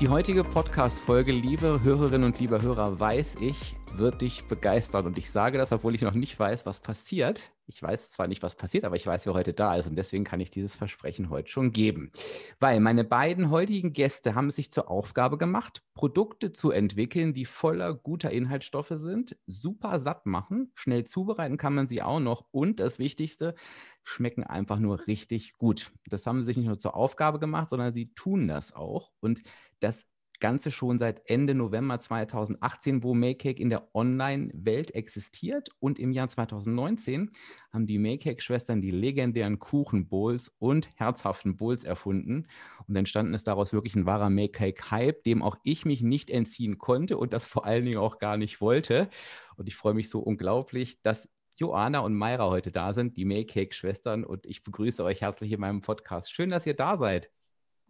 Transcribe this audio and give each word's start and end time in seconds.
Die 0.00 0.08
heutige 0.08 0.44
Podcast-Folge, 0.44 1.30
liebe 1.30 1.82
Hörerinnen 1.82 2.24
und 2.24 2.40
liebe 2.40 2.62
Hörer, 2.62 2.98
weiß 2.98 3.36
ich, 3.42 3.76
wird 3.92 4.22
dich 4.22 4.46
begeistern. 4.46 5.04
Und 5.04 5.18
ich 5.18 5.30
sage 5.30 5.58
das, 5.58 5.72
obwohl 5.72 5.94
ich 5.94 6.00
noch 6.00 6.14
nicht 6.14 6.40
weiß, 6.40 6.64
was 6.64 6.80
passiert. 6.80 7.50
Ich 7.66 7.82
weiß 7.82 8.10
zwar 8.10 8.26
nicht, 8.26 8.42
was 8.42 8.56
passiert, 8.56 8.86
aber 8.86 8.96
ich 8.96 9.06
weiß, 9.06 9.26
wer 9.26 9.34
heute 9.34 9.52
da 9.52 9.76
ist. 9.76 9.86
Und 9.86 9.96
deswegen 9.96 10.24
kann 10.24 10.40
ich 10.40 10.50
dieses 10.50 10.74
Versprechen 10.74 11.28
heute 11.28 11.50
schon 11.50 11.70
geben. 11.70 12.12
Weil 12.60 12.80
meine 12.80 13.04
beiden 13.04 13.50
heutigen 13.50 13.92
Gäste 13.92 14.34
haben 14.34 14.50
sich 14.50 14.72
zur 14.72 14.90
Aufgabe 14.90 15.36
gemacht, 15.36 15.82
Produkte 15.92 16.50
zu 16.50 16.70
entwickeln, 16.70 17.34
die 17.34 17.44
voller 17.44 17.92
guter 17.92 18.30
Inhaltsstoffe 18.30 18.94
sind, 18.94 19.36
super 19.46 20.00
satt 20.00 20.24
machen, 20.24 20.72
schnell 20.76 21.04
zubereiten 21.04 21.58
kann 21.58 21.74
man 21.74 21.88
sie 21.88 22.00
auch 22.00 22.20
noch. 22.20 22.46
Und 22.52 22.80
das 22.80 22.98
Wichtigste, 22.98 23.54
schmecken 24.02 24.44
einfach 24.44 24.78
nur 24.78 25.06
richtig 25.06 25.56
gut. 25.58 25.92
Das 26.06 26.26
haben 26.26 26.40
sie 26.40 26.46
sich 26.46 26.56
nicht 26.56 26.66
nur 26.66 26.78
zur 26.78 26.96
Aufgabe 26.96 27.38
gemacht, 27.38 27.68
sondern 27.68 27.92
sie 27.92 28.12
tun 28.14 28.48
das 28.48 28.74
auch. 28.74 29.12
Und 29.20 29.42
das 29.80 30.06
Ganze 30.40 30.70
schon 30.70 30.98
seit 30.98 31.22
Ende 31.26 31.54
November 31.54 32.00
2018, 32.00 33.02
wo 33.04 33.14
Makecake 33.14 33.60
in 33.60 33.70
der 33.70 33.94
Online-Welt 33.94 34.94
existiert. 34.94 35.68
Und 35.78 35.98
im 35.98 36.12
Jahr 36.12 36.28
2019 36.28 37.30
haben 37.72 37.86
die 37.86 37.98
Makecake-Schwestern 37.98 38.80
die 38.80 38.90
legendären 38.90 39.58
Kuchen-Bowls 39.58 40.48
und 40.58 40.90
herzhaften 40.96 41.56
Bowls 41.56 41.84
erfunden. 41.84 42.46
Und 42.88 42.96
entstanden 42.96 43.34
ist 43.34 43.46
daraus 43.46 43.72
wirklich 43.72 43.94
ein 43.94 44.06
wahrer 44.06 44.30
Makecake-Hype, 44.30 45.22
dem 45.24 45.42
auch 45.42 45.56
ich 45.62 45.84
mich 45.84 46.02
nicht 46.02 46.30
entziehen 46.30 46.78
konnte 46.78 47.18
und 47.18 47.32
das 47.32 47.44
vor 47.44 47.66
allen 47.66 47.84
Dingen 47.84 47.98
auch 47.98 48.18
gar 48.18 48.36
nicht 48.36 48.60
wollte. 48.60 49.08
Und 49.56 49.68
ich 49.68 49.76
freue 49.76 49.94
mich 49.94 50.08
so 50.08 50.20
unglaublich, 50.20 51.02
dass 51.02 51.30
Joana 51.56 51.98
und 51.98 52.14
Mayra 52.14 52.48
heute 52.48 52.72
da 52.72 52.94
sind, 52.94 53.18
die 53.18 53.26
Makecake-Schwestern. 53.26 54.24
Und 54.24 54.46
ich 54.46 54.62
begrüße 54.62 55.04
euch 55.04 55.20
herzlich 55.20 55.52
in 55.52 55.60
meinem 55.60 55.82
Podcast. 55.82 56.32
Schön, 56.32 56.48
dass 56.48 56.66
ihr 56.66 56.74
da 56.74 56.96
seid. 56.96 57.30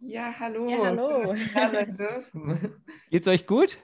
Ja, 0.01 0.33
hallo. 0.39 0.67
Ja, 0.67 0.79
hallo. 0.85 1.35
Geht's 3.11 3.27
euch 3.27 3.45
gut? 3.45 3.77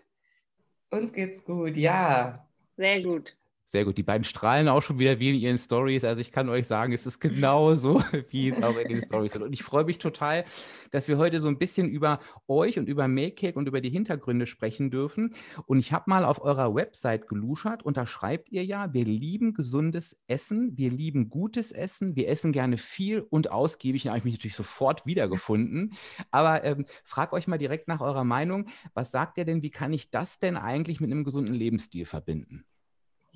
Uns 0.89 1.13
geht's 1.13 1.43
gut, 1.45 1.77
ja. 1.77 2.33
Sehr 2.75 3.01
gut. 3.03 3.37
Sehr 3.69 3.83
gut. 3.83 3.97
Die 3.97 4.03
beiden 4.03 4.23
strahlen 4.23 4.69
auch 4.69 4.81
schon 4.81 4.97
wieder 4.97 5.19
wie 5.19 5.29
in 5.29 5.35
ihren 5.35 5.57
Stories. 5.57 6.05
Also 6.05 6.21
ich 6.21 6.31
kann 6.31 6.47
euch 6.47 6.67
sagen, 6.67 6.93
es 6.93 7.05
ist 7.05 7.19
genau 7.19 7.75
so, 7.75 8.01
wie 8.29 8.47
es 8.47 8.63
auch 8.63 8.77
in 8.77 8.87
den 8.87 9.01
Stories 9.01 9.33
sind. 9.33 9.43
Und 9.43 9.51
ich 9.51 9.61
freue 9.61 9.83
mich 9.83 9.97
total, 9.97 10.45
dass 10.91 11.09
wir 11.09 11.17
heute 11.17 11.41
so 11.41 11.49
ein 11.49 11.57
bisschen 11.57 11.89
über 11.89 12.21
euch 12.47 12.79
und 12.79 12.87
über 12.87 13.09
Makecake 13.09 13.59
und 13.59 13.67
über 13.67 13.81
die 13.81 13.89
Hintergründe 13.89 14.47
sprechen 14.47 14.89
dürfen. 14.89 15.33
Und 15.65 15.79
ich 15.79 15.91
habe 15.91 16.09
mal 16.09 16.23
auf 16.23 16.41
eurer 16.41 16.73
Website 16.75 17.27
geluschert 17.27 17.83
und 17.83 17.97
da 17.97 18.05
schreibt 18.05 18.53
ihr 18.53 18.63
ja, 18.63 18.93
wir 18.93 19.03
lieben 19.03 19.53
gesundes 19.53 20.17
Essen, 20.27 20.77
wir 20.77 20.89
lieben 20.89 21.29
gutes 21.29 21.73
Essen, 21.73 22.15
wir 22.15 22.29
essen 22.29 22.53
gerne 22.53 22.77
viel 22.77 23.19
und 23.29 23.51
ausgiebig. 23.51 24.03
Da 24.03 24.11
habe 24.11 24.19
ich 24.19 24.23
mich 24.23 24.35
natürlich 24.35 24.55
sofort 24.55 25.05
wiedergefunden. 25.05 25.91
Aber 26.31 26.63
ähm, 26.63 26.85
frag 27.03 27.33
euch 27.33 27.47
mal 27.47 27.57
direkt 27.57 27.89
nach 27.89 27.99
eurer 27.99 28.23
Meinung. 28.23 28.69
Was 28.93 29.11
sagt 29.11 29.37
ihr 29.37 29.43
denn, 29.43 29.61
wie 29.61 29.71
kann 29.71 29.91
ich 29.91 30.09
das 30.09 30.39
denn 30.39 30.55
eigentlich 30.55 31.01
mit 31.01 31.11
einem 31.11 31.25
gesunden 31.25 31.53
Lebensstil 31.53 32.05
verbinden? 32.05 32.63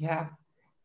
Ja, 0.02 0.36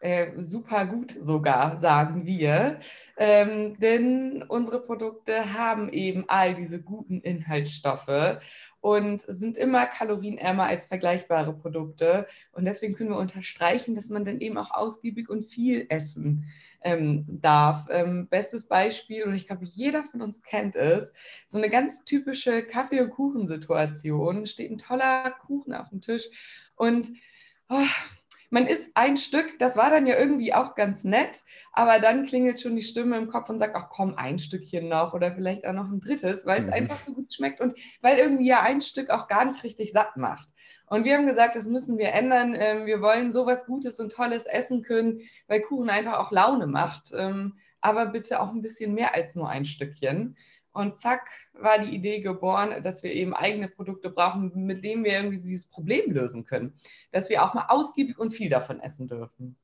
äh, 0.01 0.43
super 0.43 0.85
gut 0.85 1.17
sogar, 1.19 1.79
sagen 1.79 2.27
wir. 2.27 2.81
Ähm, 3.17 3.79
denn 3.79 4.43
unsere 4.47 4.79
Produkte 4.79 5.55
haben 5.55 5.89
eben 5.89 6.27
all 6.29 6.53
diese 6.53 6.83
guten 6.83 7.23
Inhaltsstoffe 7.23 8.39
und 8.83 9.25
sind 9.27 9.57
immer 9.57 9.87
kalorienärmer 9.87 10.65
als 10.65 10.85
vergleichbare 10.85 11.55
Produkte. 11.55 12.27
Und 12.53 12.67
deswegen 12.67 12.95
können 12.95 13.09
wir 13.09 13.17
unterstreichen, 13.17 13.95
dass 13.95 14.11
man 14.11 14.27
dann 14.27 14.43
eben 14.43 14.59
auch 14.59 14.71
ausgiebig 14.71 15.31
und 15.31 15.47
viel 15.47 15.87
essen 15.89 16.45
ähm, 16.83 17.25
darf. 17.27 17.87
Ähm, 17.89 18.29
bestes 18.29 18.69
Beispiel, 18.69 19.25
und 19.25 19.35
ich 19.35 19.47
glaube, 19.47 19.65
jeder 19.65 20.05
von 20.05 20.21
uns 20.21 20.43
kennt 20.43 20.77
es, 20.77 21.15
so 21.47 21.57
eine 21.57 21.71
ganz 21.71 22.05
typische 22.05 22.63
Kaffee- 22.63 23.01
und 23.01 23.13
Kuchensituation. 23.13 24.45
Steht 24.45 24.71
ein 24.71 24.77
toller 24.77 25.31
Kuchen 25.47 25.73
auf 25.73 25.89
dem 25.89 26.03
Tisch 26.03 26.29
und 26.77 27.09
oh, 27.71 27.81
man 28.51 28.67
isst 28.67 28.91
ein 28.95 29.17
Stück, 29.17 29.59
das 29.59 29.77
war 29.77 29.91
dann 29.91 30.07
ja 30.07 30.19
irgendwie 30.19 30.55
auch 30.55 30.75
ganz 30.75 31.05
nett, 31.05 31.45
aber 31.73 31.99
dann 31.99 32.25
klingelt 32.25 32.61
schon 32.61 32.77
die 32.77 32.83
Stimme 32.83 33.17
im 33.17 33.29
Kopf 33.29 33.49
und 33.49 33.59
sagt, 33.59 33.75
ach 33.77 33.89
komm, 33.91 34.15
ein 34.17 34.39
Stückchen 34.39 34.89
noch 34.89 35.15
oder 35.15 35.35
vielleicht 35.35 35.67
auch 35.67 35.73
noch 35.73 35.91
ein 35.91 36.01
drittes, 36.01 36.47
weil 36.47 36.63
es 36.63 36.69
mhm. 36.69 36.75
einfach 36.75 36.99
so 36.99 37.13
gut 37.13 37.33
schmeckt 37.33 37.61
und 37.61 37.75
weil 38.01 38.19
irgendwie 38.19 38.49
ja 38.49 38.63
ein 38.63 38.81
Stück 38.81 39.11
auch 39.11 39.29
gar 39.29 39.45
nicht 39.45 39.65
richtig 39.65 39.93
satt 39.93 40.17
macht. 40.17 40.49
Und 40.89 41.05
wir 41.05 41.17
haben 41.17 41.27
gesagt, 41.27 41.57
das 41.57 41.67
müssen 41.67 41.99
wir 41.99 42.13
ändern. 42.13 42.55
Ähm, 42.57 42.87
wir 42.87 43.01
wollen 43.01 43.33
sowas 43.33 43.67
Gutes 43.67 43.99
und 43.99 44.13
Tolles 44.13 44.47
essen 44.47 44.83
können, 44.83 45.21
weil 45.49 45.61
Kuchen 45.61 45.91
einfach 45.91 46.19
auch 46.19 46.31
Laune 46.31 46.69
macht. 46.69 47.11
Ähm, 47.13 47.55
aber 47.81 48.07
bitte 48.07 48.41
auch 48.41 48.53
ein 48.53 48.63
bisschen 48.63 48.95
mehr 48.95 49.15
als 49.15 49.35
nur 49.35 49.49
ein 49.49 49.65
Stückchen. 49.65 50.37
Und 50.77 50.99
zack, 50.99 51.31
war 51.55 51.79
die 51.79 51.95
Idee 51.95 52.21
geboren, 52.21 52.83
dass 52.83 53.03
wir 53.03 53.13
eben 53.13 53.35
eigene 53.35 53.69
Produkte 53.69 54.11
brauchen, 54.11 54.53
mit 54.67 54.85
denen 54.85 55.05
wir 55.05 55.13
irgendwie 55.13 55.39
dieses 55.39 55.67
Problem 55.67 56.13
lösen 56.13 56.45
können. 56.45 56.75
Dass 57.13 57.31
wir 57.31 57.43
auch 57.43 57.55
mal 57.55 57.67
ausgiebig 57.69 58.19
und 58.19 58.33
viel 58.33 58.51
davon 58.51 58.79
essen 58.81 59.09
dürfen. 59.09 59.57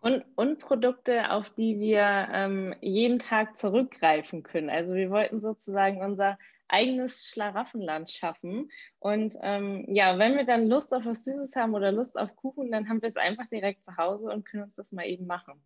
Und, 0.00 0.24
und 0.36 0.58
Produkte, 0.58 1.30
auf 1.30 1.50
die 1.50 1.80
wir 1.80 2.28
ähm, 2.32 2.74
jeden 2.80 3.18
Tag 3.18 3.56
zurückgreifen 3.56 4.42
können. 4.42 4.70
Also 4.70 4.94
wir 4.94 5.10
wollten 5.10 5.40
sozusagen 5.40 6.00
unser 6.00 6.38
eigenes 6.68 7.26
Schlaraffenland 7.26 8.10
schaffen. 8.10 8.70
Und 9.00 9.34
ähm, 9.42 9.84
ja, 9.88 10.18
wenn 10.18 10.36
wir 10.36 10.44
dann 10.44 10.68
Lust 10.68 10.94
auf 10.94 11.04
was 11.04 11.24
Süßes 11.24 11.56
haben 11.56 11.74
oder 11.74 11.92
Lust 11.92 12.18
auf 12.18 12.34
Kuchen, 12.36 12.70
dann 12.70 12.88
haben 12.88 13.02
wir 13.02 13.08
es 13.08 13.16
einfach 13.16 13.48
direkt 13.48 13.84
zu 13.84 13.96
Hause 13.96 14.30
und 14.30 14.46
können 14.46 14.64
uns 14.64 14.76
das 14.76 14.92
mal 14.92 15.06
eben 15.06 15.26
machen. 15.26 15.60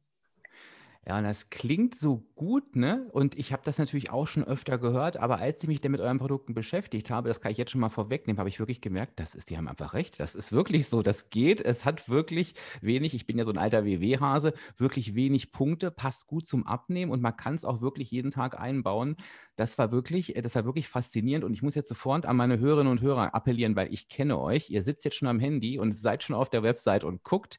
Ja, 1.05 1.19
und 1.19 1.25
das 1.25 1.51
klingt 1.51 1.97
so 1.97 2.29
gut, 2.37 2.77
ne? 2.77 3.09
Und 3.11 3.37
ich 3.37 3.53
habe 3.53 3.63
das 3.65 3.79
natürlich 3.79 4.11
auch 4.11 4.29
schon 4.29 4.45
öfter 4.45 4.79
gehört, 4.79 5.17
aber 5.17 5.39
als 5.39 5.61
ich 5.61 5.69
mich 5.69 5.81
dann 5.81 5.91
mit 5.91 6.01
euren 6.01 6.21
Produkten 6.21 6.55
beschäftigt 6.55 7.11
habe, 7.11 7.27
das 7.27 7.41
kann 7.41 7.51
ich 7.51 7.59
jetzt 7.59 7.73
schon 7.73 7.81
mal 7.81 7.89
vorwegnehmen, 7.89 8.39
habe 8.39 8.49
ich 8.49 8.61
wirklich 8.61 8.81
gemerkt, 8.81 9.19
das 9.19 9.35
ist, 9.35 9.51
die 9.51 9.57
haben 9.57 9.67
einfach 9.67 9.95
recht. 9.95 10.21
Das 10.21 10.37
ist 10.37 10.53
wirklich 10.53 10.87
so, 10.87 11.03
das 11.03 11.29
geht. 11.29 11.61
Es 11.61 11.85
hat 11.85 12.09
wirklich 12.09 12.55
wenig, 12.83 13.15
ich 13.15 13.27
bin 13.27 13.37
ja 13.37 13.43
so 13.45 13.51
ein 13.51 13.59
alter 13.59 13.85
WW-Hase, 13.85 14.53
wirklich 14.77 15.17
wenig 15.17 15.51
Punkte, 15.51 15.91
passt 15.91 16.29
gut 16.29 16.47
zum 16.47 16.69
Abnehmen 16.69 17.11
und 17.11 17.21
man 17.21 17.37
kann 17.37 17.57
es 17.57 17.65
auch 17.65 17.81
wirklich 17.81 18.13
jeden 18.13 18.31
Tag 18.31 18.61
einbauen. 18.61 19.17
Das 19.57 19.79
war 19.79 19.91
wirklich, 19.91 20.35
das 20.41 20.55
war 20.55 20.65
wirklich 20.65 20.89
faszinierend 20.89 21.45
und 21.45 21.53
ich 21.53 21.63
muss 21.63 21.75
jetzt 21.75 21.89
sofort 21.89 22.27
an 22.27 22.37
meine 22.37 22.61
Hörerinnen 22.61 22.91
und 22.93 23.01
Hörer 23.01 23.35
appellieren, 23.35 23.75
weil 23.75 23.93
ich 23.93 24.09
kenne 24.09 24.39
euch. 24.39 24.71
Ihr 24.71 24.83
sitzt 24.83 25.05
jetzt 25.05 25.17
schon 25.17 25.29
am 25.29 25.41
Handy 25.41 25.81
und 25.81 25.99
seid 25.99 26.23
schon 26.23 26.37
auf 26.37 26.49
der 26.49 26.63
Website 26.63 27.03
und 27.03 27.25
guckt. 27.25 27.57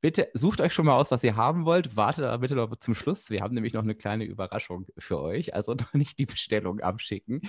Bitte 0.00 0.28
sucht 0.34 0.60
euch 0.60 0.74
schon 0.74 0.86
mal 0.86 0.96
aus, 0.96 1.10
was 1.10 1.24
ihr 1.24 1.36
haben 1.36 1.64
wollt. 1.64 1.96
Wartet 1.96 2.24
aber 2.24 2.38
bitte 2.38 2.54
noch 2.54 2.74
zum 2.76 2.94
Schluss. 2.94 3.30
Wir 3.30 3.40
haben 3.40 3.54
nämlich 3.54 3.72
noch 3.72 3.82
eine 3.82 3.94
kleine 3.94 4.24
Überraschung 4.24 4.86
für 4.98 5.20
euch. 5.20 5.54
Also 5.54 5.74
noch 5.74 5.94
nicht 5.94 6.18
die 6.18 6.26
Bestellung 6.26 6.80
abschicken. 6.80 7.40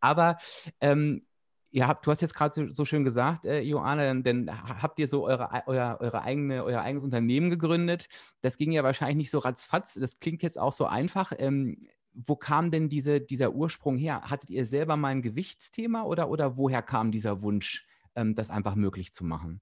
Aber 0.00 0.36
ähm, 0.80 1.26
ihr 1.70 1.86
habt, 1.86 2.06
du 2.06 2.10
hast 2.10 2.22
jetzt 2.22 2.34
gerade 2.34 2.54
so, 2.54 2.72
so, 2.72 2.84
schön 2.84 3.04
gesagt, 3.04 3.44
äh, 3.44 3.60
Joanna, 3.60 4.14
denn 4.14 4.50
habt 4.50 4.98
ihr 4.98 5.06
so 5.06 5.24
eure, 5.26 5.62
euer, 5.66 5.98
eure 6.00 6.22
eigene, 6.22 6.64
euer 6.64 6.80
eigenes 6.80 7.04
Unternehmen 7.04 7.50
gegründet. 7.50 8.08
Das 8.40 8.56
ging 8.56 8.72
ja 8.72 8.82
wahrscheinlich 8.82 9.16
nicht 9.16 9.30
so 9.30 9.38
ratzfatz. 9.38 9.94
Das 9.94 10.18
klingt 10.18 10.42
jetzt 10.42 10.58
auch 10.58 10.72
so 10.72 10.86
einfach. 10.86 11.32
Ähm, 11.38 11.86
wo 12.12 12.34
kam 12.34 12.70
denn 12.70 12.88
diese, 12.88 13.20
dieser 13.20 13.52
Ursprung 13.52 13.96
her? 13.96 14.22
Hattet 14.22 14.50
ihr 14.50 14.64
selber 14.64 14.96
mal 14.96 15.08
ein 15.08 15.22
Gewichtsthema 15.22 16.04
oder, 16.04 16.30
oder 16.30 16.56
woher 16.56 16.82
kam 16.82 17.12
dieser 17.12 17.42
Wunsch, 17.42 17.86
ähm, 18.14 18.34
das 18.34 18.50
einfach 18.50 18.74
möglich 18.74 19.12
zu 19.12 19.24
machen? 19.24 19.60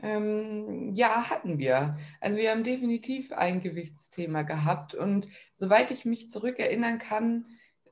Ähm, 0.00 0.94
ja, 0.94 1.28
hatten 1.28 1.58
wir. 1.58 1.96
Also 2.20 2.38
wir 2.38 2.50
haben 2.50 2.62
definitiv 2.62 3.32
ein 3.32 3.60
Gewichtsthema 3.60 4.42
gehabt 4.42 4.94
und 4.94 5.28
soweit 5.54 5.90
ich 5.90 6.04
mich 6.04 6.30
zurückerinnern 6.30 6.98
kann, 6.98 7.46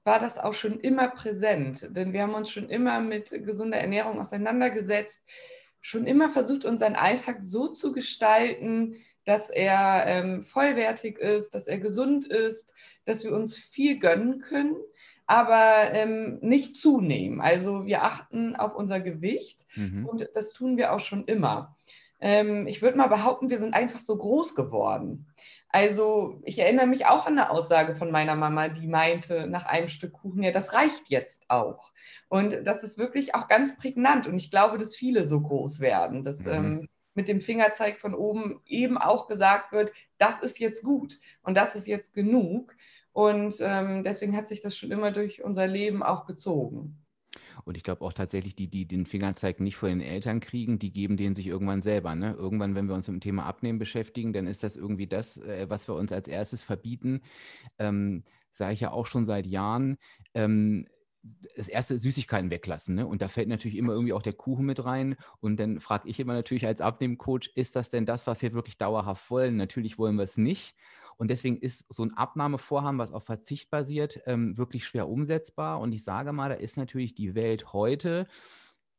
war 0.04 0.20
das 0.20 0.38
auch 0.38 0.54
schon 0.54 0.78
immer 0.78 1.08
präsent, 1.08 1.88
denn 1.90 2.12
wir 2.12 2.22
haben 2.22 2.34
uns 2.34 2.50
schon 2.50 2.68
immer 2.68 3.00
mit 3.00 3.30
gesunder 3.44 3.78
Ernährung 3.78 4.20
auseinandergesetzt, 4.20 5.24
schon 5.80 6.06
immer 6.06 6.30
versucht, 6.30 6.64
unseren 6.64 6.94
Alltag 6.94 7.38
so 7.40 7.68
zu 7.68 7.90
gestalten, 7.90 8.96
dass 9.24 9.50
er 9.50 10.04
ähm, 10.06 10.44
vollwertig 10.44 11.18
ist, 11.18 11.56
dass 11.56 11.66
er 11.66 11.78
gesund 11.78 12.24
ist, 12.24 12.72
dass 13.04 13.24
wir 13.24 13.32
uns 13.32 13.58
viel 13.58 13.98
gönnen 13.98 14.40
können 14.40 14.76
aber 15.26 15.92
ähm, 15.92 16.38
nicht 16.40 16.76
zunehmen. 16.76 17.40
Also 17.40 17.84
wir 17.84 18.04
achten 18.04 18.56
auf 18.56 18.74
unser 18.74 19.00
Gewicht 19.00 19.66
mhm. 19.74 20.06
und 20.06 20.28
das 20.34 20.52
tun 20.52 20.76
wir 20.76 20.92
auch 20.92 21.00
schon 21.00 21.24
immer. 21.24 21.76
Ähm, 22.20 22.66
ich 22.66 22.80
würde 22.80 22.96
mal 22.96 23.08
behaupten, 23.08 23.50
wir 23.50 23.58
sind 23.58 23.74
einfach 23.74 24.00
so 24.00 24.16
groß 24.16 24.54
geworden. 24.54 25.26
Also 25.68 26.40
ich 26.44 26.58
erinnere 26.58 26.86
mich 26.86 27.06
auch 27.06 27.26
an 27.26 27.38
eine 27.38 27.50
Aussage 27.50 27.94
von 27.94 28.10
meiner 28.10 28.36
Mama, 28.36 28.68
die 28.68 28.86
meinte 28.86 29.46
nach 29.46 29.66
einem 29.66 29.88
Stück 29.88 30.12
Kuchen, 30.14 30.42
ja, 30.42 30.52
das 30.52 30.72
reicht 30.72 31.08
jetzt 31.08 31.44
auch. 31.48 31.92
Und 32.28 32.62
das 32.64 32.82
ist 32.82 32.96
wirklich 32.96 33.34
auch 33.34 33.48
ganz 33.48 33.76
prägnant 33.76 34.26
und 34.26 34.36
ich 34.36 34.50
glaube, 34.50 34.78
dass 34.78 34.96
viele 34.96 35.24
so 35.24 35.40
groß 35.40 35.80
werden, 35.80 36.22
dass 36.22 36.44
mhm. 36.44 36.52
ähm, 36.52 36.88
mit 37.14 37.28
dem 37.28 37.40
Fingerzeig 37.40 37.98
von 37.98 38.14
oben 38.14 38.60
eben 38.66 38.96
auch 38.96 39.26
gesagt 39.26 39.72
wird, 39.72 39.92
das 40.18 40.40
ist 40.40 40.60
jetzt 40.60 40.82
gut 40.82 41.18
und 41.42 41.56
das 41.56 41.74
ist 41.74 41.86
jetzt 41.86 42.14
genug. 42.14 42.74
Und 43.16 43.56
ähm, 43.62 44.04
deswegen 44.04 44.36
hat 44.36 44.46
sich 44.46 44.60
das 44.60 44.76
schon 44.76 44.90
immer 44.90 45.10
durch 45.10 45.42
unser 45.42 45.66
Leben 45.66 46.02
auch 46.02 46.26
gezogen. 46.26 46.98
Und 47.64 47.78
ich 47.78 47.82
glaube 47.82 48.04
auch 48.04 48.12
tatsächlich, 48.12 48.54
die, 48.54 48.68
die 48.68 48.86
den 48.86 49.06
Fingerzeig 49.06 49.58
nicht 49.58 49.76
vor 49.76 49.88
den 49.88 50.02
Eltern 50.02 50.38
kriegen, 50.40 50.78
die 50.78 50.92
geben 50.92 51.16
den 51.16 51.34
sich 51.34 51.46
irgendwann 51.46 51.80
selber. 51.80 52.14
Ne? 52.14 52.34
Irgendwann, 52.34 52.74
wenn 52.74 52.88
wir 52.88 52.94
uns 52.94 53.08
mit 53.08 53.14
dem 53.14 53.20
Thema 53.22 53.46
Abnehmen 53.46 53.78
beschäftigen, 53.78 54.34
dann 54.34 54.46
ist 54.46 54.62
das 54.62 54.76
irgendwie 54.76 55.06
das, 55.06 55.38
äh, 55.38 55.64
was 55.70 55.88
wir 55.88 55.94
uns 55.94 56.12
als 56.12 56.28
erstes 56.28 56.62
verbieten. 56.62 57.22
Ähm, 57.78 58.22
Sage 58.50 58.74
ich 58.74 58.80
ja 58.80 58.90
auch 58.90 59.06
schon 59.06 59.24
seit 59.24 59.46
Jahren. 59.46 59.96
Ähm, 60.34 60.86
das 61.56 61.68
erste 61.68 61.98
Süßigkeiten 61.98 62.50
weglassen. 62.50 62.96
Ne? 62.96 63.06
Und 63.06 63.22
da 63.22 63.28
fällt 63.28 63.48
natürlich 63.48 63.78
immer 63.78 63.94
irgendwie 63.94 64.12
auch 64.12 64.22
der 64.22 64.34
Kuchen 64.34 64.66
mit 64.66 64.84
rein. 64.84 65.16
Und 65.40 65.58
dann 65.58 65.80
frage 65.80 66.06
ich 66.06 66.20
immer 66.20 66.34
natürlich 66.34 66.66
als 66.66 66.82
Abnehmcoach, 66.82 67.50
ist 67.54 67.76
das 67.76 67.88
denn 67.88 68.04
das, 68.04 68.26
was 68.26 68.42
wir 68.42 68.52
wirklich 68.52 68.76
dauerhaft 68.76 69.30
wollen? 69.30 69.56
Natürlich 69.56 69.98
wollen 69.98 70.16
wir 70.16 70.24
es 70.24 70.36
nicht. 70.36 70.74
Und 71.16 71.28
deswegen 71.28 71.58
ist 71.58 71.86
so 71.92 72.04
ein 72.04 72.14
Abnahmevorhaben, 72.14 72.98
was 72.98 73.12
auf 73.12 73.24
Verzicht 73.24 73.70
basiert, 73.70 74.20
ähm, 74.26 74.56
wirklich 74.58 74.84
schwer 74.86 75.08
umsetzbar. 75.08 75.80
Und 75.80 75.92
ich 75.92 76.04
sage 76.04 76.32
mal, 76.32 76.50
da 76.50 76.56
ist 76.56 76.76
natürlich 76.76 77.14
die 77.14 77.34
Welt 77.34 77.72
heute 77.72 78.26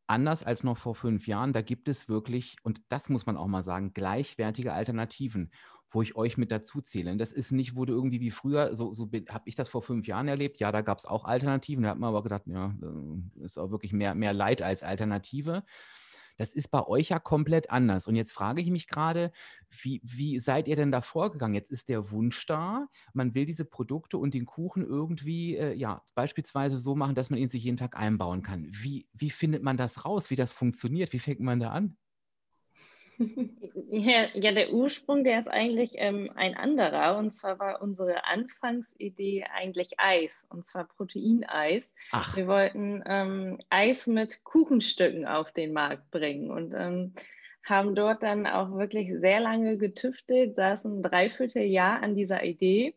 anders 0.08 0.44
als 0.44 0.64
noch 0.64 0.78
vor 0.78 0.96
fünf 0.96 1.28
Jahren. 1.28 1.54
Da 1.54 1.62
gibt 1.62 1.88
es 1.88 2.10
wirklich, 2.10 2.56
und 2.64 2.81
das 2.90 3.10
muss 3.10 3.25
man 3.25 3.38
auch 3.38 3.48
mal 3.48 3.64
sagen, 3.64 3.94
gleichwertige 3.94 4.74
Alternativen, 4.74 5.52
wo 5.92 6.02
ich 6.02 6.16
euch 6.16 6.38
mit 6.38 6.52
dazu 6.52 6.81
zähle. 6.81 7.16
Das 7.18 7.31
ist 7.31 7.52
nicht, 7.52 7.75
wurde 7.75 7.94
irgendwie 7.94 8.20
wie 8.20 8.31
früher, 8.31 8.75
so, 8.75 8.94
so 8.94 9.10
habe 9.30 9.44
ich 9.46 9.56
das 9.56 9.70
vor 9.70 9.81
fünf 9.81 10.08
Jahren 10.08 10.28
erlebt. 10.28 10.60
Ja, 10.60 10.72
da 10.72 10.81
gab 10.81 10.98
es 10.98 11.06
auch 11.06 11.25
Alternativen. 11.25 11.84
Da 11.84 11.92
hat 11.92 12.00
man 12.00 12.10
aber 12.10 12.24
gedacht, 12.24 12.44
ja, 12.48 12.74
äh, 12.81 13.44
ist 13.44 13.60
auch 13.60 13.72
wirklich 13.72 13.94
mehr, 13.94 14.16
mehr 14.16 14.34
Leid 14.34 14.62
als 14.62 14.84
Alternative. 14.84 15.63
Das 16.38 16.54
ist 16.54 16.69
bei 16.69 16.86
euch 16.86 17.10
ja 17.10 17.19
komplett 17.19 17.69
anders. 17.72 18.07
Und 18.07 18.16
jetzt 18.16 18.31
frage 18.31 18.62
ich 18.62 18.69
mich 18.69 18.88
gerade, 18.88 19.31
wie, 19.69 20.01
wie 20.04 20.39
seid 20.39 20.68
ihr 20.68 20.75
denn 20.75 20.92
da 20.92 21.01
vorgegangen? 21.01 21.56
Jetzt 21.56 21.72
ist 21.72 21.89
der 21.89 22.12
Wunsch 22.12 22.45
da, 22.45 22.88
man 23.13 23.34
will 23.36 23.45
diese 23.45 23.66
Produkte 23.66 24.18
und 24.18 24.34
den 24.34 24.45
Kuchen 24.45 24.86
irgendwie, 24.86 25.57
äh, 25.57 25.74
ja, 25.74 26.04
beispielsweise 26.16 26.78
so 26.78 26.95
machen, 26.95 27.16
dass 27.16 27.30
man 27.30 27.39
ihn 27.39 27.50
sich 27.50 27.63
jeden 27.63 27.78
Tag 27.78 27.98
einbauen 27.98 28.44
kann. 28.44 28.68
Wie, 28.72 29.07
wie 29.13 29.30
findet 29.30 29.63
man 29.63 29.78
das 29.78 30.06
raus, 30.06 30.30
wie 30.30 30.36
das 30.36 30.54
funktioniert? 30.54 31.13
Wie 31.13 31.19
fängt 31.19 31.39
man 31.39 31.60
da 31.60 31.72
an? 31.72 31.98
Ja, 33.90 34.28
ja, 34.34 34.52
der 34.52 34.74
Ursprung, 34.74 35.24
der 35.24 35.40
ist 35.40 35.48
eigentlich 35.48 35.92
ähm, 35.96 36.30
ein 36.36 36.56
anderer. 36.56 37.18
Und 37.18 37.31
zwar 37.31 37.58
war 37.58 37.81
unsere 37.81 38.25
Anfangsidee 38.25 39.46
eigentlich 39.54 40.00
Eis, 40.00 40.46
und 40.50 40.66
zwar 40.66 40.86
Proteineis. 40.86 41.92
Ach. 42.12 42.36
Wir 42.36 42.48
wollten 42.48 43.04
ähm, 43.08 43.60
Eis 43.69 44.08
mit 44.08 44.44
Kuchenstücken 44.44 45.25
auf 45.25 45.52
den 45.52 45.74
Markt 45.74 46.12
bringen 46.12 46.52
und 46.52 46.74
ähm, 46.75 47.14
haben 47.64 47.96
dort 47.96 48.24
dann 48.24 48.46
auch 48.46 48.72
wirklich 48.78 49.12
sehr 49.12 49.40
lange 49.40 49.78
getüftelt, 49.78 50.56
saßen 50.56 51.00
ein 51.00 51.04
Dreivierteljahr 51.04 52.02
an 52.02 52.16
dieser 52.16 52.44
Idee 52.44 52.94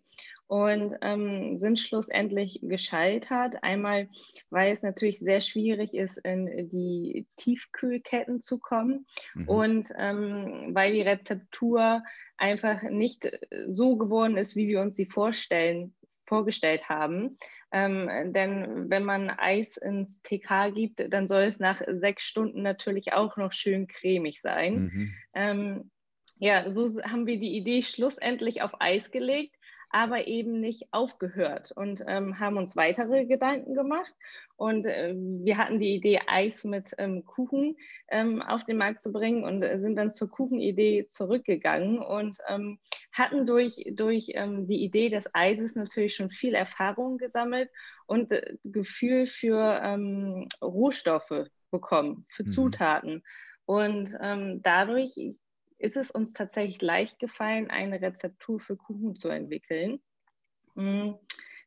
und 0.50 0.96
ähm, 1.00 1.58
sind 1.58 1.78
schlussendlich 1.78 2.58
gescheitert. 2.60 3.62
Einmal, 3.62 4.08
weil 4.50 4.72
es 4.72 4.82
natürlich 4.82 5.20
sehr 5.20 5.40
schwierig 5.40 5.94
ist, 5.94 6.18
in 6.18 6.68
die 6.70 7.28
Tiefkühlketten 7.36 8.42
zu 8.42 8.58
kommen 8.58 9.06
mhm. 9.34 9.48
und 9.48 9.86
ähm, 9.96 10.70
weil 10.72 10.92
die 10.92 11.02
Rezeptur 11.02 12.02
einfach 12.36 12.82
nicht 12.82 13.30
so 13.68 13.94
geworden 13.96 14.36
ist, 14.36 14.56
wie 14.56 14.66
wir 14.66 14.80
uns 14.80 14.96
sie 14.96 15.06
vorstellen, 15.06 15.94
vorgestellt 16.26 16.88
haben. 16.88 17.38
Ähm, 17.70 18.32
denn 18.32 18.90
wenn 18.90 19.04
man 19.04 19.30
Eis 19.30 19.76
ins 19.76 20.20
TK 20.22 20.72
gibt, 20.74 21.12
dann 21.12 21.28
soll 21.28 21.42
es 21.42 21.60
nach 21.60 21.80
sechs 21.86 22.24
Stunden 22.24 22.62
natürlich 22.62 23.12
auch 23.12 23.36
noch 23.36 23.52
schön 23.52 23.86
cremig 23.86 24.40
sein. 24.40 24.74
Mhm. 24.74 25.14
Ähm, 25.32 25.90
ja, 26.40 26.68
so 26.68 27.00
haben 27.02 27.28
wir 27.28 27.38
die 27.38 27.56
Idee 27.56 27.82
schlussendlich 27.82 28.62
auf 28.62 28.80
Eis 28.80 29.12
gelegt 29.12 29.54
aber 29.90 30.26
eben 30.26 30.60
nicht 30.60 30.88
aufgehört 30.92 31.72
und 31.72 32.02
ähm, 32.06 32.38
haben 32.38 32.56
uns 32.56 32.76
weitere 32.76 33.26
Gedanken 33.26 33.74
gemacht. 33.74 34.14
Und 34.56 34.86
äh, 34.86 35.14
wir 35.16 35.56
hatten 35.56 35.80
die 35.80 35.94
Idee, 35.94 36.20
Eis 36.26 36.64
mit 36.64 36.94
ähm, 36.98 37.24
Kuchen 37.24 37.76
ähm, 38.08 38.40
auf 38.42 38.64
den 38.64 38.76
Markt 38.76 39.02
zu 39.02 39.10
bringen 39.10 39.42
und 39.42 39.62
äh, 39.62 39.80
sind 39.80 39.96
dann 39.96 40.12
zur 40.12 40.30
Kuchenidee 40.30 41.08
zurückgegangen 41.08 41.98
und 41.98 42.38
ähm, 42.46 42.78
hatten 43.12 43.46
durch, 43.46 43.82
durch 43.92 44.32
ähm, 44.34 44.68
die 44.68 44.84
Idee 44.84 45.08
des 45.08 45.34
Eises 45.34 45.74
natürlich 45.74 46.14
schon 46.14 46.30
viel 46.30 46.54
Erfahrung 46.54 47.18
gesammelt 47.18 47.70
und 48.06 48.30
äh, 48.32 48.54
Gefühl 48.64 49.26
für 49.26 49.80
ähm, 49.82 50.48
Rohstoffe 50.62 51.48
bekommen, 51.70 52.26
für 52.28 52.44
mhm. 52.44 52.52
Zutaten. 52.52 53.22
Und 53.64 54.14
ähm, 54.20 54.60
dadurch 54.62 55.16
ist 55.80 55.96
es 55.96 56.10
uns 56.10 56.32
tatsächlich 56.32 56.80
leicht 56.82 57.18
gefallen, 57.18 57.70
eine 57.70 58.00
Rezeptur 58.00 58.60
für 58.60 58.76
Kuchen 58.76 59.16
zu 59.16 59.28
entwickeln. 59.28 60.00
Mm, 60.74 61.12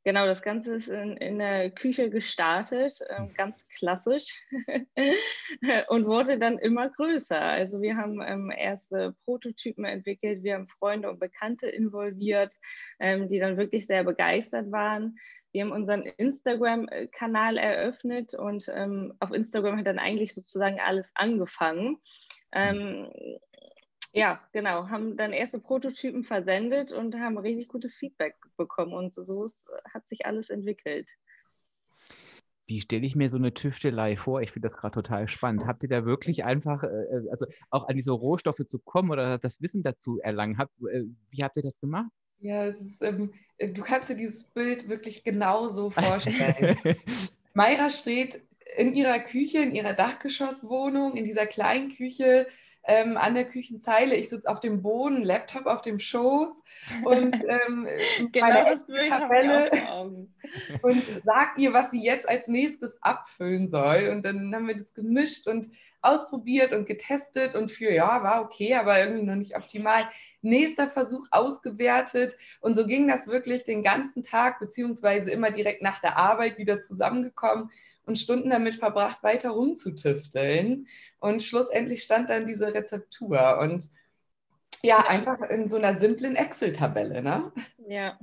genau, 0.03 0.25
das 0.27 0.43
Ganze 0.43 0.75
ist 0.75 0.87
in, 0.87 1.17
in 1.17 1.39
der 1.39 1.71
Küche 1.71 2.11
gestartet, 2.11 3.01
äh, 3.07 3.27
ganz 3.35 3.67
klassisch, 3.69 4.39
und 5.87 6.05
wurde 6.05 6.37
dann 6.37 6.59
immer 6.59 6.89
größer. 6.89 7.41
Also 7.41 7.81
wir 7.81 7.97
haben 7.97 8.21
ähm, 8.21 8.51
erste 8.55 9.15
Prototypen 9.25 9.85
entwickelt, 9.85 10.43
wir 10.43 10.55
haben 10.55 10.67
Freunde 10.67 11.09
und 11.09 11.19
Bekannte 11.19 11.67
involviert, 11.67 12.53
ähm, 12.99 13.29
die 13.29 13.39
dann 13.39 13.57
wirklich 13.57 13.87
sehr 13.87 14.03
begeistert 14.03 14.71
waren. 14.71 15.17
Wir 15.51 15.63
haben 15.63 15.71
unseren 15.71 16.03
Instagram-Kanal 16.03 17.57
eröffnet 17.57 18.33
und 18.35 18.71
ähm, 18.73 19.13
auf 19.19 19.31
Instagram 19.31 19.77
hat 19.77 19.87
dann 19.87 19.99
eigentlich 19.99 20.33
sozusagen 20.33 20.79
alles 20.79 21.11
angefangen. 21.15 21.97
Ähm, 22.51 23.11
ja, 24.13 24.39
genau. 24.51 24.89
Haben 24.89 25.17
dann 25.17 25.33
erste 25.33 25.59
Prototypen 25.59 26.23
versendet 26.23 26.91
und 26.91 27.15
haben 27.15 27.37
richtig 27.37 27.67
gutes 27.67 27.95
Feedback 27.95 28.35
bekommen. 28.57 28.93
Und 28.93 29.13
so 29.13 29.43
ist, 29.43 29.67
hat 29.91 30.07
sich 30.07 30.25
alles 30.27 30.49
entwickelt. 30.49 31.09
Wie 32.67 32.79
stelle 32.79 33.05
ich 33.05 33.15
mir 33.15 33.29
so 33.29 33.37
eine 33.37 33.53
Tüftelei 33.53 34.15
vor? 34.15 34.41
Ich 34.41 34.51
finde 34.51 34.67
das 34.67 34.77
gerade 34.77 34.93
total 34.93 35.27
spannend. 35.27 35.65
Habt 35.65 35.83
ihr 35.83 35.89
da 35.89 36.05
wirklich 36.05 36.45
einfach, 36.45 36.83
äh, 36.83 36.87
äh, 36.87 37.29
also 37.31 37.47
auch 37.71 37.87
an 37.87 37.95
diese 37.95 38.11
Rohstoffe 38.11 38.65
zu 38.67 38.79
kommen 38.79 39.09
oder 39.09 39.37
das 39.39 39.61
Wissen 39.61 39.83
dazu 39.83 40.19
erlangen? 40.19 40.57
Habt, 40.59 40.71
äh, 40.81 41.03
wie 41.31 41.43
habt 41.43 41.57
ihr 41.57 41.63
das 41.63 41.79
gemacht? 41.79 42.11
Ja, 42.39 42.65
ist, 42.65 43.01
ähm, 43.01 43.33
du 43.59 43.81
kannst 43.81 44.09
dir 44.09 44.15
dieses 44.15 44.43
Bild 44.43 44.87
wirklich 44.87 45.23
genauso 45.23 45.89
vorstellen. 45.89 46.77
Mayra 47.53 47.89
steht 47.89 48.41
in 48.77 48.93
ihrer 48.93 49.19
Küche, 49.19 49.59
in 49.59 49.73
ihrer 49.73 49.93
Dachgeschosswohnung, 49.93 51.15
in 51.15 51.25
dieser 51.25 51.47
kleinen 51.47 51.89
Küche 51.89 52.47
ähm, 52.85 53.17
an 53.17 53.33
der 53.33 53.45
Küchenzeile. 53.45 54.15
Ich 54.15 54.29
sitze 54.29 54.49
auf 54.49 54.59
dem 54.59 54.81
Boden, 54.81 55.23
Laptop 55.23 55.65
auf 55.65 55.81
dem 55.81 55.99
Schoß 55.99 56.61
und 57.05 57.35
ähm, 57.67 57.87
genau 58.31 58.47
meine 58.47 59.09
Tabelle 59.09 59.71
und 60.81 61.03
sag 61.23 61.57
ihr, 61.57 61.73
was 61.73 61.91
sie 61.91 62.03
jetzt 62.03 62.27
als 62.27 62.47
nächstes 62.47 63.01
abfüllen 63.01 63.67
soll. 63.67 64.09
Und 64.11 64.23
dann 64.23 64.53
haben 64.53 64.67
wir 64.67 64.77
das 64.77 64.93
gemischt 64.93 65.47
und 65.47 65.69
ausprobiert 66.01 66.73
und 66.73 66.85
getestet 66.85 67.55
und 67.55 67.71
für, 67.71 67.89
ja, 67.89 68.21
war 68.23 68.41
okay, 68.41 68.75
aber 68.75 68.99
irgendwie 68.99 69.23
noch 69.23 69.35
nicht 69.35 69.55
optimal. 69.55 70.09
Nächster 70.41 70.89
Versuch 70.89 71.27
ausgewertet 71.31 72.35
und 72.59 72.75
so 72.75 72.85
ging 72.85 73.07
das 73.07 73.27
wirklich 73.27 73.63
den 73.63 73.83
ganzen 73.83 74.21
Tag, 74.21 74.59
beziehungsweise 74.59 75.31
immer 75.31 75.51
direkt 75.51 75.81
nach 75.81 76.01
der 76.01 76.17
Arbeit 76.17 76.57
wieder 76.57 76.81
zusammengekommen 76.81 77.71
und 78.05 78.17
Stunden 78.17 78.49
damit 78.49 78.75
verbracht, 78.75 79.23
weiter 79.23 79.51
rumzutüfteln. 79.51 80.87
Und 81.19 81.41
schlussendlich 81.41 82.03
stand 82.03 82.29
dann 82.29 82.45
diese 82.45 82.73
Rezeptur 82.73 83.59
und 83.59 83.89
ja, 84.83 84.99
einfach 85.07 85.41
in 85.49 85.67
so 85.67 85.77
einer 85.77 85.97
simplen 85.97 86.35
Excel-Tabelle, 86.35 87.21
ne? 87.21 87.53
Ja, 87.87 88.19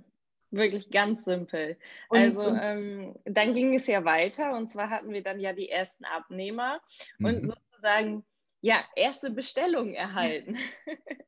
wirklich 0.50 0.90
ganz 0.90 1.25
simpel. 1.25 1.78
Und, 2.08 2.18
also 2.18 2.49
ähm, 2.49 3.14
dann 3.25 3.54
ging 3.54 3.75
es 3.75 3.87
ja 3.87 4.04
weiter 4.04 4.54
und 4.56 4.68
zwar 4.68 4.90
hatten 4.90 5.12
wir 5.12 5.22
dann 5.22 5.40
ja 5.40 5.54
die 5.54 5.70
ersten 5.70 6.04
Abnehmer 6.04 6.80
mhm. 7.18 7.26
und 7.26 7.46
sozusagen 7.46 8.25
ja, 8.60 8.84
erste 8.94 9.30
Bestellung 9.30 9.94
erhalten. 9.94 10.58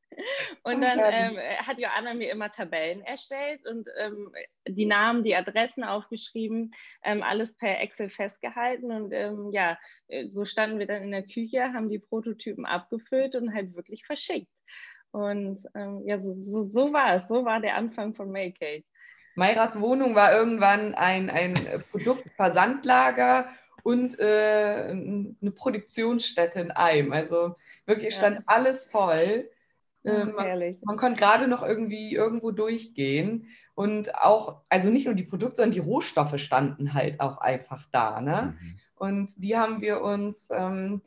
und 0.63 0.81
dann 0.81 0.99
ähm, 0.99 1.37
hat 1.59 1.79
Joanna 1.79 2.13
mir 2.13 2.31
immer 2.31 2.51
Tabellen 2.51 3.01
erstellt 3.01 3.65
und 3.65 3.87
ähm, 3.99 4.31
die 4.67 4.85
Namen, 4.85 5.23
die 5.23 5.35
Adressen 5.35 5.83
aufgeschrieben, 5.83 6.73
ähm, 7.03 7.23
alles 7.23 7.57
per 7.57 7.81
Excel 7.81 8.09
festgehalten. 8.09 8.91
Und 8.91 9.13
ähm, 9.13 9.51
ja, 9.51 9.77
äh, 10.07 10.27
so 10.27 10.45
standen 10.45 10.79
wir 10.79 10.87
dann 10.87 11.03
in 11.03 11.11
der 11.11 11.23
Küche, 11.23 11.73
haben 11.73 11.89
die 11.89 11.99
Prototypen 11.99 12.65
abgefüllt 12.65 13.35
und 13.35 13.53
halt 13.53 13.75
wirklich 13.75 14.05
verschickt. 14.05 14.51
Und 15.11 15.59
ähm, 15.75 16.01
ja, 16.05 16.19
so, 16.19 16.33
so, 16.33 16.63
so, 16.63 16.93
war 16.93 17.15
es. 17.15 17.27
So 17.27 17.45
war 17.45 17.59
der 17.59 17.75
Anfang 17.75 18.15
von 18.15 18.31
Mailcake. 18.31 18.85
Mayras 19.35 19.79
Wohnung 19.79 20.15
war 20.15 20.33
irgendwann 20.33 20.95
ein, 20.95 21.29
ein 21.29 21.55
Produktversandlager 21.91 23.47
und 23.83 24.19
äh, 24.19 24.87
eine 24.89 25.51
Produktionsstätte 25.51 26.59
in 26.61 26.71
einem. 26.71 27.13
Also 27.13 27.55
wirklich 27.85 28.15
stand 28.15 28.37
ja. 28.37 28.43
alles 28.47 28.85
voll. 28.85 29.49
Äh, 30.03 30.25
man, 30.25 30.75
man, 30.83 30.97
konnte 30.97 31.19
gerade 31.19 31.47
noch 31.47 31.63
irgendwie 31.63 32.13
irgendwo 32.13 32.51
durchgehen. 32.51 33.47
Und 33.75 34.15
auch, 34.15 34.61
also 34.69 34.89
nicht 34.89 35.05
nur 35.05 35.15
die 35.15 35.23
Produkte, 35.23 35.57
sondern 35.57 35.71
die 35.71 35.79
Rohstoffe 35.79 36.37
standen 36.39 36.93
halt 36.93 37.19
auch 37.19 37.37
einfach 37.37 37.85
da. 37.91 38.21
Ne? 38.21 38.55
Mhm. 38.59 38.75
Und 38.95 39.43
die 39.43 39.57
haben 39.57 39.81
wir 39.81 40.01
uns 40.01 40.49
ähm, 40.51 41.01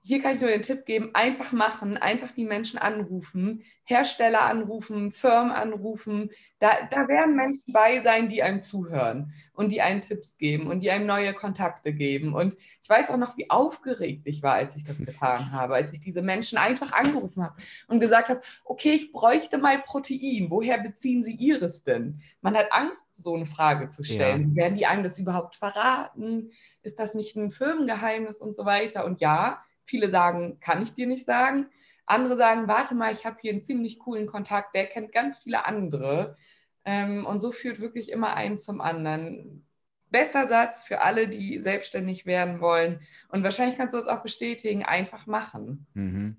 hier 0.00 0.22
kann 0.22 0.36
ich 0.36 0.40
nur 0.40 0.50
den 0.50 0.62
Tipp 0.62 0.86
geben, 0.86 1.10
einfach 1.14 1.52
machen, 1.52 1.96
einfach 1.96 2.32
die 2.32 2.44
Menschen 2.44 2.78
anrufen, 2.78 3.64
Hersteller 3.84 4.42
anrufen, 4.42 5.10
Firmen 5.10 5.50
anrufen. 5.50 6.30
Da, 6.60 6.70
da 6.90 7.08
werden 7.08 7.34
Menschen 7.34 7.72
bei 7.72 8.00
sein, 8.02 8.28
die 8.28 8.42
einem 8.42 8.62
zuhören 8.62 9.32
und 9.54 9.72
die 9.72 9.82
einem 9.82 10.00
Tipps 10.00 10.36
geben 10.38 10.68
und 10.68 10.80
die 10.80 10.90
einem 10.90 11.06
neue 11.06 11.34
Kontakte 11.34 11.92
geben. 11.92 12.34
Und 12.34 12.56
ich 12.82 12.88
weiß 12.88 13.10
auch 13.10 13.16
noch, 13.16 13.36
wie 13.36 13.50
aufgeregt 13.50 14.22
ich 14.26 14.42
war, 14.42 14.54
als 14.54 14.76
ich 14.76 14.84
das 14.84 14.98
getan 14.98 15.52
habe, 15.52 15.74
als 15.74 15.92
ich 15.92 16.00
diese 16.00 16.22
Menschen 16.22 16.58
einfach 16.58 16.92
angerufen 16.92 17.42
habe 17.42 17.56
und 17.88 18.00
gesagt 18.00 18.28
habe, 18.28 18.40
okay, 18.64 18.92
ich 18.92 19.12
bräuchte 19.12 19.58
mal 19.58 19.80
Protein. 19.82 20.46
Woher 20.50 20.78
beziehen 20.78 21.24
Sie 21.24 21.34
Ihres 21.34 21.82
denn? 21.82 22.20
Man 22.40 22.56
hat 22.56 22.72
Angst, 22.72 23.04
so 23.12 23.34
eine 23.34 23.46
Frage 23.46 23.88
zu 23.88 24.04
stellen. 24.04 24.54
Ja. 24.54 24.62
Werden 24.62 24.76
die 24.76 24.86
einem 24.86 25.02
das 25.02 25.18
überhaupt 25.18 25.56
verraten? 25.56 26.50
Ist 26.82 26.98
das 27.00 27.14
nicht 27.14 27.36
ein 27.36 27.50
Firmengeheimnis 27.50 28.38
und 28.38 28.54
so 28.54 28.64
weiter? 28.64 29.04
Und 29.04 29.20
ja, 29.20 29.62
Viele 29.88 30.10
sagen, 30.10 30.60
kann 30.60 30.82
ich 30.82 30.92
dir 30.92 31.06
nicht 31.06 31.24
sagen. 31.24 31.66
Andere 32.06 32.36
sagen, 32.36 32.68
warte 32.68 32.94
mal, 32.94 33.12
ich 33.12 33.24
habe 33.24 33.38
hier 33.40 33.52
einen 33.52 33.62
ziemlich 33.62 33.98
coolen 33.98 34.26
Kontakt, 34.26 34.74
der 34.74 34.86
kennt 34.86 35.12
ganz 35.12 35.38
viele 35.38 35.66
andere. 35.66 36.36
Ähm, 36.84 37.26
und 37.26 37.40
so 37.40 37.52
führt 37.52 37.80
wirklich 37.80 38.12
immer 38.12 38.34
ein 38.34 38.58
zum 38.58 38.80
anderen. 38.80 39.64
Bester 40.10 40.46
Satz 40.46 40.82
für 40.82 41.02
alle, 41.02 41.28
die 41.28 41.58
selbstständig 41.58 42.24
werden 42.24 42.60
wollen. 42.60 43.00
Und 43.28 43.44
wahrscheinlich 43.44 43.76
kannst 43.76 43.94
du 43.94 43.98
das 43.98 44.08
auch 44.08 44.22
bestätigen, 44.22 44.84
einfach 44.84 45.26
machen. 45.26 45.86
Mhm. 45.92 46.36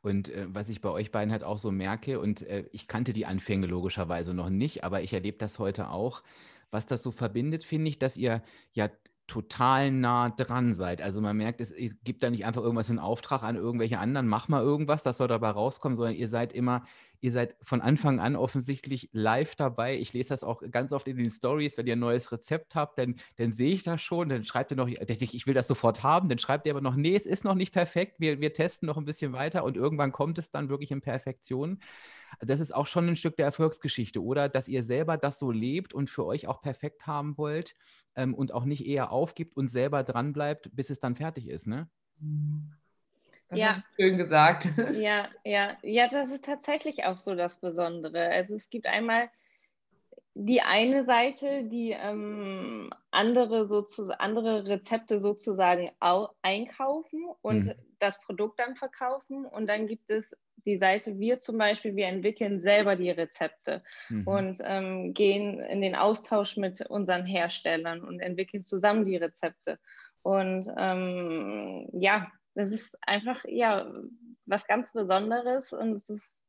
Und 0.00 0.28
äh, 0.28 0.46
was 0.48 0.68
ich 0.68 0.80
bei 0.80 0.90
euch 0.90 1.10
beiden 1.10 1.32
halt 1.32 1.44
auch 1.44 1.58
so 1.58 1.70
merke, 1.70 2.20
und 2.20 2.42
äh, 2.42 2.64
ich 2.72 2.88
kannte 2.88 3.12
die 3.12 3.26
Anfänge 3.26 3.66
logischerweise 3.66 4.32
noch 4.32 4.48
nicht, 4.48 4.84
aber 4.84 5.02
ich 5.02 5.12
erlebe 5.12 5.38
das 5.38 5.58
heute 5.58 5.90
auch, 5.90 6.22
was 6.70 6.86
das 6.86 7.02
so 7.02 7.10
verbindet, 7.10 7.64
finde 7.64 7.88
ich, 7.88 7.98
dass 7.98 8.16
ihr 8.16 8.42
ja 8.72 8.88
total 9.30 9.92
nah 9.92 10.28
dran 10.28 10.74
seid. 10.74 11.00
Also 11.00 11.20
man 11.20 11.36
merkt, 11.36 11.60
es, 11.60 11.72
gibt 12.02 12.24
da 12.24 12.30
nicht 12.30 12.44
einfach 12.44 12.62
irgendwas 12.62 12.90
in 12.90 12.98
Auftrag 12.98 13.44
an 13.44 13.54
irgendwelche 13.54 14.00
anderen, 14.00 14.26
mach 14.26 14.48
mal 14.48 14.60
irgendwas, 14.60 15.04
das 15.04 15.18
soll 15.18 15.28
dabei 15.28 15.50
rauskommen, 15.50 15.94
sondern 15.94 16.16
ihr 16.16 16.26
seid 16.26 16.52
immer, 16.52 16.84
ihr 17.20 17.30
seid 17.30 17.54
von 17.62 17.80
Anfang 17.80 18.18
an 18.18 18.34
offensichtlich 18.34 19.08
live 19.12 19.54
dabei. 19.54 19.96
Ich 19.96 20.12
lese 20.12 20.30
das 20.30 20.42
auch 20.42 20.64
ganz 20.72 20.92
oft 20.92 21.06
in 21.06 21.16
den 21.16 21.30
Stories, 21.30 21.78
wenn 21.78 21.86
ihr 21.86 21.94
ein 21.94 22.00
neues 22.00 22.32
Rezept 22.32 22.74
habt, 22.74 22.98
dann, 22.98 23.14
dann 23.36 23.52
sehe 23.52 23.72
ich 23.72 23.84
das 23.84 24.02
schon, 24.02 24.28
dann 24.28 24.44
schreibt 24.44 24.72
ihr 24.72 24.76
noch, 24.76 24.88
ich 24.88 25.46
will 25.46 25.54
das 25.54 25.68
sofort 25.68 26.02
haben, 26.02 26.28
dann 26.28 26.38
schreibt 26.38 26.66
ihr 26.66 26.72
aber 26.72 26.80
noch, 26.80 26.96
nee, 26.96 27.14
es 27.14 27.26
ist 27.26 27.44
noch 27.44 27.54
nicht 27.54 27.72
perfekt, 27.72 28.16
wir, 28.18 28.40
wir 28.40 28.52
testen 28.52 28.88
noch 28.88 28.96
ein 28.96 29.04
bisschen 29.04 29.32
weiter 29.32 29.62
und 29.62 29.76
irgendwann 29.76 30.10
kommt 30.10 30.38
es 30.38 30.50
dann 30.50 30.68
wirklich 30.68 30.90
in 30.90 31.02
Perfektion 31.02 31.78
das 32.38 32.60
ist 32.60 32.74
auch 32.74 32.86
schon 32.86 33.08
ein 33.08 33.16
Stück 33.16 33.36
der 33.36 33.46
Erfolgsgeschichte, 33.46 34.22
oder? 34.22 34.48
Dass 34.48 34.68
ihr 34.68 34.82
selber 34.82 35.16
das 35.16 35.38
so 35.38 35.50
lebt 35.50 35.92
und 35.92 36.10
für 36.10 36.24
euch 36.24 36.46
auch 36.46 36.62
perfekt 36.62 37.06
haben 37.06 37.36
wollt 37.36 37.74
ähm, 38.14 38.34
und 38.34 38.52
auch 38.52 38.64
nicht 38.64 38.86
eher 38.86 39.10
aufgibt 39.10 39.56
und 39.56 39.68
selber 39.68 40.04
dran 40.04 40.32
bleibt, 40.32 40.74
bis 40.74 40.90
es 40.90 41.00
dann 41.00 41.16
fertig 41.16 41.48
ist, 41.48 41.66
ne? 41.66 41.88
Das 43.48 43.58
ja. 43.58 43.70
ist 43.70 43.82
schön 43.96 44.18
gesagt. 44.18 44.68
Ja, 44.94 45.28
ja, 45.44 45.76
ja, 45.82 46.08
das 46.08 46.30
ist 46.30 46.44
tatsächlich 46.44 47.04
auch 47.04 47.16
so 47.18 47.34
das 47.34 47.58
Besondere. 47.58 48.28
Also 48.28 48.54
es 48.54 48.70
gibt 48.70 48.86
einmal 48.86 49.28
die 50.34 50.62
eine 50.62 51.04
Seite, 51.04 51.64
die 51.64 51.90
ähm, 51.90 52.90
andere, 53.10 53.66
andere 54.18 54.66
Rezepte 54.66 55.20
sozusagen 55.20 55.90
einkaufen 56.42 57.24
und 57.42 57.66
mhm. 57.66 57.74
das 57.98 58.20
Produkt 58.20 58.58
dann 58.58 58.76
verkaufen. 58.76 59.44
Und 59.46 59.66
dann 59.66 59.86
gibt 59.86 60.10
es 60.10 60.36
die 60.66 60.78
Seite, 60.78 61.18
wir 61.18 61.40
zum 61.40 61.58
Beispiel, 61.58 61.96
wir 61.96 62.06
entwickeln 62.06 62.60
selber 62.60 62.96
die 62.96 63.10
Rezepte 63.10 63.82
mhm. 64.08 64.26
und 64.26 64.58
ähm, 64.64 65.14
gehen 65.14 65.60
in 65.60 65.80
den 65.80 65.96
Austausch 65.96 66.56
mit 66.56 66.82
unseren 66.82 67.24
Herstellern 67.24 68.02
und 68.02 68.20
entwickeln 68.20 68.64
zusammen 68.64 69.04
die 69.04 69.16
Rezepte. 69.16 69.78
Und 70.22 70.68
ähm, 70.76 71.88
ja, 71.92 72.30
das 72.54 72.70
ist 72.70 72.96
einfach 73.06 73.44
ja 73.46 73.90
was 74.46 74.66
ganz 74.66 74.92
Besonderes 74.92 75.72
und 75.72 75.92
es 75.92 76.08
ist 76.08 76.39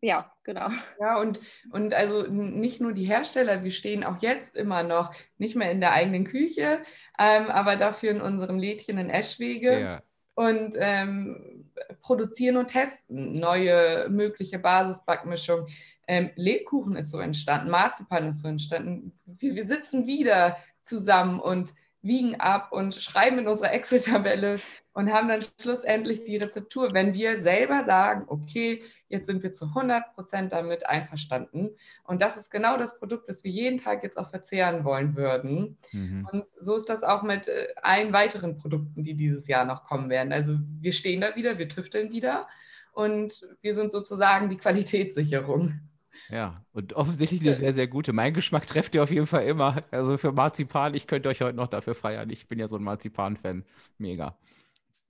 ja, 0.00 0.32
genau. 0.44 0.68
Ja, 1.00 1.20
und, 1.20 1.40
und 1.70 1.94
also 1.94 2.22
nicht 2.22 2.80
nur 2.80 2.92
die 2.92 3.04
Hersteller, 3.04 3.64
wir 3.64 3.70
stehen 3.70 4.04
auch 4.04 4.20
jetzt 4.20 4.56
immer 4.56 4.82
noch 4.82 5.12
nicht 5.38 5.56
mehr 5.56 5.70
in 5.70 5.80
der 5.80 5.92
eigenen 5.92 6.24
Küche, 6.24 6.80
ähm, 7.18 7.46
aber 7.46 7.76
dafür 7.76 8.10
in 8.10 8.20
unserem 8.20 8.58
Lädchen 8.58 8.98
in 8.98 9.10
Eschwege. 9.10 9.80
Ja 9.80 10.02
und 10.38 10.76
ähm, 10.78 11.68
produzieren 12.00 12.58
und 12.58 12.68
testen 12.68 13.40
neue 13.40 14.08
mögliche 14.08 14.60
Basisbackmischungen. 14.60 15.66
Ähm, 16.06 16.30
Lebkuchen 16.36 16.94
ist 16.94 17.10
so 17.10 17.18
entstanden, 17.18 17.70
Marzipan 17.70 18.28
ist 18.28 18.42
so 18.42 18.46
entstanden. 18.46 19.18
Wir, 19.26 19.56
wir 19.56 19.66
sitzen 19.66 20.06
wieder 20.06 20.56
zusammen 20.80 21.40
und 21.40 21.74
wiegen 22.02 22.36
ab 22.36 22.72
und 22.72 22.94
schreiben 22.94 23.38
in 23.38 23.48
unserer 23.48 23.72
Excel-Tabelle 23.72 24.60
und 24.94 25.12
haben 25.12 25.28
dann 25.28 25.40
schlussendlich 25.60 26.24
die 26.24 26.36
Rezeptur. 26.36 26.94
Wenn 26.94 27.14
wir 27.14 27.40
selber 27.40 27.84
sagen, 27.84 28.24
okay, 28.28 28.82
jetzt 29.08 29.26
sind 29.26 29.42
wir 29.42 29.52
zu 29.52 29.66
100 29.66 30.14
Prozent 30.14 30.52
damit 30.52 30.86
einverstanden 30.86 31.70
und 32.04 32.20
das 32.20 32.36
ist 32.36 32.50
genau 32.50 32.76
das 32.76 32.98
Produkt, 32.98 33.28
das 33.28 33.42
wir 33.42 33.50
jeden 33.50 33.80
Tag 33.80 34.02
jetzt 34.02 34.18
auch 34.18 34.30
verzehren 34.30 34.84
wollen 34.84 35.16
würden. 35.16 35.78
Mhm. 35.92 36.28
Und 36.30 36.44
so 36.56 36.76
ist 36.76 36.88
das 36.88 37.02
auch 37.02 37.22
mit 37.22 37.48
äh, 37.48 37.68
allen 37.82 38.12
weiteren 38.12 38.56
Produkten, 38.56 39.02
die 39.02 39.14
dieses 39.14 39.48
Jahr 39.48 39.64
noch 39.64 39.84
kommen 39.84 40.10
werden. 40.10 40.32
Also 40.32 40.58
wir 40.80 40.92
stehen 40.92 41.20
da 41.20 41.34
wieder, 41.36 41.58
wir 41.58 41.68
tüfteln 41.68 42.10
wieder 42.12 42.46
und 42.92 43.46
wir 43.60 43.74
sind 43.74 43.90
sozusagen 43.92 44.48
die 44.48 44.56
Qualitätssicherung. 44.56 45.80
Ja, 46.30 46.64
und 46.72 46.94
offensichtlich 46.94 47.42
eine 47.42 47.54
sehr, 47.54 47.72
sehr 47.72 47.86
gute. 47.86 48.12
Mein 48.12 48.34
Geschmack 48.34 48.66
trefft 48.66 48.94
ihr 48.94 49.02
auf 49.02 49.10
jeden 49.10 49.26
Fall 49.26 49.46
immer. 49.46 49.84
Also 49.90 50.18
für 50.18 50.32
Marzipan, 50.32 50.94
ich 50.94 51.06
könnte 51.06 51.28
euch 51.28 51.40
heute 51.40 51.56
noch 51.56 51.68
dafür 51.68 51.94
feiern. 51.94 52.30
Ich 52.30 52.48
bin 52.48 52.58
ja 52.58 52.68
so 52.68 52.76
ein 52.76 52.82
Marzipan-Fan. 52.82 53.64
Mega. 53.98 54.36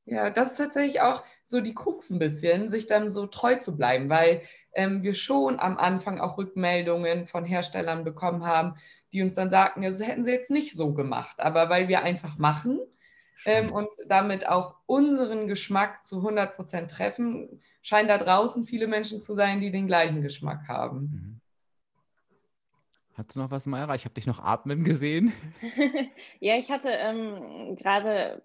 Ja, 0.05 0.31
das 0.31 0.53
ist 0.53 0.57
tatsächlich 0.57 1.01
auch 1.03 1.23
so 1.45 1.61
die 1.61 1.75
Krux 1.75 2.09
ein 2.11 2.19
bisschen, 2.19 2.71
sich 2.71 2.87
dann 2.87 3.11
so 3.11 3.27
treu 3.27 3.57
zu 3.57 3.77
bleiben, 3.77 4.09
weil 4.09 4.43
ähm, 4.75 5.03
wir 5.03 5.15
schon 5.15 5.61
am 5.61 5.77
Anfang 5.77 6.21
auch 6.21 6.39
Rückmeldungen 6.39 7.27
von 7.27 7.45
Herstellern 7.45 8.05
bekommen 8.05 8.47
haben, 8.47 8.77
die 9.13 9.23
uns 9.23 9.35
dann 9.35 9.51
sagten, 9.51 9.83
ja, 9.83 9.91
das 9.91 10.01
hätten 10.01 10.25
sie 10.25 10.31
jetzt 10.31 10.51
nicht 10.51 10.75
so 10.75 10.95
gemacht. 10.95 11.41
Aber 11.41 11.69
weil 11.69 11.89
wir 11.89 12.03
einfach 12.03 12.39
machen 12.39 12.81
ähm, 13.45 13.73
und 13.73 13.89
damit 14.09 14.47
auch 14.47 14.77
unseren 14.87 15.47
Geschmack 15.47 16.05
zu 16.05 16.19
100 16.19 16.57
Prozent 16.57 16.91
treffen, 16.91 17.61
scheinen 17.83 18.09
da 18.09 18.19
draußen 18.19 18.67
viele 18.67 18.87
Menschen 18.87 19.21
zu 19.21 19.35
sein, 19.35 19.61
die 19.61 19.71
den 19.71 19.87
gleichen 19.87 20.23
Geschmack 20.23 20.69
haben. 20.69 21.01
Mhm. 21.01 21.41
Hast 23.15 23.35
du 23.35 23.41
noch 23.41 23.51
was, 23.51 23.67
Mayra? 23.67 23.97
Ich 23.97 24.05
habe 24.05 24.15
dich 24.15 24.27
noch 24.27 24.39
atmen 24.39 24.85
gesehen. 24.85 25.33
ja, 26.41 26.57
ich 26.57 26.71
hatte 26.71 26.89
ähm, 26.89 27.75
gerade 27.77 28.43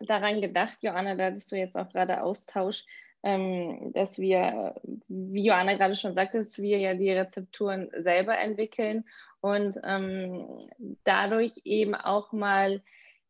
daran 0.00 0.42
gedacht, 0.42 0.76
Joanna, 0.82 1.14
da 1.14 1.26
hattest 1.26 1.50
du 1.50 1.56
jetzt 1.56 1.74
auch 1.74 1.88
gerade 1.88 2.22
Austausch, 2.22 2.84
ähm, 3.22 3.92
dass 3.94 4.18
wir, 4.18 4.74
wie 5.08 5.46
Joanna 5.46 5.74
gerade 5.74 5.96
schon 5.96 6.14
sagte, 6.14 6.38
dass 6.38 6.58
wir 6.58 6.78
ja 6.78 6.94
die 6.94 7.10
Rezepturen 7.10 7.90
selber 7.96 8.38
entwickeln 8.38 9.04
und 9.40 9.78
ähm, 9.84 10.68
dadurch 11.04 11.62
eben 11.64 11.94
auch 11.94 12.32
mal 12.32 12.82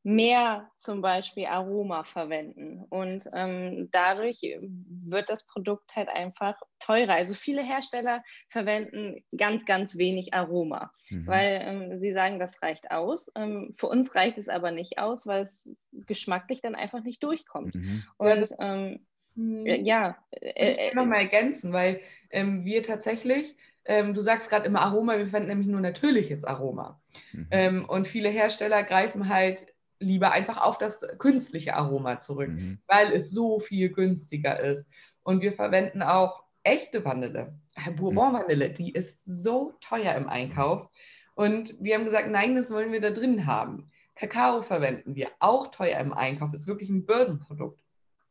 mehr 0.02 0.71
zum 0.76 1.02
Beispiel 1.02 1.47
Aroma 1.47 2.04
verwenden. 2.04 2.85
Und 2.88 3.28
ähm, 3.35 3.88
dadurch 3.92 4.40
wird 4.61 5.28
das 5.28 5.47
Produkt 5.47 5.95
halt 5.95 6.09
einfach 6.09 6.59
teurer. 6.78 7.14
Also 7.14 7.35
viele 7.35 7.62
Hersteller 7.62 8.23
verwenden 8.49 9.23
ganz, 9.37 9.66
ganz 9.66 9.99
wenig 9.99 10.33
Aroma, 10.33 10.90
mhm. 11.11 11.26
weil 11.26 11.61
ähm, 11.62 12.00
sie 12.00 12.12
sagen, 12.12 12.38
das 12.38 12.62
reicht 12.62 12.90
aus. 12.90 13.30
Ähm, 13.35 13.75
für 13.76 13.88
uns 13.88 14.14
reicht 14.14 14.38
es 14.38 14.49
aber 14.49 14.71
nicht 14.71 14.99
aus, 14.99 15.26
weil 15.26 15.42
es 15.42 15.69
geschmacklich 15.92 16.62
dann 16.62 16.75
einfach 16.75 17.02
nicht 17.02 17.23
durchkommt. 17.23 17.75
Mhm. 17.75 18.04
Und 18.16 18.54
ähm, 18.59 19.00
mhm. 19.35 19.66
ja. 19.66 20.16
Äh, 20.30 20.87
ich 20.87 20.92
kann 20.92 21.04
nochmal 21.04 21.21
ergänzen, 21.21 21.75
weil 21.75 22.00
ähm, 22.30 22.64
wir 22.64 22.83
tatsächlich 22.83 23.54
ähm, 23.87 24.14
du 24.14 24.23
sagst 24.23 24.50
gerade 24.50 24.66
immer 24.66 24.83
Aroma, 24.83 25.16
wir 25.19 25.26
verwenden 25.26 25.49
nämlich 25.49 25.69
nur 25.69 25.80
natürliches 25.80 26.45
Aroma. 26.45 27.00
Mhm. 27.33 27.47
Ähm, 27.50 27.85
und 27.88 28.07
viele 28.07 28.28
Hersteller 28.28 28.83
greifen 28.83 29.28
halt 29.28 29.66
lieber 30.00 30.33
einfach 30.33 30.61
auf 30.61 30.78
das 30.78 31.07
künstliche 31.19 31.76
Aroma 31.76 32.21
zurück, 32.21 32.50
mhm. 32.50 32.78
weil 32.87 33.12
es 33.12 33.30
so 33.30 33.61
viel 33.61 33.90
günstiger 33.90 34.59
ist. 34.59 34.88
Und 35.23 35.42
wir 35.42 35.52
verwenden 35.52 36.02
auch 36.02 36.42
echte 36.62 37.04
Vanille, 37.04 37.54
äh, 37.76 37.90
Bourbon-Vanille, 37.90 38.71
die 38.71 38.92
ist 38.92 39.25
so 39.25 39.75
teuer 39.80 40.14
im 40.14 40.28
Einkauf. 40.28 40.88
Und 41.35 41.75
wir 41.80 41.95
haben 41.95 42.04
gesagt, 42.04 42.30
nein, 42.30 42.57
das 42.57 42.71
wollen 42.71 42.92
wir 42.92 43.00
da 43.00 43.11
drin 43.11 43.47
haben. 43.47 43.90
Kakao 44.14 44.62
verwenden 44.62 45.14
wir, 45.14 45.28
auch 45.38 45.69
teuer 45.69 45.99
im 46.00 46.12
Einkauf, 46.12 46.52
ist 46.52 46.66
wirklich 46.66 46.90
ein 46.90 47.07
Börsenprodukt. 47.07 47.83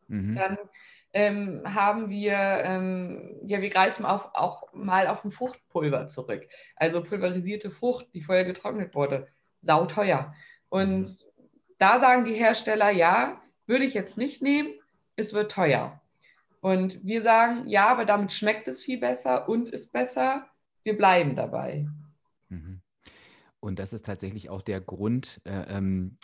Mhm. 0.07 0.35
Dann 0.35 0.57
ähm, 1.13 1.63
haben 1.65 2.09
wir, 2.09 2.33
ähm, 2.35 3.39
ja, 3.43 3.61
wir 3.61 3.69
greifen 3.69 4.05
auf, 4.05 4.29
auch 4.33 4.71
mal 4.73 5.07
auf 5.07 5.23
ein 5.23 5.31
Fruchtpulver 5.31 6.07
zurück. 6.07 6.47
Also 6.75 7.01
pulverisierte 7.01 7.71
Frucht, 7.71 8.07
die 8.13 8.21
vorher 8.21 8.45
getrocknet 8.45 8.93
wurde, 8.93 9.27
sauteuer. 9.61 10.33
Und 10.69 11.01
mhm. 11.01 11.28
Da 11.79 11.99
sagen 11.99 12.25
die 12.25 12.33
Hersteller, 12.33 12.91
ja, 12.91 13.41
würde 13.65 13.85
ich 13.85 13.93
jetzt 13.93 14.17
nicht 14.17 14.41
nehmen, 14.41 14.69
es 15.15 15.33
wird 15.33 15.51
teuer. 15.51 15.99
Und 16.61 17.03
wir 17.03 17.21
sagen, 17.21 17.67
ja, 17.67 17.87
aber 17.87 18.05
damit 18.05 18.33
schmeckt 18.33 18.67
es 18.67 18.83
viel 18.83 18.99
besser 18.99 19.47
und 19.47 19.69
ist 19.69 19.93
besser. 19.93 20.47
Wir 20.83 20.97
bleiben 20.97 21.35
dabei. 21.35 21.87
Mhm. 22.49 22.81
Und 23.61 23.79
das 23.79 23.93
ist 23.93 24.05
tatsächlich 24.05 24.49
auch 24.49 24.61
der 24.61 24.81
Grund, 24.81 25.41
äh, 25.45 25.77
ähm, 25.77 26.17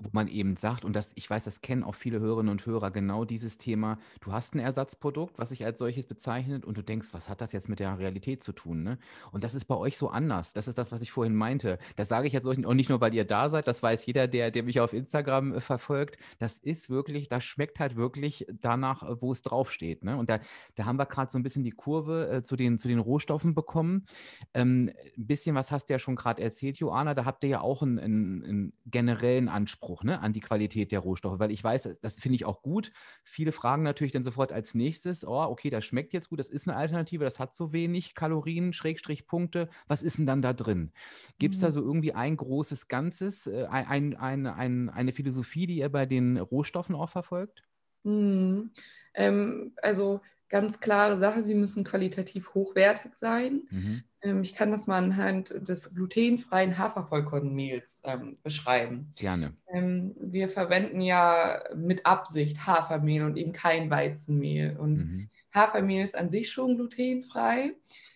wo 0.00 0.10
man 0.12 0.28
eben 0.28 0.56
sagt, 0.56 0.84
und 0.84 0.94
das, 0.94 1.12
ich 1.16 1.28
weiß, 1.28 1.44
das 1.44 1.60
kennen 1.60 1.82
auch 1.82 1.94
viele 1.94 2.20
Hörerinnen 2.20 2.50
und 2.50 2.66
Hörer, 2.66 2.90
genau 2.90 3.24
dieses 3.24 3.58
Thema, 3.58 3.98
du 4.20 4.32
hast 4.32 4.54
ein 4.54 4.58
Ersatzprodukt, 4.60 5.38
was 5.38 5.50
sich 5.50 5.64
als 5.64 5.78
solches 5.78 6.06
bezeichnet, 6.06 6.64
und 6.64 6.76
du 6.76 6.82
denkst, 6.82 7.08
was 7.12 7.28
hat 7.28 7.40
das 7.40 7.52
jetzt 7.52 7.68
mit 7.68 7.80
der 7.80 7.98
Realität 7.98 8.42
zu 8.42 8.52
tun? 8.52 8.82
Ne? 8.82 8.98
Und 9.32 9.44
das 9.44 9.54
ist 9.54 9.64
bei 9.64 9.74
euch 9.74 9.96
so 9.96 10.08
anders. 10.08 10.52
Das 10.52 10.68
ist 10.68 10.78
das, 10.78 10.92
was 10.92 11.02
ich 11.02 11.10
vorhin 11.10 11.34
meinte. 11.34 11.78
Das 11.96 12.08
sage 12.08 12.26
ich 12.26 12.32
jetzt 12.32 12.46
auch 12.46 12.74
nicht 12.74 12.88
nur, 12.88 13.00
weil 13.00 13.14
ihr 13.14 13.24
da 13.24 13.48
seid, 13.48 13.66
das 13.66 13.82
weiß 13.82 14.06
jeder, 14.06 14.28
der, 14.28 14.50
der 14.50 14.62
mich 14.62 14.80
auf 14.80 14.92
Instagram 14.92 15.54
äh, 15.54 15.60
verfolgt. 15.60 16.18
Das 16.38 16.58
ist 16.58 16.90
wirklich, 16.90 17.28
das 17.28 17.44
schmeckt 17.44 17.80
halt 17.80 17.96
wirklich 17.96 18.46
danach, 18.60 19.02
äh, 19.02 19.20
wo 19.20 19.32
es 19.32 19.42
draufsteht. 19.42 20.04
Ne? 20.04 20.16
Und 20.16 20.30
da, 20.30 20.40
da 20.74 20.84
haben 20.84 20.98
wir 20.98 21.06
gerade 21.06 21.30
so 21.30 21.38
ein 21.38 21.42
bisschen 21.42 21.64
die 21.64 21.72
Kurve 21.72 22.28
äh, 22.30 22.42
zu, 22.42 22.56
den, 22.56 22.78
zu 22.78 22.88
den 22.88 22.98
Rohstoffen 22.98 23.54
bekommen. 23.54 24.06
Ähm, 24.54 24.92
ein 25.16 25.26
bisschen 25.26 25.54
was 25.54 25.70
hast 25.70 25.88
du 25.88 25.94
ja 25.94 25.98
schon 25.98 26.16
gerade 26.16 26.42
erzählt, 26.42 26.78
Joana. 26.78 27.14
Da 27.14 27.24
habt 27.24 27.42
ihr 27.44 27.50
ja 27.50 27.60
auch 27.60 27.82
einen, 27.82 27.98
einen, 27.98 28.44
einen 28.44 28.72
generellen 28.86 29.48
Anspruch 29.48 29.87
ne, 30.04 30.20
an 30.20 30.32
die 30.32 30.40
Qualität 30.40 30.92
der 30.92 31.00
Rohstoffe, 31.00 31.38
weil 31.38 31.50
ich 31.50 31.62
weiß, 31.62 31.98
das 32.00 32.18
finde 32.18 32.36
ich 32.36 32.44
auch 32.44 32.62
gut. 32.62 32.92
Viele 33.24 33.52
fragen 33.52 33.82
natürlich 33.82 34.12
dann 34.12 34.24
sofort 34.24 34.52
als 34.52 34.74
nächstes, 34.74 35.26
oh, 35.26 35.42
okay, 35.42 35.70
das 35.70 35.84
schmeckt 35.84 36.12
jetzt 36.12 36.28
gut, 36.28 36.38
das 36.38 36.50
ist 36.50 36.68
eine 36.68 36.76
Alternative, 36.76 37.24
das 37.24 37.38
hat 37.38 37.54
so 37.54 37.72
wenig 37.72 38.14
Kalorien, 38.14 38.72
Schrägstrich 38.72 39.26
Punkte. 39.26 39.68
Was 39.86 40.02
ist 40.02 40.18
denn 40.18 40.26
dann 40.26 40.42
da 40.42 40.52
drin? 40.52 40.92
Gibt 41.38 41.54
es 41.54 41.60
mhm. 41.60 41.66
da 41.66 41.72
so 41.72 41.82
irgendwie 41.82 42.12
ein 42.12 42.36
großes 42.36 42.88
Ganzes, 42.88 43.46
äh, 43.46 43.66
ein, 43.66 44.16
ein, 44.16 44.46
ein, 44.46 44.88
eine 44.90 45.12
Philosophie, 45.12 45.66
die 45.66 45.76
ihr 45.76 45.88
bei 45.88 46.06
den 46.06 46.38
Rohstoffen 46.38 46.94
auch 46.94 47.10
verfolgt? 47.10 47.64
Mhm. 48.04 48.70
Ähm, 49.14 49.72
also 49.82 50.20
ganz 50.48 50.80
klare 50.80 51.18
Sache, 51.18 51.42
sie 51.42 51.54
müssen 51.54 51.84
qualitativ 51.84 52.54
hochwertig 52.54 53.12
sein. 53.16 53.62
Mhm. 53.70 54.02
Ähm, 54.22 54.42
ich 54.42 54.54
kann 54.54 54.70
das 54.70 54.86
mal 54.86 54.98
anhand 54.98 55.54
des 55.68 55.94
glutenfreien 55.94 56.78
Hafervollkornmehls 56.78 58.02
ähm, 58.04 58.38
beschreiben. 58.42 59.12
Gerne. 59.16 59.54
Ähm, 59.72 60.14
wir 60.18 60.48
verwenden 60.48 61.00
ja 61.00 61.62
mit 61.74 62.06
Absicht 62.06 62.66
Hafermehl 62.66 63.24
und 63.24 63.36
eben 63.36 63.52
kein 63.52 63.90
Weizenmehl. 63.90 64.76
Und 64.76 65.04
mhm. 65.04 65.28
Hafermehl 65.54 66.04
ist 66.04 66.16
an 66.16 66.30
sich 66.30 66.50
schon 66.50 66.76
glutenfrei, 66.76 67.74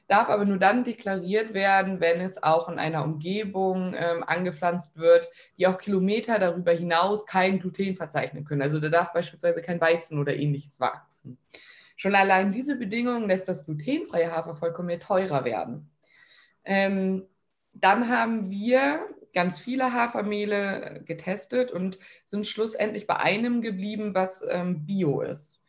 darf 0.09 0.29
aber 0.29 0.45
nur 0.45 0.59
dann 0.59 0.85
deklariert 0.85 1.55
werden, 1.55 2.01
wenn 2.01 2.21
es 2.21 2.43
auch 2.43 2.69
in 2.69 2.79
einer 2.79 3.05
Umgebung 3.05 3.95
ähm, 3.97 4.25
angepflanzt 4.27 4.97
wird, 4.97 5.31
die 5.57 5.67
auch 5.67 5.79
Kilometer 5.79 6.39
darüber 6.39 6.73
hinaus 6.73 7.27
kein 7.27 7.61
Gluten 7.61 7.97
verzeichnen 7.97 8.45
können. 8.45 8.63
Also 8.63 8.81
da 8.81 8.89
darf 8.89 9.13
beispielsweise 9.13 9.63
kein 9.63 9.81
Weizen 9.81 10.19
oder 10.19 10.37
ähnliches 10.37 10.81
wachsen. 10.81 11.39
Schon 11.97 12.15
allein 12.17 12.51
diese 12.51 12.77
Bedingungen 12.77 13.29
lässt 13.29 13.49
das 13.49 13.65
glutenfreie 13.65 14.33
Hafervollkornmehl 14.33 14.99
teurer 14.99 15.45
werden. 15.45 15.92
Ähm, 16.65 17.27
dann 17.73 18.09
haben 18.09 18.51
wir 18.51 19.07
ganz 19.35 19.59
viele 19.59 19.93
Hafermehle 19.93 21.03
getestet 21.07 21.71
und 21.71 21.99
sind 22.27 22.47
schlussendlich 22.47 23.07
bei 23.07 23.17
einem 23.17 23.63
geblieben, 23.63 24.15
was 24.15 24.43
ähm, 24.49 24.85
Bio 24.87 25.23
ist. 25.23 25.61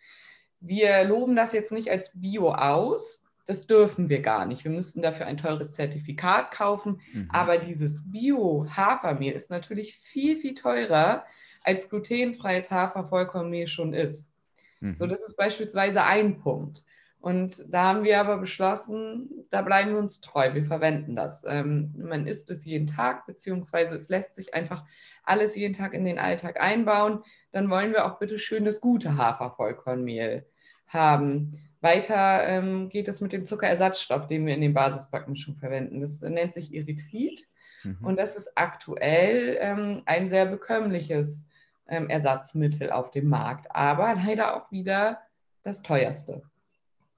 Wir 0.59 1.03
loben 1.03 1.35
das 1.35 1.53
jetzt 1.53 1.71
nicht 1.71 1.89
als 1.89 2.11
Bio 2.19 2.53
aus. 2.53 3.25
Das 3.45 3.67
dürfen 3.67 4.07
wir 4.07 4.21
gar 4.21 4.45
nicht. 4.45 4.63
Wir 4.63 4.71
müssten 4.71 5.01
dafür 5.01 5.25
ein 5.25 5.37
teures 5.37 5.73
Zertifikat 5.73 6.51
kaufen. 6.51 7.01
Mhm. 7.11 7.29
Aber 7.29 7.57
dieses 7.57 8.09
Bio-Hafermehl 8.09 9.33
ist 9.33 9.51
natürlich 9.51 9.97
viel, 9.97 10.37
viel 10.37 10.53
teurer, 10.53 11.25
als 11.61 11.89
glutenfreies 11.89 12.71
Hafervollkornmehl 12.71 13.67
schon 13.67 13.93
ist. 13.93 14.31
Mhm. 14.79 14.95
So, 14.95 15.07
das 15.07 15.23
ist 15.23 15.35
beispielsweise 15.35 16.03
ein 16.03 16.39
Punkt. 16.39 16.83
Und 17.23 17.63
da 17.73 17.83
haben 17.83 18.03
wir 18.03 18.19
aber 18.19 18.37
beschlossen, 18.37 19.29
da 19.49 19.61
bleiben 19.61 19.91
wir 19.91 19.97
uns 19.97 20.19
treu, 20.19 20.53
wir 20.53 20.65
verwenden 20.65 21.15
das. 21.15 21.45
Ähm, 21.47 21.95
man 21.97 22.27
isst 22.27 22.51
es 22.51 22.65
jeden 22.65 22.85
Tag, 22.85 23.25
beziehungsweise 23.25 23.95
es 23.95 24.09
lässt 24.09 24.35
sich 24.35 24.53
einfach 24.53 24.83
alles 25.23 25.55
jeden 25.55 25.73
Tag 25.73 25.93
in 25.93 26.03
den 26.03 26.19
Alltag 26.19 26.59
einbauen. 26.59 27.23
Dann 27.53 27.69
wollen 27.69 27.93
wir 27.93 28.05
auch 28.05 28.19
bitte 28.19 28.37
schön 28.37 28.65
das 28.65 28.81
gute 28.81 29.15
Hafervollkornmehl 29.15 30.45
haben. 30.87 31.57
Weiter 31.79 32.45
ähm, 32.45 32.89
geht 32.89 33.07
es 33.07 33.21
mit 33.21 33.31
dem 33.31 33.45
Zuckerersatzstoff, 33.45 34.27
den 34.27 34.45
wir 34.45 34.53
in 34.53 34.59
den 34.59 34.73
Basisbackmischungen 34.73 35.61
verwenden. 35.61 36.01
Das 36.01 36.19
nennt 36.19 36.51
sich 36.51 36.73
Erythrit 36.73 37.47
mhm. 37.85 37.99
und 38.01 38.19
das 38.19 38.35
ist 38.35 38.51
aktuell 38.55 39.57
ähm, 39.61 40.01
ein 40.07 40.27
sehr 40.27 40.45
bekömmliches 40.45 41.47
ähm, 41.87 42.09
Ersatzmittel 42.09 42.91
auf 42.91 43.11
dem 43.11 43.29
Markt, 43.29 43.73
aber 43.73 44.13
leider 44.27 44.57
auch 44.57 44.73
wieder 44.73 45.21
das 45.63 45.83
teuerste. 45.83 46.43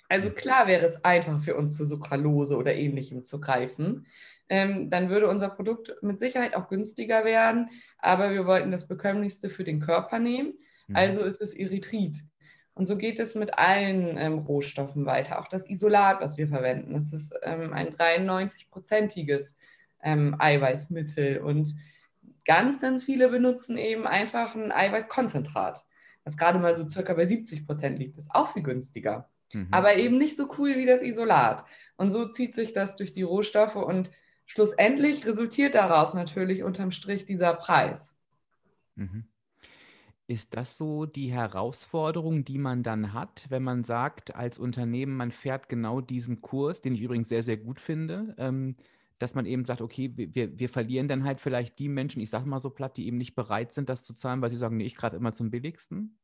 Also 0.09 0.29
klar 0.29 0.67
wäre 0.67 0.85
es 0.85 1.03
einfach 1.03 1.41
für 1.41 1.55
uns 1.55 1.77
zu 1.77 1.85
Sucralose 1.85 2.55
oder 2.57 2.75
ähnlichem 2.75 3.23
zu 3.23 3.39
greifen. 3.39 4.05
Ähm, 4.47 4.89
dann 4.89 5.09
würde 5.09 5.27
unser 5.27 5.49
Produkt 5.49 5.91
mit 6.01 6.19
Sicherheit 6.19 6.55
auch 6.55 6.69
günstiger 6.69 7.25
werden, 7.25 7.69
aber 7.97 8.31
wir 8.31 8.45
wollten 8.45 8.71
das 8.71 8.87
bekömmlichste 8.87 9.49
für 9.49 9.63
den 9.63 9.79
Körper 9.79 10.19
nehmen. 10.19 10.53
Mhm. 10.87 10.95
Also 10.95 11.21
ist 11.21 11.41
es 11.41 11.53
Erythrit. 11.53 12.23
Und 12.75 12.85
so 12.85 12.97
geht 12.97 13.19
es 13.19 13.35
mit 13.35 13.57
allen 13.57 14.17
ähm, 14.17 14.39
Rohstoffen 14.39 15.05
weiter. 15.05 15.39
Auch 15.39 15.47
das 15.47 15.69
Isolat, 15.69 16.21
was 16.21 16.37
wir 16.37 16.47
verwenden, 16.47 16.93
das 16.93 17.11
ist 17.13 17.33
ähm, 17.41 17.73
ein 17.73 17.95
93-prozentiges 17.95 19.55
ähm, 20.03 20.35
Eiweißmittel. 20.37 21.39
Und 21.39 21.73
Ganz, 22.45 22.79
ganz 22.79 23.03
viele 23.03 23.29
benutzen 23.29 23.77
eben 23.77 24.05
einfach 24.05 24.53
ein 24.53 24.71
Eiweißkonzentrat, 24.71 25.83
was 26.23 26.37
gerade 26.37 26.59
mal 26.59 26.75
so 26.75 26.87
circa 26.87 27.15
bei 27.15 27.25
70 27.25 27.65
Prozent 27.65 27.97
liegt. 27.97 28.17
Das 28.17 28.25
ist 28.25 28.35
auch 28.35 28.53
viel 28.53 28.61
günstiger. 28.61 29.29
Mhm. 29.55 29.69
Aber 29.71 29.95
eben 29.95 30.17
nicht 30.17 30.35
so 30.35 30.49
cool 30.57 30.75
wie 30.75 30.85
das 30.85 31.01
Isolat. 31.01 31.63
Und 31.95 32.11
so 32.11 32.27
zieht 32.27 32.55
sich 32.55 32.73
das 32.73 32.97
durch 32.97 33.13
die 33.13 33.21
Rohstoffe 33.21 33.77
und 33.77 34.11
schlussendlich 34.45 35.25
resultiert 35.25 35.75
daraus 35.75 36.13
natürlich 36.13 36.63
unterm 36.63 36.91
Strich 36.91 37.23
dieser 37.23 37.53
Preis. 37.53 38.17
Mhm. 38.95 39.23
Ist 40.27 40.57
das 40.57 40.77
so 40.77 41.05
die 41.05 41.31
Herausforderung, 41.31 42.43
die 42.43 42.57
man 42.57 42.83
dann 42.83 43.13
hat, 43.13 43.45
wenn 43.49 43.63
man 43.63 43.85
sagt, 43.85 44.35
als 44.35 44.59
Unternehmen, 44.59 45.15
man 45.15 45.31
fährt 45.31 45.69
genau 45.69 46.01
diesen 46.01 46.41
Kurs, 46.41 46.81
den 46.81 46.95
ich 46.95 47.01
übrigens 47.01 47.29
sehr, 47.29 47.43
sehr 47.43 47.57
gut 47.57 47.79
finde? 47.79 48.35
Ähm, 48.37 48.75
dass 49.19 49.35
man 49.35 49.45
eben 49.45 49.63
sagt, 49.63 49.79
okay, 49.79 50.11
wir, 50.13 50.59
wir 50.59 50.67
verlieren 50.67 51.07
dann 51.07 51.23
halt 51.23 51.39
vielleicht 51.39 51.79
die 51.79 51.87
Menschen, 51.87 52.21
ich 52.21 52.29
sage 52.29 52.49
mal 52.49 52.59
so 52.59 52.69
platt, 52.69 52.97
die 52.97 53.07
eben 53.07 53.15
nicht 53.15 53.35
bereit 53.35 53.73
sind, 53.73 53.87
das 53.87 54.03
zu 54.03 54.13
zahlen, 54.13 54.41
weil 54.41 54.49
sie 54.49 54.57
sagen, 54.57 54.75
nee, 54.75 54.83
ich 54.83 54.97
gerade 54.97 55.15
immer 55.15 55.31
zum 55.31 55.49
billigsten? 55.49 56.17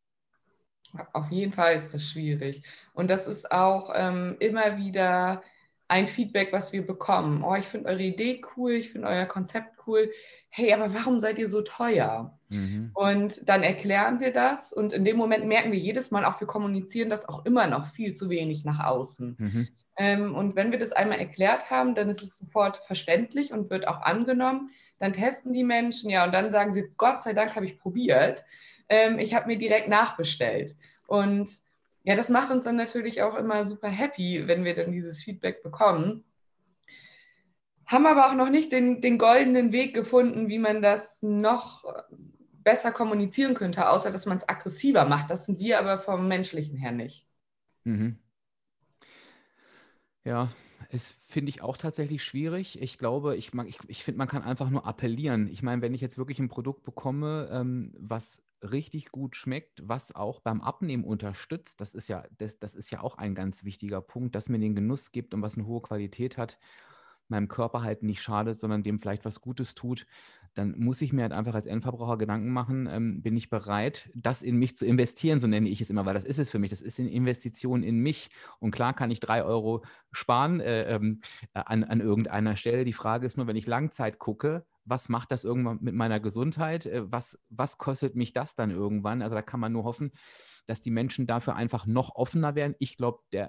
Auf 1.14 1.32
jeden 1.32 1.54
Fall 1.54 1.76
ist 1.76 1.94
das 1.94 2.04
schwierig. 2.04 2.64
Und 2.94 3.10
das 3.10 3.28
ist 3.28 3.52
auch 3.52 3.92
ähm, 3.96 4.36
immer 4.40 4.78
wieder 4.78 5.42
ein 5.88 6.08
Feedback, 6.08 6.54
was 6.54 6.72
wir 6.72 6.86
bekommen. 6.86 7.44
Oh, 7.44 7.56
ich 7.56 7.66
finde 7.66 7.90
eure 7.90 8.02
Idee 8.02 8.42
cool, 8.56 8.72
ich 8.72 8.92
finde 8.92 9.10
euer 9.10 9.26
Konzept 9.26 9.76
cool. 9.86 10.10
Hey, 10.48 10.74
aber 10.74 10.94
warum 10.94 11.20
seid 11.20 11.38
ihr 11.38 11.50
so 11.50 11.62
teuer? 11.62 12.38
Mhm. 12.50 12.92
Und 12.94 13.48
dann 13.48 13.62
erklären 13.62 14.22
wir 14.22 14.32
das 14.32 14.72
und 14.72 14.94
in 14.94 15.04
dem 15.04 15.18
Moment 15.18 15.46
merken 15.48 15.72
wir 15.72 15.80
jedes 15.80 16.10
Mal 16.12 16.24
auch, 16.24 16.40
wir 16.40 16.48
kommunizieren 16.48 17.10
das 17.10 17.28
auch 17.28 17.46
immer 17.46 17.68
noch 17.68 17.88
viel 17.88 18.14
zu 18.14 18.30
wenig 18.30 18.64
nach 18.64 18.80
außen. 18.80 19.36
Mhm. 19.38 19.68
Ähm, 19.98 20.36
und 20.36 20.56
wenn 20.56 20.72
wir 20.72 20.80
das 20.80 20.94
einmal 20.94 21.20
erklärt 21.20 21.70
haben, 21.70 21.96
dann 21.96 22.10
ist 22.10 22.22
es 22.22 22.38
sofort 22.38 22.78
verständlich 22.78 23.52
und 23.52 23.70
wird 23.70 23.88
auch 23.88 24.02
angenommen. 24.02 24.72
Dann 25.00 25.14
testen 25.14 25.54
die 25.54 25.64
Menschen 25.64 26.10
ja 26.10 26.26
und 26.26 26.32
dann 26.32 26.52
sagen 26.52 26.72
sie, 26.72 26.86
Gott 26.98 27.22
sei 27.22 27.34
Dank 27.34 27.56
habe 27.56 27.66
ich 27.66 27.80
probiert. 27.80 28.46
Ähm, 28.90 29.20
ich 29.20 29.34
habe 29.34 29.48
mir 29.48 29.58
direkt 29.58 29.88
nachbestellt. 29.88 30.76
Und 31.08 31.52
ja, 32.04 32.16
das 32.16 32.30
macht 32.30 32.52
uns 32.52 32.64
dann 32.64 32.76
natürlich 32.76 33.22
auch 33.22 33.36
immer 33.36 33.66
super 33.66 33.90
happy, 33.90 34.48
wenn 34.48 34.64
wir 34.64 34.76
dann 34.76 34.92
dieses 34.92 35.24
Feedback 35.24 35.62
bekommen. 35.62 36.24
Haben 37.86 38.06
aber 38.06 38.30
auch 38.30 38.36
noch 38.36 38.50
nicht 38.50 38.72
den, 38.72 39.02
den 39.02 39.18
goldenen 39.18 39.72
Weg 39.72 39.94
gefunden, 39.94 40.48
wie 40.48 40.60
man 40.60 40.82
das 40.82 41.22
noch 41.22 41.84
besser 42.64 42.92
kommunizieren 42.92 43.54
könnte, 43.54 43.90
außer 43.90 44.12
dass 44.12 44.26
man 44.26 44.38
es 44.38 44.48
aggressiver 44.48 45.06
macht. 45.06 45.30
Das 45.30 45.46
sind 45.46 45.60
wir 45.60 45.80
aber 45.80 45.98
vom 45.98 46.28
menschlichen 46.28 46.78
her 46.78 46.92
nicht. 46.92 47.28
Mhm. 47.84 48.18
Ja, 50.24 50.50
es 50.90 51.16
finde 51.26 51.50
ich 51.50 51.62
auch 51.64 51.78
tatsächlich 51.78 52.24
schwierig. 52.24 52.80
Ich 52.82 52.98
glaube, 52.98 53.36
ich, 53.36 53.52
ich, 53.66 53.80
ich 53.88 54.04
finde, 54.04 54.20
man 54.20 54.28
kann 54.28 54.44
einfach 54.44 54.70
nur 54.70 54.86
appellieren. 54.86 55.48
Ich 55.48 55.64
meine, 55.64 55.82
wenn 55.82 55.94
ich 55.96 56.02
jetzt 56.02 56.18
wirklich 56.18 56.40
ein 56.40 56.50
Produkt 56.50 56.84
bekomme, 56.84 57.50
ähm, 57.52 57.94
was 57.98 58.44
richtig 58.62 59.12
gut 59.12 59.36
schmeckt, 59.36 59.82
was 59.88 60.14
auch 60.14 60.40
beim 60.40 60.62
Abnehmen 60.62 61.04
unterstützt, 61.04 61.82
das 61.82 61.96
ist 61.96 62.08
ja, 62.08 62.24
das, 62.38 62.60
das 62.60 62.76
ist 62.76 62.92
ja 62.92 63.02
auch 63.02 63.18
ein 63.18 63.34
ganz 63.34 63.64
wichtiger 63.64 64.02
Punkt, 64.02 64.36
dass 64.36 64.50
mir 64.50 64.60
den 64.60 64.76
Genuss 64.76 65.12
gibt 65.12 65.34
und 65.34 65.42
was 65.42 65.58
eine 65.58 65.66
hohe 65.66 65.82
Qualität 65.82 66.38
hat 66.38 66.60
meinem 67.32 67.48
Körper 67.48 67.82
halt 67.82 68.04
nicht 68.04 68.22
schadet, 68.22 68.60
sondern 68.60 68.84
dem 68.84 69.00
vielleicht 69.00 69.26
was 69.26 69.42
Gutes 69.42 69.74
tut, 69.74 70.06
dann 70.54 70.78
muss 70.78 71.02
ich 71.02 71.14
mir 71.14 71.22
halt 71.22 71.32
einfach 71.32 71.54
als 71.54 71.66
Endverbraucher 71.66 72.18
Gedanken 72.18 72.52
machen, 72.52 72.88
ähm, 72.92 73.22
bin 73.22 73.38
ich 73.38 73.50
bereit, 73.50 74.10
das 74.14 74.42
in 74.42 74.58
mich 74.58 74.76
zu 74.76 74.86
investieren, 74.86 75.40
so 75.40 75.48
nenne 75.48 75.70
ich 75.70 75.80
es 75.80 75.90
immer, 75.90 76.06
weil 76.06 76.14
das 76.14 76.26
ist 76.26 76.40
es 76.40 76.50
für 76.50 76.60
mich, 76.60 76.70
das 76.70 76.82
ist 76.82 77.00
eine 77.00 77.10
Investition 77.10 77.84
in 77.84 78.00
mich. 78.00 78.30
Und 78.60 78.72
klar 78.72 78.94
kann 78.94 79.12
ich 79.12 79.20
drei 79.20 79.44
Euro 79.44 79.84
sparen 80.12 80.60
äh, 80.60 80.94
ähm, 80.96 81.22
an, 81.54 81.84
an 81.84 82.02
irgendeiner 82.02 82.56
Stelle. 82.58 82.84
Die 82.84 82.94
Frage 82.94 83.26
ist 83.26 83.38
nur, 83.38 83.48
wenn 83.48 83.56
ich 83.56 83.66
Langzeit 83.66 84.20
gucke, 84.20 84.66
was 84.86 85.10
macht 85.10 85.32
das 85.32 85.44
irgendwann 85.44 85.80
mit 85.82 85.96
meiner 85.96 86.20
Gesundheit? 86.20 86.86
Äh, 86.86 87.12
was, 87.12 87.40
was 87.50 87.78
kostet 87.78 88.16
mich 88.16 88.34
das 88.34 88.56
dann 88.56 88.72
irgendwann? 88.72 89.22
Also 89.22 89.36
da 89.36 89.42
kann 89.42 89.60
man 89.60 89.72
nur 89.72 89.84
hoffen, 89.84 90.12
dass 90.66 90.82
die 90.82 90.92
Menschen 90.92 91.28
dafür 91.28 91.56
einfach 91.56 91.86
noch 91.86 92.16
offener 92.16 92.56
werden. 92.56 92.76
Ich 92.80 92.98
glaube, 92.98 93.20
die, 93.34 93.46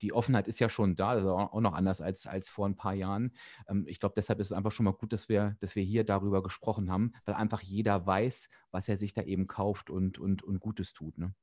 die 0.00 0.12
Offenheit 0.12 0.48
ist 0.48 0.58
ja 0.58 0.68
schon 0.68 0.96
da, 0.96 1.14
ist 1.14 1.24
auch 1.24 1.60
noch 1.60 1.74
anders 1.74 2.00
als, 2.00 2.26
als 2.26 2.48
vor 2.48 2.66
ein 2.66 2.76
paar 2.76 2.96
Jahren. 2.96 3.32
Ähm, 3.68 3.86
ich 3.88 4.00
glaube, 4.00 4.14
deshalb 4.16 4.40
ist 4.40 4.48
es 4.48 4.52
einfach 4.52 4.72
schon 4.72 4.84
mal 4.84 4.92
gut, 4.92 5.12
dass 5.12 5.28
wir, 5.28 5.56
dass 5.60 5.76
wir 5.76 5.82
hier 5.82 6.04
darüber 6.04 6.42
gesprochen 6.42 6.90
haben, 6.90 7.12
weil 7.24 7.34
einfach 7.34 7.62
jeder 7.62 8.06
weiß, 8.06 8.48
was 8.70 8.88
er 8.88 8.96
sich 8.96 9.14
da 9.14 9.22
eben 9.22 9.46
kauft 9.46 9.90
und, 9.90 10.18
und, 10.18 10.42
und 10.42 10.60
Gutes 10.60 10.92
tut. 10.92 11.18
Ne? 11.18 11.34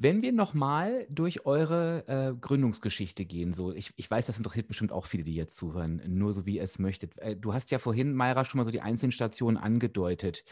Wenn 0.00 0.22
wir 0.22 0.32
nochmal 0.32 1.08
durch 1.10 1.44
eure 1.44 2.04
äh, 2.06 2.40
Gründungsgeschichte 2.40 3.24
gehen, 3.24 3.52
so, 3.52 3.72
ich, 3.72 3.92
ich 3.96 4.08
weiß, 4.08 4.26
das 4.26 4.38
interessiert 4.38 4.68
bestimmt 4.68 4.92
auch 4.92 5.06
viele, 5.06 5.24
die 5.24 5.34
jetzt 5.34 5.56
zuhören, 5.56 6.00
nur 6.06 6.32
so 6.32 6.46
wie 6.46 6.58
ihr 6.58 6.62
es 6.62 6.78
möchtet. 6.78 7.18
Äh, 7.18 7.34
du 7.34 7.52
hast 7.52 7.72
ja 7.72 7.80
vorhin, 7.80 8.14
Mayra, 8.14 8.44
schon 8.44 8.58
mal 8.58 8.64
so 8.64 8.70
die 8.70 8.80
einzelnen 8.80 9.10
Stationen 9.10 9.56
angedeutet. 9.56 10.44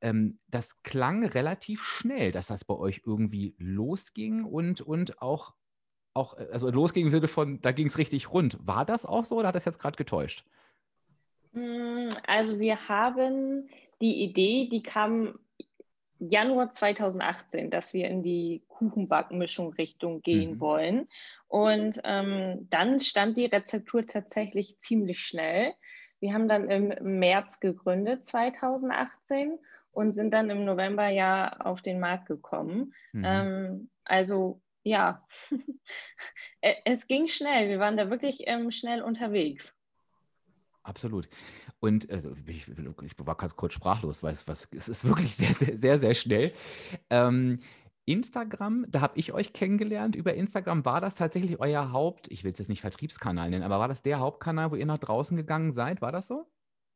Ähm, 0.00 0.38
das 0.48 0.82
klang 0.82 1.22
relativ 1.26 1.84
schnell, 1.84 2.32
dass 2.32 2.46
das 2.46 2.64
bei 2.64 2.72
euch 2.74 3.02
irgendwie 3.04 3.54
losging 3.58 4.42
und, 4.42 4.80
und 4.80 5.20
auch, 5.20 5.52
auch, 6.14 6.38
äh, 6.38 6.48
also 6.50 6.70
losging 6.70 7.04
im 7.04 7.10
Sinne 7.10 7.28
von, 7.28 7.60
da 7.60 7.72
ging 7.72 7.88
es 7.88 7.98
richtig 7.98 8.32
rund. 8.32 8.56
War 8.66 8.86
das 8.86 9.04
auch 9.04 9.26
so 9.26 9.36
oder 9.36 9.48
hat 9.48 9.54
das 9.54 9.66
jetzt 9.66 9.80
gerade 9.80 9.96
getäuscht? 9.96 10.46
Hm, 11.52 12.08
also 12.26 12.58
wir 12.58 12.88
haben 12.88 13.68
die 14.00 14.24
Idee, 14.24 14.66
die 14.70 14.82
kam 14.82 15.38
Januar 16.28 16.70
2018, 16.70 17.70
dass 17.70 17.92
wir 17.92 18.08
in 18.08 18.22
die 18.22 18.62
Kuchenbackmischung 18.68 19.72
Richtung 19.74 20.22
gehen 20.22 20.54
mhm. 20.54 20.60
wollen. 20.60 21.08
Und 21.48 22.00
ähm, 22.04 22.66
dann 22.70 23.00
stand 23.00 23.36
die 23.36 23.46
Rezeptur 23.46 24.06
tatsächlich 24.06 24.78
ziemlich 24.80 25.20
schnell. 25.20 25.74
Wir 26.20 26.34
haben 26.34 26.48
dann 26.48 26.70
im 26.70 27.18
März 27.18 27.60
gegründet, 27.60 28.24
2018, 28.24 29.58
und 29.92 30.12
sind 30.12 30.34
dann 30.34 30.50
im 30.50 30.64
November 30.64 31.08
ja 31.08 31.60
auf 31.60 31.80
den 31.80 32.00
Markt 32.00 32.26
gekommen. 32.26 32.94
Mhm. 33.12 33.24
Ähm, 33.24 33.90
also 34.04 34.60
ja, 34.82 35.26
es 36.60 37.06
ging 37.06 37.28
schnell. 37.28 37.68
Wir 37.68 37.78
waren 37.78 37.96
da 37.96 38.10
wirklich 38.10 38.42
ähm, 38.46 38.70
schnell 38.70 39.02
unterwegs. 39.02 39.74
Absolut. 40.82 41.28
Und 41.84 42.10
also 42.10 42.34
ich, 42.46 42.66
ich, 42.66 43.26
war 43.26 43.34
ganz 43.34 43.56
kurz 43.56 43.74
sprachlos, 43.74 44.22
weil 44.22 44.32
es, 44.32 44.48
was, 44.48 44.66
es 44.74 44.88
ist 44.88 45.06
wirklich 45.06 45.34
sehr, 45.34 45.52
sehr, 45.52 45.76
sehr, 45.76 45.98
sehr 45.98 46.14
schnell. 46.14 46.50
Ähm, 47.10 47.58
Instagram, 48.06 48.86
da 48.88 49.02
habe 49.02 49.18
ich 49.18 49.34
euch 49.34 49.52
kennengelernt. 49.52 50.16
Über 50.16 50.32
Instagram 50.32 50.86
war 50.86 51.02
das 51.02 51.14
tatsächlich 51.14 51.60
euer 51.60 51.92
Haupt, 51.92 52.32
ich 52.32 52.42
will 52.42 52.52
es 52.52 52.58
jetzt 52.58 52.70
nicht 52.70 52.80
Vertriebskanal 52.80 53.50
nennen, 53.50 53.62
aber 53.62 53.78
war 53.78 53.88
das 53.88 54.00
der 54.00 54.18
Hauptkanal, 54.18 54.70
wo 54.70 54.76
ihr 54.76 54.86
nach 54.86 54.96
draußen 54.96 55.36
gegangen 55.36 55.72
seid? 55.72 56.00
War 56.00 56.10
das 56.10 56.26
so? 56.26 56.46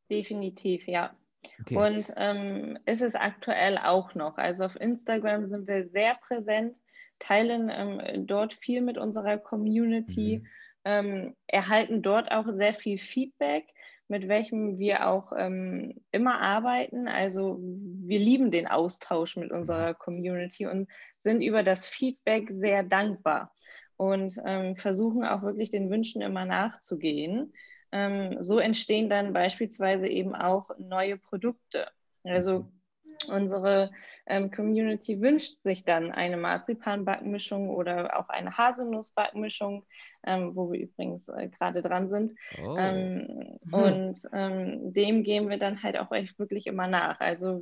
Definitiv, 0.09 0.87
ja. 0.87 1.15
Okay. 1.61 1.77
Und 1.77 2.11
ähm, 2.17 2.79
ist 2.87 3.03
es 3.03 3.13
aktuell 3.13 3.77
auch 3.77 4.15
noch. 4.15 4.39
Also 4.39 4.65
auf 4.65 4.75
Instagram 4.75 5.47
sind 5.47 5.67
wir 5.67 5.87
sehr 5.89 6.15
präsent, 6.15 6.79
teilen 7.19 7.69
ähm, 7.71 8.25
dort 8.25 8.55
viel 8.55 8.81
mit 8.81 8.97
unserer 8.97 9.37
Community, 9.37 10.39
mhm. 10.39 10.47
ähm, 10.85 11.35
erhalten 11.45 12.01
dort 12.01 12.31
auch 12.31 12.47
sehr 12.47 12.73
viel 12.73 12.97
Feedback 12.97 13.67
mit 14.09 14.27
welchem 14.27 14.79
wir 14.79 15.07
auch 15.07 15.31
ähm, 15.37 16.01
immer 16.11 16.41
arbeiten. 16.41 17.07
Also 17.07 17.59
wir 17.61 18.19
lieben 18.19 18.51
den 18.51 18.67
Austausch 18.67 19.37
mit 19.37 19.51
unserer 19.51 19.93
Community 19.93 20.65
und 20.65 20.89
sind 21.23 21.41
über 21.41 21.63
das 21.63 21.87
Feedback 21.87 22.49
sehr 22.51 22.83
dankbar 22.83 23.53
und 23.97 24.35
ähm, 24.45 24.75
versuchen 24.77 25.23
auch 25.23 25.43
wirklich 25.43 25.69
den 25.69 25.89
Wünschen 25.89 26.21
immer 26.21 26.45
nachzugehen. 26.45 27.53
Ähm, 27.91 28.37
so 28.41 28.59
entstehen 28.59 29.09
dann 29.09 29.31
beispielsweise 29.31 30.07
eben 30.07 30.35
auch 30.35 30.69
neue 30.79 31.17
Produkte. 31.17 31.87
Also 32.23 32.59
mhm. 32.59 32.78
Unsere 33.27 33.91
ähm, 34.25 34.51
Community 34.51 35.19
wünscht 35.21 35.61
sich 35.61 35.83
dann 35.83 36.11
eine 36.11 36.37
Marzipan-Backmischung 36.37 37.69
oder 37.69 38.17
auch 38.19 38.29
eine 38.29 38.57
Haselnuss-Backmischung, 38.57 39.85
ähm, 40.25 40.55
wo 40.55 40.71
wir 40.71 40.81
übrigens 40.81 41.27
äh, 41.29 41.49
gerade 41.49 41.81
dran 41.81 42.09
sind. 42.09 42.33
Oh. 42.63 42.75
Ähm, 42.77 43.59
hm. 43.63 43.73
Und 43.73 44.17
ähm, 44.31 44.93
dem 44.93 45.23
gehen 45.23 45.49
wir 45.49 45.57
dann 45.57 45.83
halt 45.83 45.99
auch 45.99 46.11
echt 46.11 46.39
wirklich 46.39 46.67
immer 46.67 46.87
nach. 46.87 47.19
Also 47.19 47.61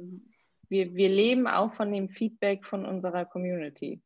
wir, 0.70 0.94
wir 0.94 1.10
leben 1.10 1.48
auch 1.48 1.74
von 1.74 1.92
dem 1.92 2.10
Feedback 2.10 2.66
von 2.66 2.86
unserer 2.86 3.26
Community. 3.26 4.02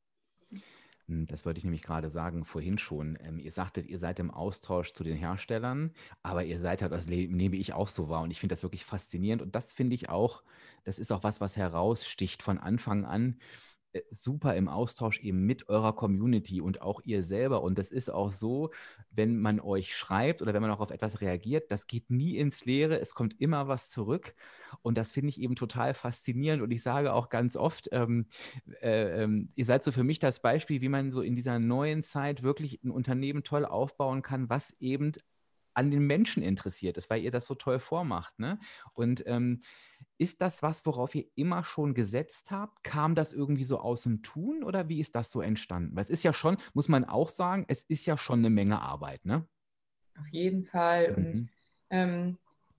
Hm, 1.11 1.25
das 1.25 1.45
wollte 1.45 1.57
ich 1.57 1.65
nämlich 1.65 1.81
gerade 1.81 2.09
sagen, 2.09 2.45
vorhin 2.45 2.77
schon. 2.77 3.17
Ähm, 3.21 3.37
ihr 3.37 3.51
sagtet, 3.51 3.87
ihr 3.87 3.99
seid 3.99 4.19
im 4.19 4.31
Austausch 4.31 4.93
zu 4.93 5.03
den 5.03 5.17
Herstellern, 5.17 5.91
aber 6.23 6.45
ihr 6.45 6.57
seid 6.57 6.81
halt, 6.81 6.93
das 6.93 7.05
nehme 7.05 7.57
ich 7.57 7.73
auch 7.73 7.89
so 7.89 8.07
wahr 8.07 8.21
und 8.21 8.31
ich 8.31 8.39
finde 8.39 8.53
das 8.53 8.63
wirklich 8.63 8.85
faszinierend 8.85 9.41
und 9.41 9.53
das 9.53 9.73
finde 9.73 9.93
ich 9.95 10.09
auch, 10.09 10.41
das 10.85 10.99
ist 10.99 11.11
auch 11.11 11.23
was, 11.23 11.41
was 11.41 11.57
heraussticht 11.57 12.41
von 12.41 12.57
Anfang 12.57 13.03
an. 13.03 13.37
Äh, 13.93 14.01
super 14.09 14.55
im 14.55 14.67
Austausch 14.67 15.19
eben 15.21 15.45
mit 15.45 15.69
eurer 15.69 15.93
Community 15.93 16.61
und 16.61 16.81
auch 16.81 17.01
ihr 17.03 17.23
selber. 17.23 17.61
Und 17.61 17.77
das 17.77 17.91
ist 17.91 18.09
auch 18.09 18.31
so, 18.31 18.71
wenn 19.11 19.39
man 19.39 19.59
euch 19.59 19.95
schreibt 19.95 20.41
oder 20.41 20.53
wenn 20.53 20.61
man 20.61 20.71
auch 20.71 20.79
auf 20.79 20.91
etwas 20.91 21.21
reagiert, 21.21 21.71
das 21.71 21.87
geht 21.87 22.09
nie 22.09 22.37
ins 22.37 22.65
Leere, 22.65 22.99
es 22.99 23.13
kommt 23.13 23.39
immer 23.41 23.67
was 23.67 23.89
zurück. 23.89 24.33
Und 24.81 24.97
das 24.97 25.11
finde 25.11 25.29
ich 25.29 25.41
eben 25.41 25.55
total 25.55 25.93
faszinierend. 25.93 26.61
Und 26.61 26.71
ich 26.71 26.83
sage 26.83 27.13
auch 27.13 27.29
ganz 27.29 27.55
oft, 27.55 27.89
ähm, 27.91 28.27
äh, 28.81 29.23
äh, 29.23 29.45
ihr 29.55 29.65
seid 29.65 29.83
so 29.83 29.91
für 29.91 30.03
mich 30.03 30.19
das 30.19 30.41
Beispiel, 30.41 30.81
wie 30.81 30.89
man 30.89 31.11
so 31.11 31.21
in 31.21 31.35
dieser 31.35 31.59
neuen 31.59 32.03
Zeit 32.03 32.43
wirklich 32.43 32.83
ein 32.83 32.91
Unternehmen 32.91 33.43
toll 33.43 33.65
aufbauen 33.65 34.21
kann, 34.21 34.49
was 34.49 34.71
eben 34.79 35.11
an 35.73 35.91
den 35.91 36.05
Menschen 36.05 36.43
interessiert 36.43 36.97
ist, 36.97 37.09
weil 37.09 37.21
ihr 37.21 37.31
das 37.31 37.45
so 37.45 37.55
toll 37.55 37.79
vormacht. 37.79 38.39
Ne? 38.39 38.59
Und 38.93 39.23
ähm, 39.25 39.61
ist 40.21 40.41
das 40.41 40.61
was, 40.61 40.85
worauf 40.85 41.15
ihr 41.15 41.25
immer 41.33 41.63
schon 41.63 41.95
gesetzt 41.95 42.51
habt? 42.51 42.83
Kam 42.83 43.15
das 43.15 43.33
irgendwie 43.33 43.63
so 43.63 43.79
aus 43.79 44.03
dem 44.03 44.21
Tun 44.21 44.63
oder 44.63 44.87
wie 44.87 44.99
ist 44.99 45.15
das 45.15 45.31
so 45.31 45.41
entstanden? 45.41 45.95
Weil 45.95 46.03
es 46.03 46.11
ist 46.11 46.23
ja 46.23 46.31
schon, 46.31 46.57
muss 46.75 46.87
man 46.87 47.05
auch 47.05 47.29
sagen, 47.29 47.65
es 47.67 47.81
ist 47.83 48.05
ja 48.05 48.19
schon 48.19 48.39
eine 48.39 48.51
Menge 48.51 48.79
Arbeit, 48.79 49.25
ne? 49.25 49.47
Auf 50.19 50.27
jeden 50.29 50.65
Fall. 50.65 51.09
Mhm. 51.09 51.15
Und 51.15 51.49
ähm, 51.89 52.37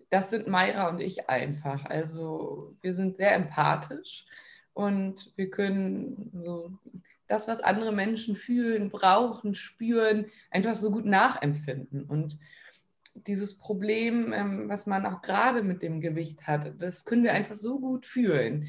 das 0.09 0.31
sind 0.31 0.47
Mayra 0.47 0.89
und 0.89 1.01
ich 1.01 1.29
einfach. 1.29 1.85
Also 1.85 2.77
wir 2.81 2.95
sind 2.95 3.17
sehr 3.17 3.35
empathisch 3.35 4.25
und 4.73 5.33
wir 5.35 5.51
können 5.51 6.31
so 6.39 6.79
das, 7.27 7.49
was 7.49 7.61
andere 7.61 7.93
Menschen 7.93 8.37
fühlen, 8.37 8.89
brauchen, 8.89 9.57
spüren, 9.57 10.27
einfach 10.53 10.77
so 10.77 10.93
gut 10.93 11.07
nachempfinden. 11.07 12.05
Und 12.05 12.39
dieses 13.15 13.59
Problem, 13.59 14.33
ähm, 14.33 14.69
was 14.69 14.87
man 14.87 15.07
auch 15.07 15.23
gerade 15.23 15.63
mit 15.63 15.83
dem 15.83 16.01
Gewicht 16.01 16.47
hat, 16.47 16.73
das 16.81 17.05
können 17.05 17.25
wir 17.25 17.33
einfach 17.33 17.57
so 17.57 17.79
gut 17.79 18.07
fühlen. 18.07 18.69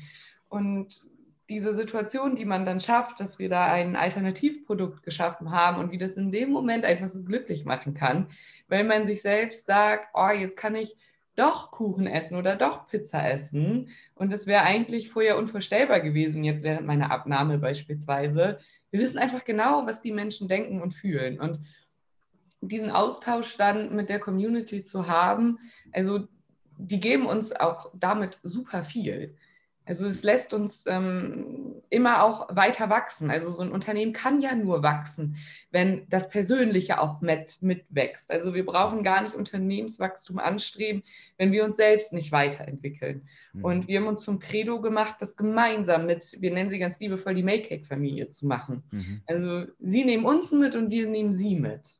Und 0.50 1.02
diese 1.50 1.76
Situation, 1.76 2.36
die 2.36 2.46
man 2.46 2.66
dann 2.66 2.80
schafft, 2.80 3.20
dass 3.20 3.38
wir 3.40 3.50
da 3.50 3.72
ein 3.72 3.96
Alternativprodukt 3.96 5.04
geschaffen 5.04 5.52
haben 5.52 5.80
und 5.80 5.92
wie 5.92 5.98
das 5.98 6.16
in 6.16 6.32
dem 6.32 6.52
Moment 6.52 6.86
einfach 6.86 7.08
so 7.08 7.24
glücklich 7.24 7.66
machen 7.66 7.94
kann, 7.94 8.28
weil 8.68 8.84
man 8.84 9.06
sich 9.06 9.22
selbst 9.22 9.66
sagt, 9.66 10.08
oh, 10.14 10.30
jetzt 10.30 10.58
kann 10.58 10.76
ich 10.76 10.96
doch 11.36 11.72
Kuchen 11.72 12.08
essen 12.08 12.38
oder 12.38 12.56
doch 12.56 12.88
Pizza 12.88 13.30
essen. 13.30 13.90
Und 14.16 14.32
das 14.32 14.48
wäre 14.48 14.64
eigentlich 14.64 15.10
vorher 15.10 15.38
unvorstellbar 15.38 16.00
gewesen, 16.00 16.44
jetzt 16.44 16.64
während 16.64 16.86
meiner 16.86 17.12
Abnahme 17.12 17.58
beispielsweise. 17.58 18.60
Wir 18.92 19.00
wissen 19.00 19.18
einfach 19.18 19.44
genau, 19.44 19.86
was 19.86 20.02
die 20.02 20.12
Menschen 20.12 20.48
denken 20.48 20.82
und 20.82 20.94
fühlen. 20.94 21.40
Und 21.40 21.60
diesen 22.67 22.91
Austausch 22.91 23.58
dann 23.58 23.95
mit 23.95 24.10
der 24.10 24.19
Community 24.19 24.84
zu 24.84 25.08
haben, 25.08 25.60
also 25.91 26.28
die 26.78 26.99
geben 26.99 27.26
uns 27.26 27.56
auch 27.56 27.91
damit 27.93 28.39
super 28.43 28.84
viel. 28.84 29.36
Also 29.86 30.08
es 30.08 30.23
lässt 30.23 30.54
uns 30.54 30.86
ähm, 30.88 31.82
immer 31.89 32.23
auch 32.23 32.56
weiter 32.56 32.89
wachsen. 32.89 33.30
Also 33.30 33.52
so 33.52 33.62
ein 33.62 33.71
Unternehmen 33.71 34.13
kann 34.13 34.41
ja 34.41 34.56
nur 34.56 34.82
wachsen, 34.82 35.36
wenn 35.71 36.08
das 36.08 36.30
Persönliche 36.30 37.02
auch 37.02 37.19
mit, 37.19 37.58
mitwächst. 37.62 38.32
Also 38.32 38.54
wir 38.54 38.65
brauchen 38.65 39.04
gar 39.04 39.21
nicht 39.21 39.36
Unternehmenswachstum 39.36 40.39
anstreben, 40.39 41.04
wenn 41.38 41.52
wir 41.52 41.65
uns 41.65 41.76
selbst 41.76 42.13
nicht 42.13 42.32
weiterentwickeln. 42.32 43.28
Mhm. 43.52 43.65
Und 43.65 43.88
wir 43.89 43.99
haben 43.99 44.08
uns 44.08 44.21
zum 44.21 44.39
Credo 44.39 44.80
gemacht, 44.80 45.15
das 45.19 45.36
gemeinsam 45.36 46.06
mit, 46.06 46.38
wir 46.39 46.52
nennen 46.52 46.69
sie 46.69 46.80
ganz 46.80 46.99
liebevoll 46.99 47.36
die 47.36 47.43
Make-Cake-Familie 47.43 48.30
zu 48.30 48.45
machen. 48.47 48.84
Mhm. 48.91 49.21
Also 49.28 49.65
sie 49.80 50.06
nehmen 50.06 50.23
uns 50.23 50.54
mit 50.54 50.76
und 50.76 50.91
wir 50.91 51.08
nehmen 51.08 51.34
sie 51.34 51.56
mit. 51.56 51.99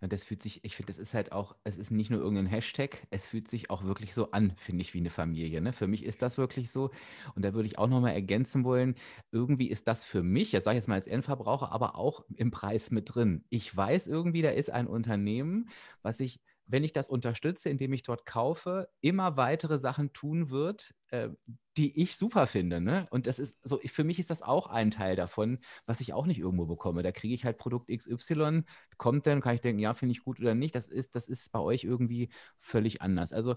Und 0.00 0.12
das 0.12 0.24
fühlt 0.24 0.42
sich, 0.42 0.64
ich 0.64 0.76
finde, 0.76 0.92
das 0.92 0.98
ist 0.98 1.14
halt 1.14 1.32
auch, 1.32 1.56
es 1.64 1.76
ist 1.76 1.90
nicht 1.90 2.10
nur 2.10 2.20
irgendein 2.20 2.46
Hashtag, 2.46 3.06
es 3.10 3.26
fühlt 3.26 3.48
sich 3.48 3.70
auch 3.70 3.84
wirklich 3.84 4.14
so 4.14 4.30
an, 4.30 4.52
finde 4.56 4.82
ich, 4.82 4.94
wie 4.94 4.98
eine 4.98 5.10
Familie. 5.10 5.60
Ne? 5.60 5.72
Für 5.72 5.86
mich 5.86 6.04
ist 6.04 6.22
das 6.22 6.38
wirklich 6.38 6.70
so. 6.70 6.90
Und 7.34 7.44
da 7.44 7.54
würde 7.54 7.66
ich 7.66 7.78
auch 7.78 7.88
nochmal 7.88 8.14
ergänzen 8.14 8.64
wollen, 8.64 8.94
irgendwie 9.32 9.68
ist 9.68 9.88
das 9.88 10.04
für 10.04 10.22
mich, 10.22 10.50
das 10.50 10.64
sage 10.64 10.76
ich 10.76 10.82
jetzt 10.82 10.88
mal 10.88 10.94
als 10.94 11.06
Endverbraucher, 11.06 11.72
aber 11.72 11.96
auch 11.96 12.24
im 12.36 12.50
Preis 12.50 12.90
mit 12.90 13.14
drin. 13.14 13.44
Ich 13.50 13.74
weiß 13.76 14.06
irgendwie, 14.08 14.42
da 14.42 14.50
ist 14.50 14.70
ein 14.70 14.86
Unternehmen, 14.86 15.68
was 16.02 16.18
sich 16.18 16.40
wenn 16.68 16.84
ich 16.84 16.92
das 16.92 17.08
unterstütze, 17.08 17.70
indem 17.70 17.92
ich 17.94 18.02
dort 18.02 18.26
kaufe, 18.26 18.88
immer 19.00 19.36
weitere 19.36 19.78
Sachen 19.78 20.12
tun 20.12 20.50
wird, 20.50 20.94
äh, 21.08 21.30
die 21.78 22.00
ich 22.00 22.16
super 22.16 22.46
finde. 22.46 22.80
Ne? 22.80 23.06
Und 23.10 23.26
das 23.26 23.38
ist 23.38 23.56
so, 23.66 23.78
für 23.78 24.04
mich 24.04 24.18
ist 24.18 24.30
das 24.30 24.42
auch 24.42 24.66
ein 24.66 24.90
Teil 24.90 25.16
davon, 25.16 25.58
was 25.86 26.00
ich 26.00 26.12
auch 26.12 26.26
nicht 26.26 26.38
irgendwo 26.38 26.66
bekomme. 26.66 27.02
Da 27.02 27.10
kriege 27.10 27.34
ich 27.34 27.44
halt 27.44 27.56
Produkt 27.56 27.88
XY, 27.88 28.64
kommt 28.98 29.26
dann, 29.26 29.40
kann 29.40 29.54
ich 29.54 29.62
denken, 29.62 29.80
ja, 29.80 29.94
finde 29.94 30.12
ich 30.12 30.22
gut 30.22 30.40
oder 30.40 30.54
nicht. 30.54 30.74
Das 30.74 30.86
ist, 30.86 31.16
das 31.16 31.26
ist 31.26 31.50
bei 31.52 31.58
euch 31.58 31.84
irgendwie 31.84 32.28
völlig 32.60 33.00
anders. 33.00 33.32
Also 33.32 33.56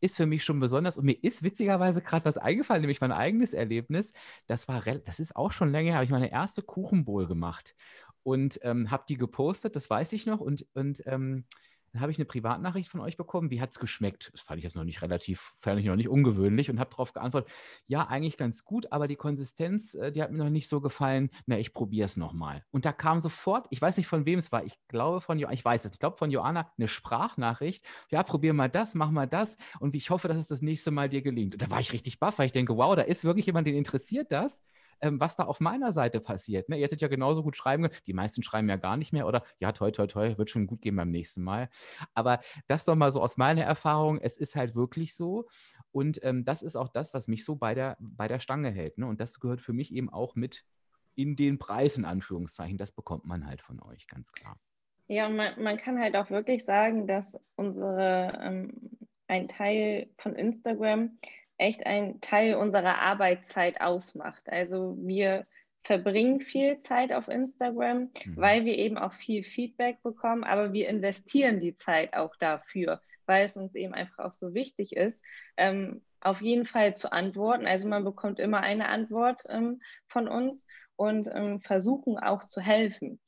ist 0.00 0.16
für 0.16 0.26
mich 0.26 0.44
schon 0.44 0.60
besonders. 0.60 0.98
Und 0.98 1.06
mir 1.06 1.22
ist 1.22 1.42
witzigerweise 1.42 2.02
gerade 2.02 2.24
was 2.24 2.38
eingefallen, 2.38 2.82
nämlich 2.82 3.00
mein 3.00 3.12
eigenes 3.12 3.54
Erlebnis. 3.54 4.12
Das 4.46 4.68
war, 4.68 4.82
das 4.82 5.18
ist 5.18 5.34
auch 5.34 5.52
schon 5.52 5.72
länger, 5.72 5.94
habe 5.94 6.04
ich 6.04 6.10
meine 6.10 6.30
erste 6.30 6.62
Kuchenbowl 6.62 7.26
gemacht 7.26 7.74
und 8.22 8.60
ähm, 8.62 8.90
habe 8.90 9.04
die 9.08 9.16
gepostet, 9.16 9.76
das 9.76 9.88
weiß 9.88 10.12
ich 10.12 10.26
noch. 10.26 10.40
Und, 10.40 10.66
und 10.74 11.02
ähm, 11.06 11.44
dann 11.92 12.02
habe 12.02 12.12
ich 12.12 12.18
eine 12.18 12.24
Privatnachricht 12.24 12.88
von 12.88 13.00
euch 13.00 13.16
bekommen. 13.16 13.50
Wie 13.50 13.60
hat 13.60 13.70
es 13.70 13.78
geschmeckt? 13.78 14.30
Das 14.32 14.42
fand 14.42 14.58
ich 14.58 14.64
jetzt 14.64 14.76
noch 14.76 14.84
nicht 14.84 15.02
relativ, 15.02 15.54
fand 15.60 15.80
ich 15.80 15.86
noch 15.86 15.96
nicht 15.96 16.08
ungewöhnlich 16.08 16.70
und 16.70 16.78
habe 16.78 16.90
darauf 16.90 17.12
geantwortet, 17.12 17.50
ja, 17.86 18.06
eigentlich 18.06 18.36
ganz 18.36 18.64
gut, 18.64 18.92
aber 18.92 19.08
die 19.08 19.16
Konsistenz, 19.16 19.94
äh, 19.94 20.12
die 20.12 20.22
hat 20.22 20.30
mir 20.30 20.38
noch 20.38 20.50
nicht 20.50 20.68
so 20.68 20.80
gefallen. 20.80 21.30
Na, 21.46 21.58
ich 21.58 21.72
probiere 21.72 22.06
es 22.06 22.16
nochmal. 22.16 22.64
Und 22.70 22.84
da 22.84 22.92
kam 22.92 23.20
sofort, 23.20 23.66
ich 23.70 23.82
weiß 23.82 23.96
nicht 23.96 24.06
von 24.06 24.26
wem 24.26 24.38
es 24.38 24.52
war, 24.52 24.64
ich 24.64 24.78
glaube 24.88 25.20
von, 25.20 25.38
ich 25.38 25.64
weiß 25.64 25.84
es, 25.84 25.92
ich 25.92 25.98
glaube 25.98 26.16
von 26.16 26.30
Joanna, 26.30 26.70
eine 26.78 26.88
Sprachnachricht. 26.88 27.84
Ja, 28.10 28.22
probier 28.22 28.52
mal 28.52 28.68
das, 28.68 28.94
mach 28.94 29.10
mal 29.10 29.26
das 29.26 29.56
und 29.80 29.94
ich 29.94 30.10
hoffe, 30.10 30.28
dass 30.28 30.36
es 30.36 30.48
das 30.48 30.62
nächste 30.62 30.90
Mal 30.90 31.08
dir 31.08 31.22
gelingt. 31.22 31.54
Und 31.54 31.62
da 31.62 31.70
war 31.70 31.80
ich 31.80 31.92
richtig 31.92 32.20
baff, 32.20 32.38
weil 32.38 32.46
ich 32.46 32.52
denke, 32.52 32.76
wow, 32.76 32.94
da 32.94 33.02
ist 33.02 33.24
wirklich 33.24 33.46
jemand, 33.46 33.66
den 33.66 33.74
interessiert 33.74 34.30
das 34.32 34.62
was 35.02 35.36
da 35.36 35.44
auf 35.44 35.60
meiner 35.60 35.92
Seite 35.92 36.20
passiert. 36.20 36.68
Ne? 36.68 36.76
Ihr 36.76 36.84
hättet 36.84 37.00
ja 37.00 37.08
genauso 37.08 37.42
gut 37.42 37.56
schreiben 37.56 37.84
können. 37.84 37.94
Die 38.06 38.12
meisten 38.12 38.42
schreiben 38.42 38.68
ja 38.68 38.76
gar 38.76 38.96
nicht 38.96 39.12
mehr 39.12 39.26
oder 39.26 39.42
ja, 39.58 39.72
toi, 39.72 39.90
toi, 39.90 40.06
toi, 40.06 40.36
wird 40.36 40.50
schon 40.50 40.66
gut 40.66 40.82
gehen 40.82 40.96
beim 40.96 41.10
nächsten 41.10 41.42
Mal. 41.42 41.70
Aber 42.14 42.40
das 42.66 42.84
doch 42.84 42.96
mal 42.96 43.10
so 43.10 43.22
aus 43.22 43.36
meiner 43.36 43.62
Erfahrung, 43.62 44.18
es 44.18 44.36
ist 44.36 44.56
halt 44.56 44.74
wirklich 44.74 45.14
so. 45.14 45.48
Und 45.92 46.22
ähm, 46.22 46.44
das 46.44 46.62
ist 46.62 46.76
auch 46.76 46.88
das, 46.88 47.14
was 47.14 47.28
mich 47.28 47.44
so 47.44 47.56
bei 47.56 47.74
der, 47.74 47.96
bei 48.00 48.28
der 48.28 48.40
Stange 48.40 48.70
hält. 48.70 48.98
Ne? 48.98 49.06
Und 49.06 49.20
das 49.20 49.40
gehört 49.40 49.60
für 49.60 49.72
mich 49.72 49.92
eben 49.94 50.10
auch 50.10 50.34
mit 50.34 50.64
in 51.14 51.36
den 51.36 51.58
Preis, 51.58 51.96
in 51.96 52.04
Anführungszeichen. 52.04 52.78
Das 52.78 52.92
bekommt 52.92 53.24
man 53.24 53.46
halt 53.46 53.62
von 53.62 53.80
euch, 53.82 54.06
ganz 54.06 54.32
klar. 54.32 54.58
Ja, 55.08 55.28
man, 55.28 55.60
man 55.60 55.76
kann 55.76 55.98
halt 55.98 56.16
auch 56.16 56.30
wirklich 56.30 56.64
sagen, 56.64 57.06
dass 57.08 57.36
unsere 57.56 58.38
ähm, 58.40 58.90
ein 59.26 59.48
Teil 59.48 60.08
von 60.18 60.34
Instagram 60.34 61.18
echt 61.60 61.86
ein 61.86 62.20
Teil 62.20 62.54
unserer 62.54 62.98
Arbeitszeit 62.98 63.80
ausmacht. 63.80 64.42
Also 64.46 64.96
wir 64.98 65.44
verbringen 65.82 66.40
viel 66.40 66.80
Zeit 66.80 67.12
auf 67.12 67.28
Instagram, 67.28 68.10
mhm. 68.24 68.36
weil 68.36 68.64
wir 68.64 68.76
eben 68.76 68.98
auch 68.98 69.12
viel 69.12 69.44
Feedback 69.44 70.02
bekommen, 70.02 70.44
aber 70.44 70.72
wir 70.72 70.88
investieren 70.88 71.60
die 71.60 71.76
Zeit 71.76 72.14
auch 72.14 72.34
dafür, 72.36 73.00
weil 73.26 73.44
es 73.44 73.56
uns 73.56 73.74
eben 73.74 73.94
einfach 73.94 74.24
auch 74.24 74.32
so 74.32 74.54
wichtig 74.54 74.96
ist, 74.96 75.22
ähm, 75.56 76.02
auf 76.20 76.42
jeden 76.42 76.66
Fall 76.66 76.96
zu 76.96 77.12
antworten. 77.12 77.66
Also 77.66 77.88
man 77.88 78.04
bekommt 78.04 78.40
immer 78.40 78.60
eine 78.60 78.88
Antwort 78.88 79.44
ähm, 79.48 79.80
von 80.08 80.28
uns 80.28 80.66
und 80.96 81.30
ähm, 81.32 81.60
versuchen 81.60 82.18
auch 82.18 82.46
zu 82.46 82.60
helfen. 82.60 83.20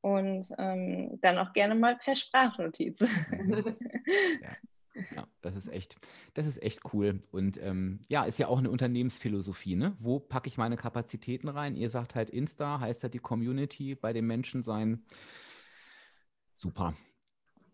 Und 0.00 0.50
ähm, 0.58 1.18
dann 1.20 1.38
auch 1.38 1.52
gerne 1.52 1.74
mal 1.74 1.96
per 1.96 2.16
Sprachnotiz. 2.16 3.00
ja. 4.42 4.56
Ja, 5.14 5.26
das 5.42 5.56
ist 5.56 5.68
echt, 5.68 5.96
das 6.34 6.46
ist 6.46 6.62
echt 6.62 6.80
cool. 6.92 7.20
Und 7.30 7.60
ähm, 7.62 8.00
ja, 8.08 8.24
ist 8.24 8.38
ja 8.38 8.48
auch 8.48 8.58
eine 8.58 8.70
Unternehmensphilosophie, 8.70 9.76
ne? 9.76 9.96
Wo 9.98 10.18
packe 10.20 10.48
ich 10.48 10.58
meine 10.58 10.76
Kapazitäten 10.76 11.48
rein? 11.48 11.76
Ihr 11.76 11.90
sagt 11.90 12.14
halt 12.14 12.30
Insta, 12.30 12.80
heißt 12.80 13.02
halt 13.02 13.14
die 13.14 13.18
Community 13.18 13.94
bei 13.94 14.12
den 14.12 14.26
Menschen 14.26 14.62
sein. 14.62 15.04
Super. 16.54 16.94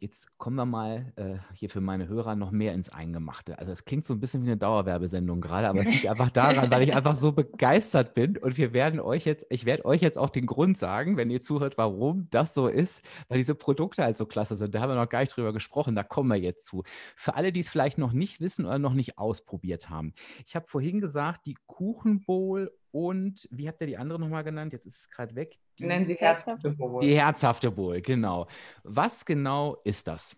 Jetzt 0.07 0.39
kommen 0.39 0.55
wir 0.55 0.67
mal 0.67 1.13
äh, 1.17 1.39
hier 1.53 1.69
für 1.69 1.81
meine 1.81 2.07
Hörer 2.07 2.37
noch 2.37 2.53
mehr 2.53 2.75
ins 2.75 2.89
Eingemachte. 2.91 3.59
Also 3.59 3.73
es 3.73 3.85
klingt 3.85 4.05
so 4.05 4.15
ein 4.15 4.21
bisschen 4.21 4.45
wie 4.45 4.47
eine 4.47 4.57
Dauerwerbesendung 4.57 5.41
gerade, 5.41 5.69
aber 5.69 5.81
es 5.81 5.89
liegt 5.89 6.07
einfach 6.07 6.31
daran, 6.31 6.71
weil 6.71 6.83
ich 6.83 6.95
einfach 6.95 7.17
so 7.17 7.33
begeistert 7.33 8.15
bin 8.15 8.37
und 8.37 8.57
wir 8.57 8.73
werden 8.73 9.01
euch 9.01 9.25
jetzt, 9.25 9.47
ich 9.51 9.65
werde 9.65 9.85
euch 9.85 10.03
jetzt 10.03 10.17
auch 10.17 10.31
den 10.31 10.47
Grund 10.47 10.79
sagen, 10.79 11.17
wenn 11.17 11.29
ihr 11.29 11.41
zuhört, 11.41 11.77
warum 11.77 12.29
das 12.31 12.55
so 12.55 12.69
ist, 12.69 13.05
weil 13.27 13.39
diese 13.39 13.57
Produkte 13.57 14.05
halt 14.05 14.17
so 14.17 14.27
klasse 14.27 14.57
sind. 14.57 14.77
Da 14.77 14.81
haben 14.81 14.91
wir 14.91 14.95
noch 14.95 15.09
gar 15.09 15.23
nicht 15.23 15.37
drüber 15.37 15.53
gesprochen, 15.53 15.97
da 15.97 16.05
kommen 16.05 16.29
wir 16.29 16.39
jetzt 16.39 16.67
zu. 16.67 16.85
Für 17.17 17.35
alle, 17.35 17.51
die 17.51 17.59
es 17.59 17.69
vielleicht 17.69 17.99
noch 17.99 18.13
nicht 18.13 18.41
wissen 18.41 18.65
oder 18.65 18.79
noch 18.79 18.95
nicht 18.95 19.19
ausprobiert 19.19 19.91
haben. 19.91 20.15
Ich 20.47 20.55
habe 20.55 20.69
vorhin 20.69 21.01
gesagt, 21.01 21.47
die 21.47 21.57
Kuchenbowl 21.67 22.71
und 22.97 23.47
wie 23.51 23.69
habt 23.69 23.79
ihr 23.83 23.89
die 23.89 23.99
andere 23.99 24.19
nochmal 24.19 24.43
genannt? 24.43 24.73
Jetzt 24.73 24.87
ist 24.87 25.01
es 25.01 25.11
gerade 25.11 25.35
weg. 25.35 25.59
Die, 25.79 25.85
Nennen 25.85 26.07
Sie 26.07 26.15
herzhafte 26.15 26.71
Bowl. 26.71 27.03
Die 27.03 27.15
herzhafte 27.15 27.71
Bowl, 27.71 28.01
genau. 28.01 28.47
Was 28.85 29.23
genau 29.23 29.77
ist 29.85 30.09
das? 30.09 30.35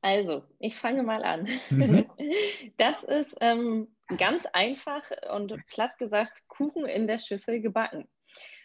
Also, 0.00 0.42
ich 0.60 0.76
fange 0.76 1.02
mal 1.02 1.22
an. 1.22 1.46
Mhm. 1.68 2.06
Das 2.78 3.04
ist 3.04 3.36
ähm, 3.42 3.88
ganz 4.16 4.46
einfach 4.46 5.02
und 5.30 5.54
platt 5.66 5.98
gesagt 5.98 6.48
Kuchen 6.48 6.86
in 6.86 7.06
der 7.06 7.18
Schüssel 7.18 7.60
gebacken. 7.60 8.08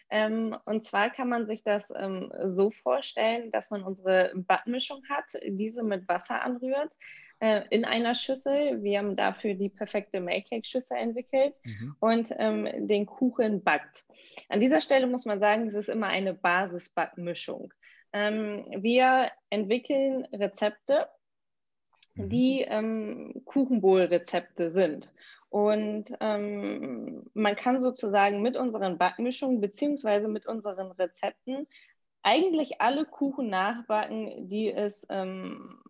Ähm, 0.08 0.56
und 0.64 0.86
zwar 0.86 1.10
kann 1.10 1.28
man 1.28 1.46
sich 1.46 1.62
das 1.62 1.92
ähm, 1.94 2.32
so 2.46 2.70
vorstellen, 2.70 3.52
dass 3.52 3.70
man 3.70 3.82
unsere 3.82 4.32
Backmischung 4.34 5.02
hat, 5.10 5.26
diese 5.46 5.82
mit 5.82 6.08
Wasser 6.08 6.42
anrührt, 6.42 6.90
äh, 7.40 7.62
in 7.70 7.84
einer 7.84 8.14
Schüssel. 8.14 8.82
Wir 8.82 8.98
haben 8.98 9.16
dafür 9.16 9.54
die 9.54 9.68
perfekte 9.68 10.20
Make-Cake-Schüssel 10.20 10.96
entwickelt 10.96 11.54
mhm. 11.64 11.96
und 11.98 12.28
ähm, 12.38 12.86
den 12.86 13.06
Kuchen 13.06 13.62
backt. 13.62 14.04
An 14.48 14.60
dieser 14.60 14.80
Stelle 14.80 15.06
muss 15.06 15.24
man 15.24 15.40
sagen, 15.40 15.66
es 15.68 15.74
ist 15.74 15.88
immer 15.88 16.06
eine 16.06 16.34
Basisbackmischung. 16.34 17.72
Ähm, 18.12 18.66
wir 18.78 19.30
entwickeln 19.50 20.26
Rezepte, 20.32 21.08
mhm. 22.14 22.28
die 22.28 22.60
ähm, 22.62 23.42
Kuchenbowl-Rezepte 23.44 24.72
sind. 24.72 25.12
Und 25.48 26.04
ähm, 26.20 27.24
man 27.34 27.56
kann 27.56 27.80
sozusagen 27.80 28.40
mit 28.40 28.56
unseren 28.56 28.98
Backmischungen 28.98 29.60
beziehungsweise 29.60 30.28
mit 30.28 30.46
unseren 30.46 30.92
Rezepten 30.92 31.66
eigentlich 32.22 32.80
alle 32.80 33.04
Kuchen 33.04 33.48
nachbacken, 33.48 34.48
die 34.48 34.70
es 34.70 35.06
ähm, 35.10 35.80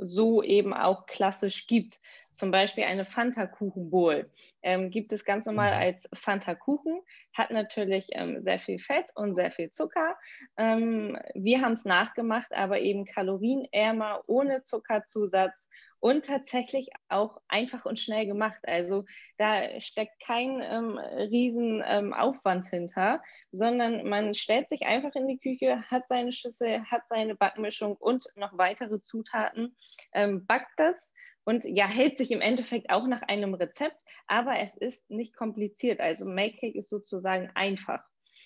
so 0.00 0.42
eben 0.42 0.72
auch 0.74 1.06
klassisch 1.06 1.66
gibt. 1.66 2.00
Zum 2.32 2.50
Beispiel 2.50 2.84
eine 2.84 3.04
Fanta-Kuchen-Bowl 3.04 4.30
ähm, 4.62 4.90
gibt 4.90 5.12
es 5.12 5.24
ganz 5.24 5.46
normal 5.46 5.74
mhm. 5.74 5.80
als 5.80 6.08
Fanta-Kuchen, 6.14 7.00
hat 7.34 7.50
natürlich 7.50 8.08
ähm, 8.12 8.42
sehr 8.42 8.58
viel 8.60 8.78
Fett 8.78 9.06
und 9.14 9.34
sehr 9.34 9.50
viel 9.50 9.70
Zucker. 9.70 10.16
Ähm, 10.56 11.18
wir 11.34 11.60
haben 11.60 11.72
es 11.72 11.84
nachgemacht, 11.84 12.52
aber 12.52 12.80
eben 12.80 13.04
kalorienärmer, 13.04 14.22
ohne 14.26 14.62
Zuckerzusatz 14.62 15.68
und 16.00 16.24
tatsächlich 16.24 16.88
auch 17.08 17.40
einfach 17.46 17.84
und 17.84 18.00
schnell 18.00 18.26
gemacht. 18.26 18.60
Also 18.64 19.04
da 19.36 19.80
steckt 19.80 20.20
kein 20.24 20.62
ähm, 20.62 20.98
riesen 20.98 21.82
ähm, 21.86 22.12
Aufwand 22.14 22.66
hinter, 22.66 23.22
sondern 23.52 24.08
man 24.08 24.34
stellt 24.34 24.68
sich 24.70 24.86
einfach 24.86 25.14
in 25.14 25.28
die 25.28 25.38
Küche, 25.38 25.82
hat 25.88 26.08
seine 26.08 26.32
Schüssel, 26.32 26.84
hat 26.90 27.02
seine 27.08 27.34
Backmischung 27.34 27.96
und 27.96 28.26
noch 28.34 28.56
weitere 28.56 29.00
Zutaten, 29.00 29.76
ähm, 30.12 30.46
backt 30.46 30.72
das 30.78 31.12
und 31.44 31.64
ja, 31.64 31.86
hält 31.86 32.16
sich 32.16 32.30
im 32.30 32.40
Endeffekt 32.40 32.90
auch 32.90 33.06
nach 33.06 33.22
einem 33.22 33.54
Rezept, 33.54 33.96
aber 34.26 34.58
es 34.58 34.76
ist 34.76 35.10
nicht 35.10 35.36
kompliziert. 35.36 36.00
Also 36.00 36.24
Make 36.24 36.56
Cake 36.58 36.78
ist 36.78 36.90
sozusagen 36.90 37.50
einfach. 37.54 38.02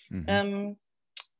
Mhm. 0.09 0.25
Ähm, 0.27 0.79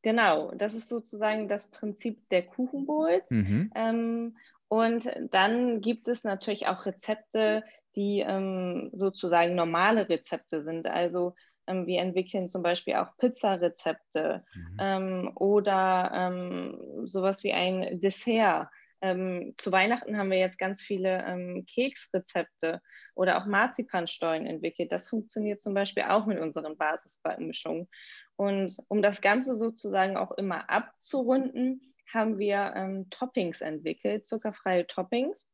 genau, 0.01 0.51
das 0.55 0.73
ist 0.73 0.89
sozusagen 0.89 1.47
das 1.47 1.69
Prinzip 1.71 2.27
der 2.29 2.45
Kuchenbowls. 2.45 3.29
Mhm. 3.31 3.71
Ähm, 3.75 4.37
und 4.75 5.09
dann 5.31 5.79
gibt 5.79 6.09
es 6.09 6.25
natürlich 6.25 6.67
auch 6.67 6.85
Rezepte, 6.85 7.63
die 7.95 8.19
ähm, 8.19 8.91
sozusagen 8.93 9.55
normale 9.55 10.09
Rezepte 10.09 10.63
sind. 10.63 10.85
Also 10.85 11.33
ähm, 11.65 11.87
wir 11.87 12.01
entwickeln 12.01 12.49
zum 12.49 12.61
Beispiel 12.61 12.95
auch 12.95 13.15
Pizzarezepte 13.17 14.43
mhm. 14.53 14.77
ähm, 14.79 15.31
oder 15.35 16.11
ähm, 16.13 17.05
sowas 17.05 17.45
wie 17.45 17.53
ein 17.53 18.01
Dessert. 18.01 18.67
Ähm, 18.99 19.53
zu 19.55 19.71
Weihnachten 19.71 20.17
haben 20.17 20.29
wir 20.29 20.39
jetzt 20.39 20.59
ganz 20.59 20.81
viele 20.81 21.23
ähm, 21.25 21.65
Keksrezepte 21.65 22.81
oder 23.13 23.37
auch 23.37 23.45
Marzipanstollen 23.45 24.45
entwickelt. 24.45 24.91
Das 24.91 25.07
funktioniert 25.07 25.61
zum 25.61 25.73
Beispiel 25.73 26.03
auch 26.03 26.25
mit 26.25 26.39
unseren 26.39 26.75
Basisbackmischungen. 26.75 27.87
Und 28.35 28.75
um 28.89 29.01
das 29.01 29.21
Ganze 29.21 29.55
sozusagen 29.55 30.17
auch 30.17 30.31
immer 30.31 30.69
abzurunden, 30.69 31.94
haben 32.11 32.37
wir 32.37 32.73
ähm, 32.75 33.09
Toppings 33.09 33.61
entwickelt, 33.61 34.25
zuckerfreie 34.25 34.87
Toppings, 34.87 35.45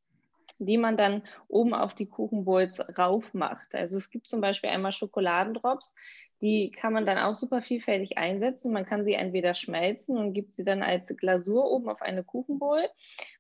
die 0.59 0.77
man 0.77 0.97
dann 0.97 1.23
oben 1.47 1.73
auf 1.73 1.93
die 1.93 2.07
Kuchenbowls 2.07 2.81
rauf 2.97 3.33
macht. 3.33 3.73
Also 3.73 3.97
es 3.97 4.09
gibt 4.09 4.27
zum 4.27 4.41
Beispiel 4.41 4.69
einmal 4.69 4.91
Schokoladendrops, 4.91 5.93
die 6.41 6.71
kann 6.71 6.91
man 6.91 7.05
dann 7.05 7.19
auch 7.19 7.35
super 7.35 7.61
vielfältig 7.61 8.17
einsetzen. 8.17 8.73
Man 8.73 8.85
kann 8.85 9.05
sie 9.05 9.13
entweder 9.13 9.53
schmelzen 9.53 10.17
und 10.17 10.33
gibt 10.33 10.55
sie 10.55 10.63
dann 10.63 10.81
als 10.81 11.07
Glasur 11.15 11.69
oben 11.69 11.87
auf 11.87 12.01
eine 12.01 12.23
Kuchenbowl. 12.23 12.83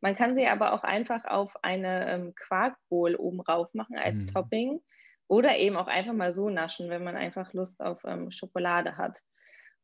Man 0.01 0.15
kann 0.15 0.35
sie 0.35 0.45
aber 0.45 0.73
auch 0.73 0.83
einfach 0.83 1.25
auf 1.25 1.63
eine 1.63 2.11
ähm, 2.11 2.35
Quarkbowl 2.35 3.15
oben 3.15 3.41
rauf 3.41 3.73
machen 3.73 3.97
als 3.97 4.25
mhm. 4.25 4.33
Topping 4.33 4.81
oder 5.27 5.57
eben 5.57 5.77
auch 5.77 5.87
einfach 5.87 6.13
mal 6.13 6.33
so 6.33 6.49
naschen, 6.49 6.89
wenn 6.89 7.03
man 7.03 7.15
einfach 7.15 7.53
Lust 7.53 7.81
auf 7.81 8.03
ähm, 8.05 8.31
Schokolade 8.31 8.97
hat. 8.97 9.21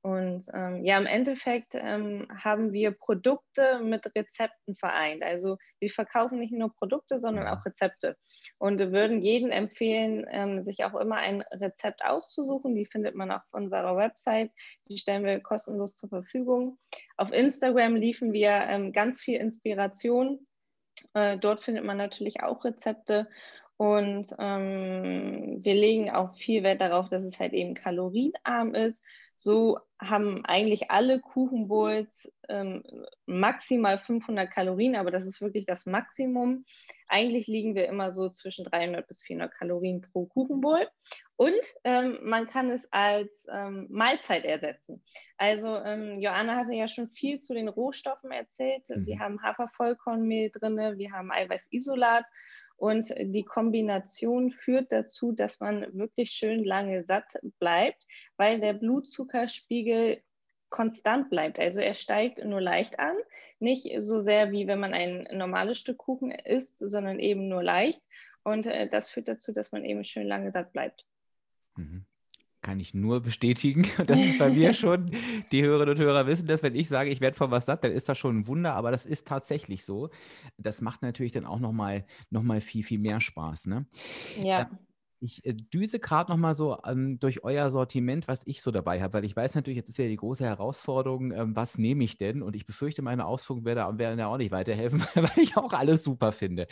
Und 0.02 0.46
ähm, 0.54 0.86
ja, 0.86 0.98
im 0.98 1.06
Endeffekt 1.06 1.74
ähm, 1.74 2.28
haben 2.44 2.72
wir 2.72 2.92
Produkte 2.92 3.80
mit 3.80 4.06
Rezepten 4.16 4.76
vereint. 4.76 5.24
Also 5.24 5.58
wir 5.80 5.90
verkaufen 5.90 6.40
nicht 6.40 6.54
nur 6.54 6.74
Produkte, 6.74 7.20
sondern 7.20 7.48
auch 7.48 7.66
Rezepte. 7.66 8.16
Und 8.58 8.80
wir 8.80 8.92
würden 8.92 9.22
jedem 9.22 9.50
empfehlen, 9.52 10.26
ähm, 10.30 10.64
sich 10.64 10.84
auch 10.86 10.96
immer 10.96 11.18
ein 11.18 11.42
Rezept 11.52 12.06
auszusuchen. 12.06 12.76
Die 12.76 12.86
findet 12.86 13.16
man 13.16 13.32
auf 13.32 13.42
unserer 13.52 13.98
Website. 13.98 14.52
Die 14.88 14.98
stellen 14.98 15.26
wir 15.26 15.40
kostenlos 15.40 15.96
zur 15.96 16.10
Verfügung. 16.10 16.78
Auf 17.18 17.34
Instagram 17.34 17.96
liefen 17.96 18.34
wir 18.34 18.52
ähm, 18.52 18.94
ganz 18.94 19.22
viel 19.22 19.40
Inspiration. 19.40 20.48
Äh, 21.14 21.38
dort 21.38 21.62
findet 21.62 21.84
man 21.84 21.98
natürlich 21.98 22.44
auch 22.44 22.64
Rezepte. 22.64 23.28
Und 23.78 24.34
ähm, 24.40 25.60
wir 25.62 25.76
legen 25.76 26.10
auch 26.10 26.36
viel 26.36 26.64
Wert 26.64 26.82
darauf, 26.82 27.10
dass 27.10 27.24
es 27.24 27.40
halt 27.40 27.54
eben 27.54 27.76
kalorienarm 27.76 28.74
ist 28.74 29.04
so 29.38 29.80
haben 30.00 30.44
eigentlich 30.46 30.90
alle 30.92 31.20
Kuchenbowls 31.20 32.32
ähm, 32.50 32.84
maximal 33.26 34.00
500 34.00 34.52
Kalorien, 34.52 34.96
aber 34.96 35.12
das 35.12 35.26
ist 35.26 35.42
wirklich 35.42 35.66
das 35.66 35.86
Maximum. 35.86 36.66
Eigentlich 37.08 37.48
liegen 37.48 37.76
wir 37.76 37.88
immer 37.88 38.12
so 38.12 38.30
zwischen 38.30 38.66
300 38.66 39.08
bis 39.08 39.24
400 39.24 39.54
Kalorien 39.54 40.02
pro 40.02 40.26
Kuchenbowl. 40.26 40.88
Und 41.36 41.54
ähm, 41.84 42.18
man 42.24 42.48
kann 42.48 42.72
es 42.72 42.92
als 42.92 43.48
ähm, 43.52 43.88
Mahlzeit 43.90 44.44
ersetzen. 44.44 45.04
Also 45.38 45.78
ähm, 45.78 46.20
Joanna 46.20 46.56
hatte 46.56 46.74
ja 46.74 46.88
schon 46.88 47.10
viel 47.10 47.40
zu 47.40 47.54
den 47.54 47.68
Rohstoffen 47.68 48.32
erzählt. 48.32 48.90
Mhm. 48.90 49.06
Wir 49.06 49.20
haben 49.20 49.42
Hafervollkornmehl 49.44 50.50
drin, 50.50 50.78
wir 50.98 51.12
haben 51.12 51.32
Eiweißisolat 51.32 52.26
und 52.78 53.14
die 53.20 53.44
Kombination 53.44 54.52
führt 54.52 54.92
dazu, 54.92 55.32
dass 55.32 55.60
man 55.60 55.98
wirklich 55.98 56.32
schön 56.32 56.64
lange 56.64 57.04
satt 57.04 57.38
bleibt, 57.60 58.06
weil 58.38 58.60
der 58.60 58.74
Blutzuckerspiegel 58.74 60.22
konstant 60.70 61.30
bleibt. 61.30 61.60
Also 61.60 61.80
er 61.80 61.96
steigt 61.96 62.44
nur 62.44 62.62
leicht 62.62 63.00
an, 63.00 63.16
nicht 63.60 63.90
so 64.00 64.20
sehr 64.20 64.52
wie 64.52 64.68
wenn 64.68 64.80
man 64.80 64.94
ein 64.94 65.28
normales 65.32 65.80
Stück 65.80 65.98
Kuchen 65.98 66.32
isst, 66.32 66.78
sondern 66.78 67.20
eben 67.20 67.48
nur 67.50 67.64
leicht. 67.64 68.02
Und 68.44 68.68
äh, 68.68 68.88
das 68.88 69.10
führt 69.10 69.28
dazu, 69.28 69.52
dass 69.52 69.72
man 69.72 69.84
eben 69.84 70.06
schön 70.06 70.28
lange 70.28 70.52
satt 70.52 70.72
bleibt. 70.72 71.06
Mhm 71.76 72.06
kann 72.68 72.82
ich 72.82 72.94
nur 72.94 73.22
bestätigen. 73.22 73.88
Das 74.08 74.20
ist 74.20 74.40
bei 74.40 74.50
mir 74.50 74.74
schon, 74.74 75.10
die 75.54 75.64
Hörerinnen 75.64 75.96
und 75.96 76.02
Hörer 76.02 76.28
wissen 76.28 76.48
das, 76.48 76.64
wenn 76.64 76.76
ich 76.76 76.90
sage, 76.90 77.10
ich 77.10 77.22
werde 77.22 77.38
von 77.38 77.50
was 77.50 77.66
satt, 77.66 77.82
dann 77.86 77.94
ist 77.94 78.10
das 78.10 78.18
schon 78.18 78.40
ein 78.40 78.48
Wunder, 78.48 78.74
aber 78.74 78.92
das 78.92 79.06
ist 79.06 79.26
tatsächlich 79.26 79.86
so. 79.86 80.10
Das 80.58 80.82
macht 80.82 81.02
natürlich 81.02 81.32
dann 81.32 81.46
auch 81.46 81.60
nochmal 81.60 82.06
noch 82.30 82.44
mal 82.44 82.60
viel, 82.60 82.84
viel 82.84 83.00
mehr 83.00 83.22
Spaß. 83.22 83.68
Ne? 83.68 83.86
Ja. 84.42 84.70
Ich 85.20 85.44
äh, 85.46 85.54
düse 85.54 86.00
gerade 86.00 86.32
noch 86.32 86.38
mal 86.38 86.56
so 86.56 86.78
ähm, 86.86 87.20
durch 87.20 87.44
euer 87.44 87.70
Sortiment, 87.72 88.28
was 88.28 88.42
ich 88.46 88.62
so 88.62 88.72
dabei 88.72 89.02
habe, 89.02 89.14
weil 89.14 89.26
ich 89.26 89.36
weiß 89.36 89.56
natürlich, 89.56 89.78
jetzt 89.78 89.90
ist 89.90 89.98
wieder 89.98 90.10
die 90.10 90.16
große 90.16 90.46
Herausforderung, 90.46 91.32
ähm, 91.32 91.56
was 91.56 91.78
nehme 91.78 92.04
ich 92.04 92.18
denn? 92.18 92.42
Und 92.44 92.56
ich 92.56 92.66
befürchte, 92.66 93.02
meine 93.02 93.26
Ausführungen 93.26 93.66
werden, 93.66 93.98
werden 93.98 94.20
ja 94.20 94.28
auch 94.28 94.38
nicht 94.38 94.52
weiterhelfen, 94.52 95.02
weil 95.16 95.44
ich 95.44 95.58
auch 95.58 95.74
alles 95.74 96.04
super 96.04 96.32
finde. 96.32 96.68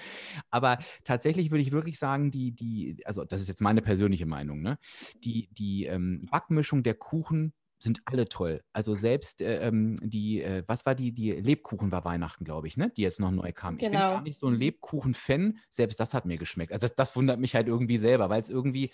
Aber 0.52 0.78
tatsächlich 1.04 1.52
würde 1.52 1.62
ich 1.62 1.72
wirklich 1.72 1.98
sagen, 1.98 2.32
die, 2.32 2.52
die, 2.52 3.02
also 3.06 3.24
das 3.24 3.42
ist 3.42 3.48
jetzt 3.48 3.62
meine 3.62 3.82
persönliche 3.82 4.26
Meinung, 4.26 4.62
ne? 4.62 4.78
die, 5.24 5.50
die 5.52 5.86
ähm, 5.86 6.28
Backmischung 6.30 6.84
der 6.84 6.96
Kuchen 6.96 7.54
sind 7.80 8.02
alle 8.06 8.28
toll. 8.28 8.62
Also 8.74 8.96
selbst 8.96 9.42
äh, 9.42 9.68
ähm, 9.68 9.96
die, 10.02 10.42
äh, 10.42 10.64
was 10.68 10.86
war 10.86 10.96
die, 10.96 11.12
die 11.12 11.32
Lebkuchen 11.32 11.92
war 11.92 12.06
Weihnachten, 12.06 12.44
glaube 12.44 12.68
ich, 12.68 12.78
ne? 12.78 12.92
Die 12.96 13.02
jetzt 13.02 13.20
noch 13.20 13.32
neu 13.32 13.52
kam. 13.52 13.78
Genau. 13.78 13.86
Ich 13.86 13.92
bin 13.92 13.92
genau. 13.92 14.14
gar 14.14 14.22
nicht 14.22 14.40
so 14.40 14.48
ein 14.48 14.56
Lebkuchen-Fan. 14.56 15.60
Selbst 15.70 16.00
das 16.00 16.14
hat 16.14 16.26
mir 16.26 16.38
geschmeckt. 16.38 16.72
Also 16.72 16.88
das, 16.88 16.96
das 16.96 17.16
wundert 17.16 17.40
mich 17.40 17.56
halt 17.56 17.68
irgendwie 17.68 17.98
selber, 17.98 18.30
weil 18.30 18.42
es 18.42 18.50
irgendwie, 18.50 18.92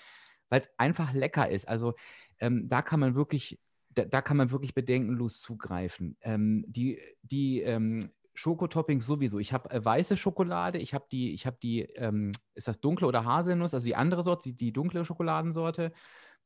weil 0.50 0.62
es 0.62 0.70
einfach 0.78 1.13
lecker 1.13 1.50
ist. 1.50 1.67
Also 1.67 1.94
ähm, 2.39 2.67
da 2.67 2.82
kann 2.82 3.00
man 3.00 3.15
wirklich, 3.15 3.60
da, 3.89 4.06
da, 4.06 4.22
kann 4.22 4.38
man 4.38 4.52
wirklich 4.52 4.74
bedenkenlos 4.74 5.39
zugreifen. 5.41 6.17
Ähm, 6.22 6.65
die, 6.67 7.00
die 7.22 7.62
ähm, 7.62 8.10
Schokotoppings 8.34 9.06
sowieso. 9.06 9.39
Ich 9.39 9.54
habe 9.54 9.70
äh, 9.70 9.84
weiße 9.84 10.17
Schokolade, 10.17 10.78
ich 10.80 10.94
habe 10.94 11.06
die, 11.12 11.34
ich 11.34 11.46
habe 11.46 11.58
die, 11.62 11.82
ähm, 11.82 12.32
ist 12.56 12.67
das 12.67 12.80
dunkle 12.80 13.08
oder 13.08 13.26
Haselnuss, 13.26 13.74
also 13.74 13.86
die 13.86 13.96
andere 13.96 14.24
Sorte, 14.24 14.44
die, 14.44 14.56
die 14.56 14.74
dunkle 14.74 15.06
Schokoladensorte 15.06 15.91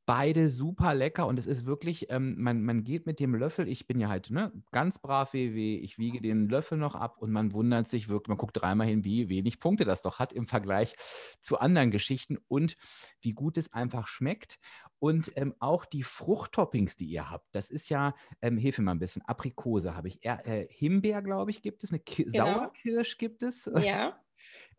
beide 0.06 0.50
super 0.50 0.94
lecker 0.94 1.26
und 1.26 1.40
es 1.40 1.48
ist 1.48 1.66
wirklich, 1.66 2.12
ähm, 2.12 2.36
man, 2.38 2.62
man 2.64 2.84
geht 2.84 3.06
mit 3.06 3.20
dem 3.20 3.34
Löffel, 3.34 3.68
ich 3.68 3.88
bin 3.88 4.00
ja 4.00 4.08
halt 4.08 4.30
ne, 4.30 4.52
ganz 4.72 5.00
brav 5.00 5.34
WW, 5.34 5.78
ich 5.78 5.98
wiege 5.98 6.22
den 6.22 6.48
Löffel 6.48 6.78
noch 6.78 6.96
ab 6.96 7.18
und 7.18 7.32
man 7.32 7.54
wundert 7.54 7.88
sich 7.88 8.08
wirklich, 8.08 8.30
man 8.30 8.38
guckt 8.38 8.62
dreimal 8.62 8.88
hin, 8.88 9.04
wie 9.04 9.30
wenig 9.30 9.60
Punkte 9.60 9.84
das 9.84 10.02
doch 10.02 10.20
hat 10.20 10.32
im 10.32 10.46
Vergleich 10.46 10.96
zu 11.42 11.60
anderen 11.60 11.90
Geschichten 11.90 12.38
und 12.48 12.78
wie 13.22 13.34
gut 13.34 13.58
es 13.58 13.74
einfach 13.74 14.08
schmeckt. 14.08 14.60
Und 15.00 15.32
ähm, 15.36 15.54
auch 15.60 15.86
die 15.86 16.04
Fruchttoppings, 16.04 16.98
die 16.98 17.06
ihr 17.06 17.30
habt, 17.30 17.48
das 17.54 17.70
ist 17.70 17.90
ja, 17.90 18.16
ähm, 18.42 18.58
hilf 18.58 18.78
mir 18.78 18.86
mal 18.86 18.92
ein 18.92 19.00
bisschen, 19.00 19.24
Aprikose 19.24 19.96
habe 19.96 20.08
ich, 20.08 20.24
äh, 20.24 20.68
Himbeer, 20.70 21.22
glaube 21.22 21.52
ich, 21.52 21.62
gibt 21.62 21.84
es, 21.84 21.92
eine 21.92 22.00
Ki 22.00 22.26
genau. 22.26 22.46
Sauerkirsch 22.46 23.18
gibt 23.18 23.44
es. 23.44 23.70
Ja. 23.86 24.20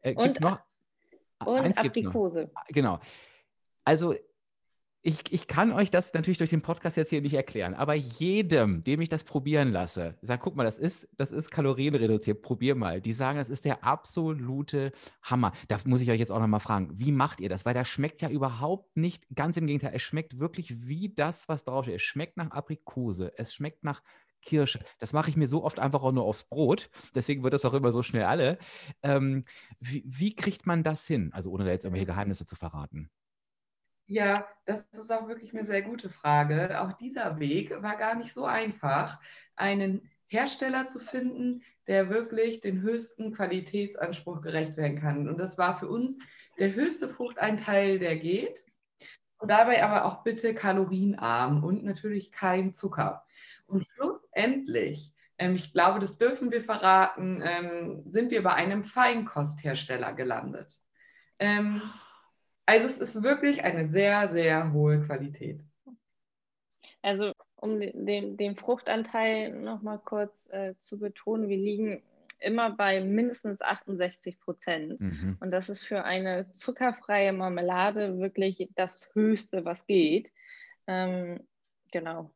äh, 0.01 0.15
und, 0.15 0.41
noch, 0.41 0.61
und 1.45 1.79
Aprikose. 1.79 2.51
Genau. 2.69 3.01
Also 3.85 4.15
ich, 5.07 5.33
ich 5.33 5.47
kann 5.47 5.71
euch 5.71 5.93
das 5.93 6.13
natürlich 6.15 6.39
durch 6.39 6.51
den 6.51 6.63
Podcast 6.63 6.97
jetzt 6.97 7.11
hier 7.11 7.21
nicht 7.21 7.35
erklären, 7.35 7.75
aber 7.75 7.95
jedem, 7.95 8.83
dem 8.83 9.01
ich 9.01 9.09
das 9.09 9.23
probieren 9.23 9.71
lasse, 9.71 10.17
sag, 10.21 10.41
guck 10.41 10.57
mal, 10.57 10.65
das 10.65 10.79
ist, 10.79 11.09
das 11.17 11.31
ist 11.31 11.53
kalorienreduziert, 11.53 12.43
probier 12.43 12.75
mal. 12.75 13.01
Die 13.01 13.13
sagen, 13.13 13.39
das 13.39 13.49
ist 13.49 13.65
der 13.67 13.85
absolute 13.85 14.91
Hammer. 15.23 15.53
Da 15.69 15.79
muss 15.85 16.01
ich 16.01 16.11
euch 16.11 16.19
jetzt 16.19 16.33
auch 16.33 16.41
nochmal 16.41 16.59
fragen, 16.59 16.91
wie 16.93 17.13
macht 17.13 17.39
ihr 17.39 17.49
das? 17.49 17.65
Weil 17.65 17.75
das 17.75 17.87
schmeckt 17.87 18.21
ja 18.21 18.31
überhaupt 18.31 18.97
nicht, 18.97 19.25
ganz 19.33 19.57
im 19.57 19.69
Gegenteil, 19.69 19.93
es 19.95 20.03
schmeckt 20.03 20.41
wirklich 20.41 20.89
wie 20.89 21.15
das, 21.15 21.49
was 21.49 21.63
draufsteht. 21.63 21.97
Es 21.97 22.03
schmeckt 22.03 22.37
nach 22.37 22.51
Aprikose, 22.51 23.33
es 23.37 23.55
schmeckt 23.55 23.85
nach 23.85 24.03
Kirsche. 24.43 24.81
Das 24.99 25.13
mache 25.13 25.31
ich 25.31 25.37
mir 25.37 25.47
so 25.47 25.63
oft 25.63 25.79
einfach 25.79 26.03
auch 26.03 26.13
nur 26.13 26.25
aufs 26.25 26.45
Brot. 26.45 26.91
Deswegen 27.15 27.45
wird 27.45 27.55
das 27.55 27.65
auch 27.65 27.75
immer 27.75 27.93
so 27.93 28.03
schnell 28.03 28.25
alle. 28.25 28.59
Ähm, 29.05 29.43
wie, 29.79 30.03
wie 30.05 30.35
kriegt 30.35 30.67
man 30.67 30.83
das 30.83 31.07
hin? 31.07 31.31
Also 31.33 31.53
ohne 31.53 31.65
da 31.65 31.71
jetzt 31.71 31.85
irgendwelche 31.85 32.07
Geheimnisse 32.07 32.45
zu 32.45 32.57
verraten. 32.57 33.09
Ja, 34.07 34.47
das 34.65 34.83
ist 34.93 35.11
auch 35.13 35.27
wirklich 35.27 35.53
eine 35.53 35.65
sehr 35.65 35.83
gute 35.83 36.09
Frage. 36.09 36.81
Auch 36.81 36.93
dieser 36.93 37.41
Weg 37.41 37.71
war 37.83 37.97
gar 37.97 38.15
nicht 38.15 38.33
so 38.33 38.45
einfach, 38.45 39.21
einen 39.57 40.09
Hersteller 40.29 40.87
zu 40.87 41.01
finden, 41.01 41.63
der 41.87 42.09
wirklich 42.09 42.61
den 42.61 42.83
höchsten 42.83 43.33
Qualitätsanspruch 43.33 44.43
gerecht 44.43 44.77
werden 44.77 45.01
kann. 45.01 45.29
Und 45.29 45.39
das 45.39 45.59
war 45.59 45.79
für 45.79 45.89
uns 45.89 46.19
der 46.59 46.75
höchste 46.75 47.09
Fruchteinteil, 47.09 47.99
der 47.99 48.17
geht. 48.17 48.65
Und 49.39 49.51
dabei 49.51 49.85
aber 49.85 50.05
auch 50.05 50.23
bitte 50.23 50.55
kalorienarm 50.55 51.63
und 51.63 51.85
natürlich 51.85 52.33
kein 52.33 52.73
Zucker. 52.73 53.25
Und 53.67 53.87
schlussendlich, 53.87 55.13
ähm, 55.39 55.55
ich 55.57 55.73
glaube, 55.73 56.01
das 56.01 56.17
dürfen 56.17 56.51
wir 56.51 56.63
verraten, 56.63 57.43
ähm, 57.45 58.03
sind 58.07 58.31
wir 58.31 58.43
bei 58.43 58.55
einem 58.55 58.83
Feinkosthersteller 58.85 60.13
gelandet. 60.15 60.81
Also 62.67 62.87
es 62.87 62.99
ist 62.99 63.23
wirklich 63.23 63.65
eine 63.65 63.87
sehr, 63.87 64.29
sehr 64.29 64.73
hohe 64.73 65.01
Qualität. 65.01 65.61
Also 67.01 67.33
um 67.55 67.79
den, 67.81 68.37
den 68.37 68.57
Fruchtanteil 68.57 69.53
nochmal 69.53 70.01
kurz 70.05 70.49
äh, 70.51 70.75
zu 70.81 70.99
betonen, 70.99 71.49
wir 71.49 71.57
liegen 71.57 72.03
immer 72.39 72.71
bei 72.71 73.01
mindestens 73.01 73.63
68 73.63 74.41
Prozent. 74.41 75.01
Mhm. 75.01 75.37
Und 75.41 75.51
das 75.53 75.69
ist 75.69 75.85
für 75.85 76.05
eine 76.05 76.53
zuckerfreie 76.55 77.33
Marmelade 77.33 78.19
wirklich 78.19 78.69
das 78.75 79.09
Höchste, 79.15 79.65
was 79.65 79.87
geht. 79.87 80.33
Ähm, 80.87 81.41
genau. 81.93 82.31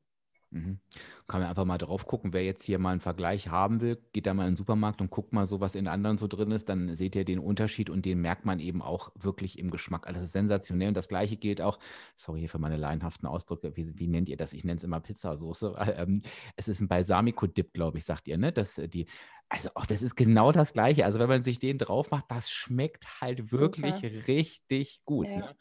Mhm. 0.52 0.80
Kann 1.28 1.40
man 1.40 1.48
einfach 1.48 1.64
mal 1.64 1.78
drauf 1.78 2.06
gucken, 2.06 2.32
wer 2.32 2.44
jetzt 2.44 2.64
hier 2.64 2.80
mal 2.80 2.90
einen 2.90 3.00
Vergleich 3.00 3.48
haben 3.48 3.80
will, 3.80 3.98
geht 4.12 4.26
da 4.26 4.34
mal 4.34 4.48
in 4.48 4.52
den 4.52 4.56
Supermarkt 4.56 5.00
und 5.00 5.08
guckt 5.08 5.32
mal 5.32 5.46
so, 5.46 5.60
was 5.60 5.76
in 5.76 5.86
anderen 5.86 6.18
so 6.18 6.26
drin 6.26 6.50
ist, 6.50 6.68
dann 6.68 6.96
seht 6.96 7.14
ihr 7.14 7.24
den 7.24 7.38
Unterschied 7.38 7.88
und 7.88 8.04
den 8.04 8.20
merkt 8.20 8.44
man 8.44 8.58
eben 8.58 8.82
auch 8.82 9.12
wirklich 9.14 9.60
im 9.60 9.70
Geschmack. 9.70 10.08
Also 10.08 10.18
das 10.18 10.26
ist 10.26 10.32
sensationell 10.32 10.88
und 10.88 10.96
das 10.96 11.08
gleiche 11.08 11.36
gilt 11.36 11.60
auch, 11.62 11.78
sorry 12.16 12.40
hier 12.40 12.48
für 12.48 12.58
meine 12.58 12.76
laienhaften 12.78 13.28
Ausdrücke, 13.28 13.76
wie, 13.76 13.96
wie 13.96 14.08
nennt 14.08 14.28
ihr 14.28 14.36
das? 14.36 14.52
Ich 14.52 14.64
nenne 14.64 14.78
es 14.78 14.84
immer 14.84 15.00
Pizzasoße. 15.00 15.76
Ähm, 16.00 16.22
es 16.56 16.68
ist 16.68 16.80
ein 16.80 16.88
Balsamico-Dip, 16.88 17.72
glaube 17.74 17.98
ich, 17.98 18.04
sagt 18.04 18.28
ihr, 18.28 18.38
ne? 18.38 18.52
Das, 18.52 18.76
die, 18.76 19.06
also 19.52 19.68
auch 19.74 19.84
das 19.84 20.00
ist 20.00 20.14
genau 20.14 20.52
das 20.52 20.72
Gleiche. 20.72 21.04
Also 21.04 21.18
wenn 21.18 21.28
man 21.28 21.42
sich 21.42 21.58
den 21.58 21.76
drauf 21.76 22.12
macht, 22.12 22.30
das 22.30 22.50
schmeckt 22.50 23.20
halt 23.20 23.50
wirklich 23.50 23.96
Super. 23.96 24.28
richtig 24.28 25.02
gut. 25.04 25.26
Ja. 25.26 25.38
Ne? 25.38 25.56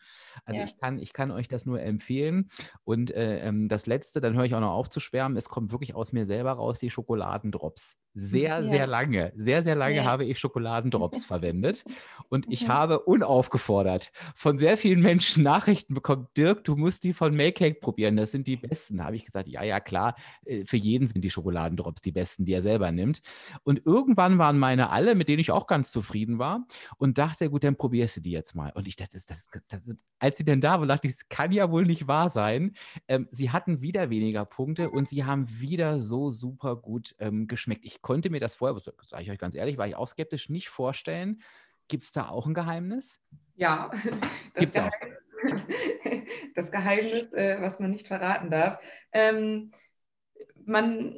Also 0.45 0.59
ja. 0.59 0.65
ich, 0.67 0.77
kann, 0.77 0.99
ich 0.99 1.11
kann 1.11 1.31
euch 1.31 1.47
das 1.47 1.65
nur 1.65 1.81
empfehlen. 1.81 2.49
Und 2.83 3.09
äh, 3.09 3.39
ähm, 3.39 3.67
das 3.67 3.87
Letzte, 3.87 4.21
dann 4.21 4.35
höre 4.35 4.45
ich 4.45 4.53
auch 4.53 4.59
noch 4.59 4.73
auf 4.73 4.91
zu 4.91 4.99
schwärmen, 4.99 5.35
es 5.37 5.49
kommt 5.49 5.71
wirklich 5.71 5.95
aus 5.95 6.13
mir 6.13 6.27
selber 6.27 6.51
raus, 6.51 6.79
die 6.79 6.91
Schokoladendrops 6.91 7.99
Sehr, 8.19 8.59
Ja. 8.59 8.65
sehr 8.65 8.87
lange. 8.87 9.31
Sehr, 9.35 9.61
sehr 9.61 9.75
lange 9.75 9.97
Ja. 9.97 10.03
habe 10.03 10.25
ich 10.25 10.39
Schokoladendrops 10.39 11.23
verwendet. 11.25 11.83
Und 12.29 12.45
ich 12.49 12.63
Mhm. 12.63 12.67
habe 12.67 12.99
unaufgefordert 12.99 14.11
von 14.35 14.57
sehr 14.57 14.77
vielen 14.77 15.01
Menschen 15.01 15.43
Nachrichten 15.43 15.93
bekommen, 15.93 16.27
Dirk, 16.37 16.63
du 16.63 16.75
musst 16.75 17.03
die 17.03 17.13
von 17.13 17.35
Maycake 17.35 17.79
probieren, 17.79 18.15
das 18.17 18.31
sind 18.31 18.47
die 18.47 18.57
besten. 18.57 18.97
Da 18.97 19.05
habe 19.05 19.15
ich 19.15 19.25
gesagt, 19.25 19.47
ja, 19.47 19.63
ja, 19.63 19.79
klar, 19.79 20.15
äh, 20.45 20.65
für 20.65 20.77
jeden 20.77 21.07
sind 21.07 21.21
die 21.23 21.29
Schokoladendrops 21.29 22.01
die 22.01 22.11
besten, 22.11 22.45
die 22.45 22.53
er 22.53 22.61
selber 22.61 22.91
nimmt. 22.91 23.21
Und 23.63 23.85
irgendwann 23.85 24.37
waren 24.37 24.57
meine 24.59 24.89
alle, 24.89 25.15
mit 25.15 25.29
denen 25.29 25.39
ich 25.39 25.51
auch 25.51 25.67
ganz 25.67 25.91
zufrieden 25.91 26.39
war 26.39 26.65
und 26.97 27.17
dachte, 27.17 27.49
gut, 27.49 27.63
dann 27.63 27.75
probierst 27.77 28.17
du 28.17 28.21
die 28.21 28.31
jetzt 28.31 28.55
mal. 28.55 28.71
Und 28.75 28.87
ich 28.87 28.95
dachte, 28.95 29.13
das, 29.13 29.25
das, 29.25 29.47
das, 29.67 29.93
als 30.19 30.37
sie 30.37 30.43
denn 30.45 30.61
da 30.61 30.79
war, 30.79 30.87
dachte 30.87 31.07
ich, 31.07 31.13
das 31.13 31.29
kann 31.29 31.51
ja 31.51 31.71
wohl 31.71 31.85
nicht 31.85 32.07
wahr 32.07 32.29
sein. 32.29 32.75
Ähm, 33.07 33.27
sie 33.31 33.51
hatten 33.51 33.81
wieder 33.81 34.09
weniger 34.09 34.45
Punkte 34.45 34.89
und 34.89 35.07
sie 35.09 35.23
haben 35.23 35.45
wieder 35.61 35.99
so 35.99 36.31
super 36.31 36.75
gut 36.75 37.15
ähm, 37.19 37.47
geschmeckt. 37.47 37.85
Ich 37.85 38.01
konnte 38.09 38.31
mir 38.31 38.39
das 38.39 38.55
vorher, 38.55 38.75
sage 39.05 39.21
ich 39.21 39.29
euch 39.29 39.37
ganz 39.37 39.53
ehrlich, 39.53 39.77
war 39.77 39.85
ich 39.85 39.95
auch 39.95 40.07
skeptisch, 40.07 40.49
nicht 40.49 40.67
vorstellen. 40.69 41.43
Gibt 41.87 42.05
es 42.05 42.11
da 42.11 42.27
auch 42.27 42.47
ein 42.47 42.55
Geheimnis? 42.55 43.21
Ja, 43.55 43.91
das 44.55 44.61
Gibt's 44.61 44.77
auch. 44.79 44.89
Geheimnis, 44.89 46.27
das 46.55 46.71
Geheimnis 46.71 47.33
äh, 47.33 47.61
was 47.61 47.79
man 47.79 47.91
nicht 47.91 48.07
verraten 48.07 48.49
darf. 48.49 48.79
Ähm, 49.11 49.69
man 50.65 51.15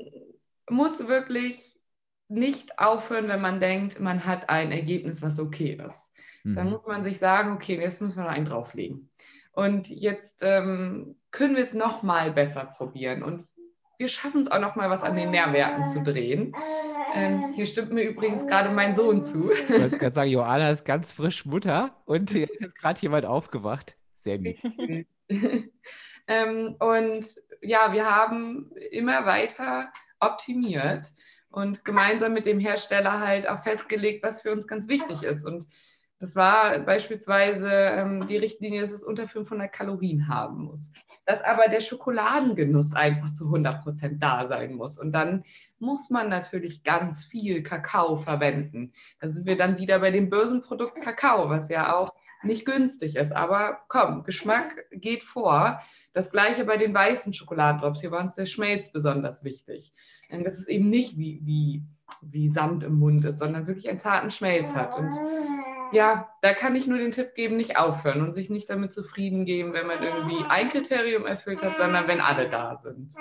muss 0.70 1.08
wirklich 1.08 1.80
nicht 2.28 2.78
aufhören, 2.78 3.30
wenn 3.30 3.40
man 3.40 3.62
denkt, 3.62 4.02
man 4.02 4.26
hat 4.26 4.50
ein 4.50 4.74
Ergebnis, 4.74 5.22
was 5.22 5.40
okay 5.40 5.80
ist. 5.88 6.12
Dann 6.44 6.66
Mhm. 6.66 6.72
muss 6.72 6.86
man 6.86 7.06
sich 7.06 7.20
sagen, 7.20 7.54
okay, 7.54 7.80
jetzt 7.80 8.02
müssen 8.02 8.18
wir 8.18 8.24
noch 8.24 8.32
einen 8.32 8.46
drauflegen. 8.48 9.10
Und 9.54 9.88
jetzt 9.88 10.42
ähm, 10.44 11.16
können 11.32 11.56
wir 11.56 11.64
es 11.64 11.74
nochmal 11.74 12.32
besser 12.34 12.66
probieren. 12.66 13.24
Und 13.24 13.48
wir 14.02 14.08
schaffen 14.08 14.42
es 14.42 14.52
auch 14.52 14.60
nochmal 14.60 14.90
was 14.90 15.04
an 15.04 15.16
den 15.16 15.30
Nährwerten 15.30 15.86
zu 15.86 16.02
drehen. 16.02 16.56
Ähm, 17.14 17.54
hier 17.54 17.68
stimmt 17.68 17.94
mir 17.94 18.02
übrigens 18.02 18.48
gerade 18.48 18.70
mein 18.70 18.96
Sohn 18.96 19.22
zu. 19.22 19.52
Ich 19.52 19.70
wollte 19.70 19.98
gerade 20.00 20.16
sagen, 20.16 20.32
Joanna 20.32 20.72
ist 20.72 20.86
ganz 20.86 21.12
frisch 21.12 21.46
Mutter 21.46 21.96
und 22.06 22.30
hier 22.32 22.50
ist 22.50 22.62
jetzt 22.62 22.80
gerade 22.80 23.00
jemand 23.00 23.28
aufgewacht. 23.28 23.96
Sehr 24.16 24.40
lieb. 24.40 24.58
ähm, 26.28 26.76
und 26.80 27.26
ja, 27.62 27.94
wir 27.94 28.10
haben 28.10 28.72
immer 28.90 29.28
weiter 29.28 29.92
optimiert 30.20 31.08
und 31.52 31.86
gemeinsam 31.86 32.34
mit 32.34 32.48
dem 32.48 32.60
Hersteller 32.60 33.20
halt 33.20 33.48
auch 33.48 33.62
festgelegt, 33.62 34.24
was 34.24 34.42
für 34.42 34.52
uns 34.52 34.66
ganz 34.66 34.88
wichtig 34.88 35.22
ist. 35.22 35.46
Und 35.46 35.68
das 36.18 36.36
war 36.36 36.80
beispielsweise 36.80 37.70
ähm, 37.70 38.26
die 38.26 38.38
Richtlinie, 38.38 38.82
dass 38.82 38.94
es 38.94 39.04
unter 39.04 39.28
500 39.28 39.72
Kalorien 39.72 40.28
haben 40.28 40.64
muss. 40.64 40.92
Dass 41.26 41.44
aber 41.44 41.68
der 41.68 41.82
Schokoladengenuss 41.82 42.94
einfach 42.94 43.32
zu 43.32 43.46
100 43.46 43.84
Prozent 43.84 44.24
da 44.24 44.48
sein 44.48 44.74
muss. 44.74 44.98
Und 44.98 45.12
dann 45.12 45.44
muss 45.80 46.10
man 46.10 46.30
natürlich 46.30 46.84
ganz 46.84 47.26
viel 47.26 47.64
Kakao 47.64 48.18
verwenden. 48.18 48.92
Da 49.20 49.30
sind 49.30 49.46
wir 49.46 49.58
dann 49.58 49.78
wieder 49.78 50.00
bei 50.00 50.12
dem 50.12 50.30
Börsenprodukt 50.30 51.02
Kakao, 51.02 51.50
was 51.50 51.70
ja 51.70 51.96
auch 51.96 52.14
nicht 52.44 52.66
günstig 52.66 53.16
ist. 53.16 53.32
Aber 53.32 53.80
komm, 53.88 54.24
Geschmack 54.24 54.86
geht 54.92 55.24
vor. 55.24 55.82
Das 56.14 56.32
gleiche 56.32 56.66
bei 56.66 56.78
den 56.78 56.94
weißen 56.94 57.34
Schokoladendrops. 57.34 58.02
Hier 58.02 58.12
war 58.12 58.22
uns 58.22 58.36
der 58.36 58.46
Schmelz 58.46 58.92
besonders 58.92 59.44
wichtig. 59.44 59.94
Dass 60.30 60.58
es 60.58 60.68
eben 60.68 60.90
nicht 60.90 61.18
wie, 61.18 61.42
wie, 61.44 61.84
wie 62.22 62.50
Sand 62.50 62.84
im 62.84 63.00
Mund 63.00 63.26
ist, 63.26 63.40
sondern 63.40 63.68
wirklich 63.68 63.90
einen 63.90 64.00
zarten 64.00 64.32
Schmelz 64.32 64.74
hat. 64.74 64.98
Und 64.98 65.14
ja, 65.92 66.30
da 66.42 66.54
kann 66.54 66.76
ich 66.76 66.88
nur 66.88 66.98
den 66.98 67.12
Tipp 67.12 67.36
geben, 67.36 67.58
nicht 67.58 67.78
aufhören 67.78 68.22
und 68.22 68.34
sich 68.34 68.50
nicht 68.50 68.70
damit 68.70 68.92
zufrieden 68.92 69.46
geben, 69.46 69.74
wenn 69.74 69.88
man 69.88 70.02
irgendwie 70.02 70.44
ein 70.50 70.70
Kriterium 70.70 71.26
erfüllt 71.26 71.62
hat, 71.62 71.78
sondern 71.78 72.08
wenn 72.08 72.22
alle 72.22 72.50
da 72.50 72.78
sind. 72.78 73.14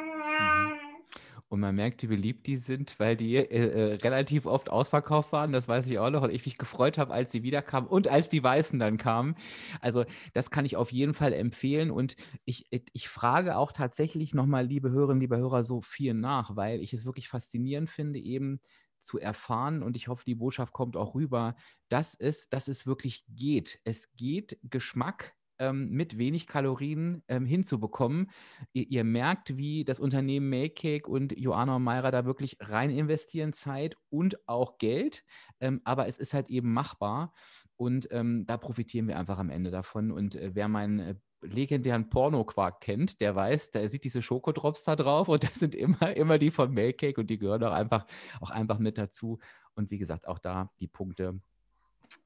Und 1.50 1.58
man 1.58 1.74
merkt, 1.74 2.00
wie 2.04 2.06
beliebt 2.06 2.46
die 2.46 2.56
sind, 2.56 2.94
weil 3.00 3.16
die 3.16 3.34
äh, 3.34 3.42
äh, 3.42 3.94
relativ 3.94 4.46
oft 4.46 4.70
ausverkauft 4.70 5.32
waren. 5.32 5.50
Das 5.50 5.66
weiß 5.66 5.88
ich 5.88 5.98
auch 5.98 6.10
noch. 6.10 6.22
Und 6.22 6.30
ich 6.30 6.46
mich 6.46 6.58
gefreut 6.58 6.96
habe, 6.96 7.12
als 7.12 7.32
sie 7.32 7.42
wiederkamen 7.42 7.90
und 7.90 8.06
als 8.06 8.28
die 8.28 8.40
Weißen 8.40 8.78
dann 8.78 8.98
kamen. 8.98 9.34
Also, 9.80 10.04
das 10.32 10.52
kann 10.52 10.64
ich 10.64 10.76
auf 10.76 10.92
jeden 10.92 11.12
Fall 11.12 11.32
empfehlen. 11.32 11.90
Und 11.90 12.14
ich, 12.44 12.66
ich 12.70 13.08
frage 13.08 13.56
auch 13.56 13.72
tatsächlich 13.72 14.32
nochmal, 14.32 14.64
liebe 14.64 14.92
Hörerinnen, 14.92 15.20
liebe 15.20 15.38
Hörer, 15.38 15.64
so 15.64 15.80
viel 15.80 16.14
nach, 16.14 16.54
weil 16.54 16.80
ich 16.80 16.92
es 16.92 17.04
wirklich 17.04 17.28
faszinierend 17.28 17.90
finde, 17.90 18.20
eben 18.20 18.60
zu 19.00 19.18
erfahren 19.18 19.82
und 19.82 19.96
ich 19.96 20.08
hoffe, 20.08 20.24
die 20.24 20.34
Botschaft 20.34 20.72
kommt 20.72 20.96
auch 20.96 21.14
rüber, 21.14 21.56
dass 21.88 22.14
es, 22.14 22.48
dass 22.48 22.68
es 22.68 22.86
wirklich 22.86 23.24
geht. 23.28 23.80
Es 23.84 24.14
geht, 24.16 24.58
Geschmack 24.62 25.34
ähm, 25.60 25.90
mit 25.90 26.18
wenig 26.18 26.46
Kalorien 26.46 27.22
ähm, 27.28 27.44
hinzubekommen. 27.44 28.30
Ihr, 28.72 28.90
ihr, 28.90 29.04
merkt, 29.04 29.56
wie 29.56 29.84
das 29.84 30.00
Unternehmen 30.00 30.48
Makecake 30.48 31.08
und 31.08 31.38
Joanna 31.38 31.76
und 31.76 31.84
Mayra 31.84 32.10
da 32.10 32.24
wirklich 32.24 32.56
rein 32.60 32.90
investieren, 32.90 33.52
Zeit 33.52 33.96
und 34.08 34.48
auch 34.48 34.78
Geld. 34.78 35.22
Ähm, 35.60 35.82
aber 35.84 36.08
es 36.08 36.18
ist 36.18 36.34
halt 36.34 36.48
eben 36.48 36.72
machbar 36.72 37.32
und 37.80 38.08
ähm, 38.10 38.44
da 38.44 38.58
profitieren 38.58 39.08
wir 39.08 39.18
einfach 39.18 39.38
am 39.38 39.48
Ende 39.48 39.70
davon. 39.70 40.12
Und 40.12 40.34
äh, 40.34 40.50
wer 40.52 40.68
meinen 40.68 40.98
äh, 40.98 41.14
legendären 41.40 42.10
Porno-Quark 42.10 42.82
kennt, 42.82 43.22
der 43.22 43.34
weiß, 43.34 43.70
der 43.70 43.88
sieht 43.88 44.04
diese 44.04 44.20
Schokodrops 44.20 44.84
da 44.84 44.96
drauf 44.96 45.28
und 45.28 45.44
das 45.50 45.54
sind 45.54 45.74
immer, 45.74 46.14
immer 46.14 46.36
die 46.36 46.50
von 46.50 46.74
Makecake 46.74 47.18
und 47.18 47.30
die 47.30 47.38
gehören 47.38 47.64
auch 47.64 47.72
einfach, 47.72 48.04
auch 48.42 48.50
einfach 48.50 48.78
mit 48.78 48.98
dazu. 48.98 49.38
Und 49.74 49.90
wie 49.90 49.96
gesagt, 49.96 50.28
auch 50.28 50.38
da 50.38 50.70
die 50.78 50.88
Punkte 50.88 51.40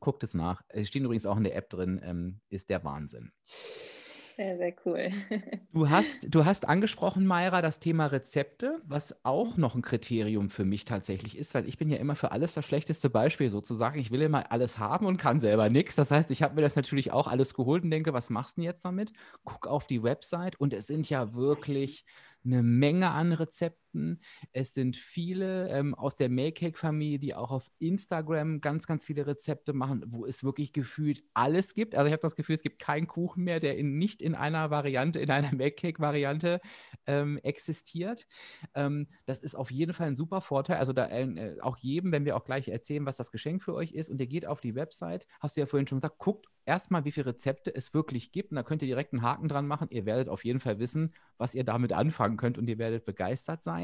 Guckt 0.00 0.24
es 0.24 0.34
nach. 0.34 0.62
Es 0.68 0.88
stehen 0.88 1.04
übrigens 1.04 1.26
auch 1.26 1.36
in 1.36 1.44
der 1.44 1.54
App 1.54 1.68
drin, 1.68 2.00
ähm, 2.02 2.40
ist 2.48 2.70
der 2.70 2.82
Wahnsinn. 2.82 3.30
Sehr, 4.36 4.56
sehr 4.58 4.74
cool. 4.84 5.10
Du 5.72 5.90
hast, 5.90 6.32
du 6.32 6.44
hast 6.44 6.68
angesprochen, 6.68 7.26
Mayra, 7.26 7.60
das 7.60 7.80
Thema 7.80 8.06
Rezepte, 8.06 8.80
was 8.84 9.24
auch 9.24 9.56
noch 9.56 9.74
ein 9.74 9.82
Kriterium 9.82 10.48
für 10.48 10.64
mich 10.64 10.84
tatsächlich 10.84 11.36
ist, 11.36 11.52
weil 11.52 11.66
ich 11.68 11.78
bin 11.78 11.90
ja 11.90 11.96
immer 11.96 12.14
für 12.14 12.30
alles 12.30 12.54
das 12.54 12.64
schlechteste 12.64 13.10
Beispiel 13.10 13.50
sozusagen. 13.50 13.98
Ich 13.98 14.12
will 14.12 14.22
immer 14.22 14.52
alles 14.52 14.78
haben 14.78 15.04
und 15.04 15.16
kann 15.16 15.40
selber 15.40 15.70
nichts. 15.70 15.96
Das 15.96 16.12
heißt, 16.12 16.30
ich 16.30 16.44
habe 16.44 16.54
mir 16.54 16.60
das 16.62 16.76
natürlich 16.76 17.10
auch 17.10 17.26
alles 17.26 17.54
geholt 17.54 17.82
und 17.82 17.90
denke, 17.90 18.12
was 18.12 18.30
machst 18.30 18.56
du 18.56 18.60
denn 18.60 18.66
jetzt 18.70 18.84
damit? 18.84 19.12
Guck 19.42 19.66
auf 19.66 19.84
die 19.88 20.04
Website 20.04 20.54
und 20.60 20.72
es 20.72 20.86
sind 20.86 21.10
ja 21.10 21.34
wirklich 21.34 22.04
eine 22.44 22.62
Menge 22.62 23.10
an 23.10 23.32
Rezepten. 23.32 23.83
Es 24.52 24.74
sind 24.74 24.96
viele 24.96 25.68
ähm, 25.68 25.94
aus 25.94 26.16
der 26.16 26.28
Makecake-Familie, 26.28 27.18
die 27.18 27.34
auch 27.34 27.50
auf 27.50 27.70
Instagram 27.78 28.60
ganz, 28.60 28.86
ganz 28.86 29.04
viele 29.04 29.26
Rezepte 29.26 29.72
machen, 29.72 30.04
wo 30.06 30.26
es 30.26 30.44
wirklich 30.44 30.72
gefühlt 30.72 31.22
alles 31.34 31.74
gibt. 31.74 31.94
Also 31.94 32.06
ich 32.06 32.12
habe 32.12 32.22
das 32.22 32.36
Gefühl, 32.36 32.54
es 32.54 32.62
gibt 32.62 32.78
keinen 32.78 33.06
Kuchen 33.06 33.44
mehr, 33.44 33.60
der 33.60 33.76
in, 33.76 33.98
nicht 33.98 34.22
in 34.22 34.34
einer 34.34 34.70
Variante, 34.70 35.20
in 35.20 35.30
einer 35.30 35.52
Makecake-Variante 35.54 36.60
ähm, 37.06 37.38
existiert. 37.42 38.26
Ähm, 38.74 39.08
das 39.26 39.40
ist 39.40 39.54
auf 39.54 39.70
jeden 39.70 39.92
Fall 39.92 40.08
ein 40.08 40.16
super 40.16 40.40
Vorteil. 40.40 40.78
Also 40.78 40.92
da 40.92 41.08
äh, 41.08 41.56
auch 41.60 41.76
jedem, 41.76 42.12
wenn 42.12 42.24
wir 42.24 42.36
auch 42.36 42.44
gleich 42.44 42.68
erzählen, 42.68 43.06
was 43.06 43.16
das 43.16 43.30
Geschenk 43.30 43.62
für 43.62 43.74
euch 43.74 43.92
ist 43.92 44.10
und 44.10 44.20
ihr 44.20 44.26
geht 44.26 44.46
auf 44.46 44.60
die 44.60 44.74
Website, 44.74 45.26
hast 45.40 45.56
du 45.56 45.60
ja 45.60 45.66
vorhin 45.66 45.86
schon 45.86 45.98
gesagt, 45.98 46.18
guckt 46.18 46.46
erstmal, 46.66 47.04
wie 47.04 47.10
viele 47.10 47.26
Rezepte 47.26 47.74
es 47.74 47.94
wirklich 47.94 48.32
gibt. 48.32 48.50
Und 48.50 48.56
da 48.56 48.62
könnt 48.62 48.82
ihr 48.82 48.88
direkt 48.88 49.12
einen 49.12 49.22
Haken 49.22 49.48
dran 49.48 49.66
machen. 49.66 49.88
Ihr 49.90 50.06
werdet 50.06 50.28
auf 50.28 50.44
jeden 50.44 50.60
Fall 50.60 50.78
wissen, 50.78 51.14
was 51.38 51.54
ihr 51.54 51.64
damit 51.64 51.92
anfangen 51.92 52.36
könnt 52.36 52.58
und 52.58 52.68
ihr 52.68 52.78
werdet 52.78 53.04
begeistert 53.04 53.62
sein. 53.62 53.83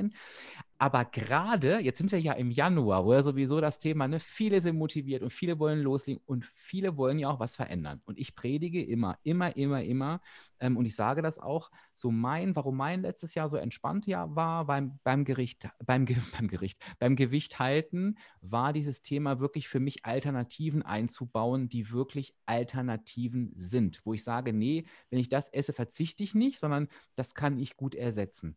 Aber 0.79 1.05
gerade, 1.05 1.79
jetzt 1.81 1.99
sind 1.99 2.11
wir 2.11 2.21
ja 2.21 2.33
im 2.33 2.51
Januar, 2.51 3.05
wo 3.05 3.13
ja 3.13 3.21
sowieso 3.21 3.61
das 3.61 3.79
Thema, 3.79 4.09
ne, 4.09 4.19
viele 4.19 4.63
sind 4.63 4.77
motiviert 4.79 5.23
und 5.23 5.31
viele 5.31 5.59
wollen 5.59 5.81
loslegen 5.81 6.23
und 6.25 6.47
viele 6.55 6.97
wollen 6.97 7.19
ja 7.19 7.29
auch 7.29 7.39
was 7.39 7.55
verändern. 7.55 8.01
Und 8.07 8.19
ich 8.19 8.35
predige 8.35 8.83
immer, 8.83 9.19
immer, 9.23 9.55
immer, 9.57 9.83
immer, 9.83 10.23
ähm, 10.59 10.79
und 10.79 10.87
ich 10.87 10.97
sage 10.97 11.21
das 11.21 11.39
auch, 11.39 11.71
so 12.01 12.11
mein, 12.11 12.57
warum 12.57 12.77
mein 12.77 13.03
letztes 13.03 13.35
Jahr 13.35 13.49
so 13.49 13.57
entspannt 13.57 14.07
ja 14.07 14.35
war 14.35 14.67
beim, 14.67 14.99
beim 15.05 15.25
Gericht, 15.25 15.69
beim, 15.85 16.05
beim 16.37 16.49
Gericht, 16.49 16.83
beim 16.99 17.17
Gewicht 17.17 17.59
halten, 17.59 18.17
war 18.41 18.73
dieses 18.73 19.03
Thema 19.03 19.41
wirklich 19.41 19.69
für 19.69 19.81
mich 19.81 20.05
Alternativen 20.05 20.83
einzubauen, 20.83 21.69
die 21.69 21.91
wirklich 21.91 22.35
Alternativen 22.47 23.53
sind, 23.57 24.01
wo 24.05 24.15
ich 24.15 24.25
sage, 24.25 24.53
nee, 24.53 24.85
wenn 25.11 25.19
ich 25.19 25.29
das 25.29 25.49
esse, 25.49 25.73
verzichte 25.73 26.23
ich 26.23 26.35
nicht, 26.35 26.59
sondern 26.59 26.89
das 27.17 27.35
kann 27.35 27.59
ich 27.59 27.77
gut 27.77 27.95
ersetzen. 27.95 28.57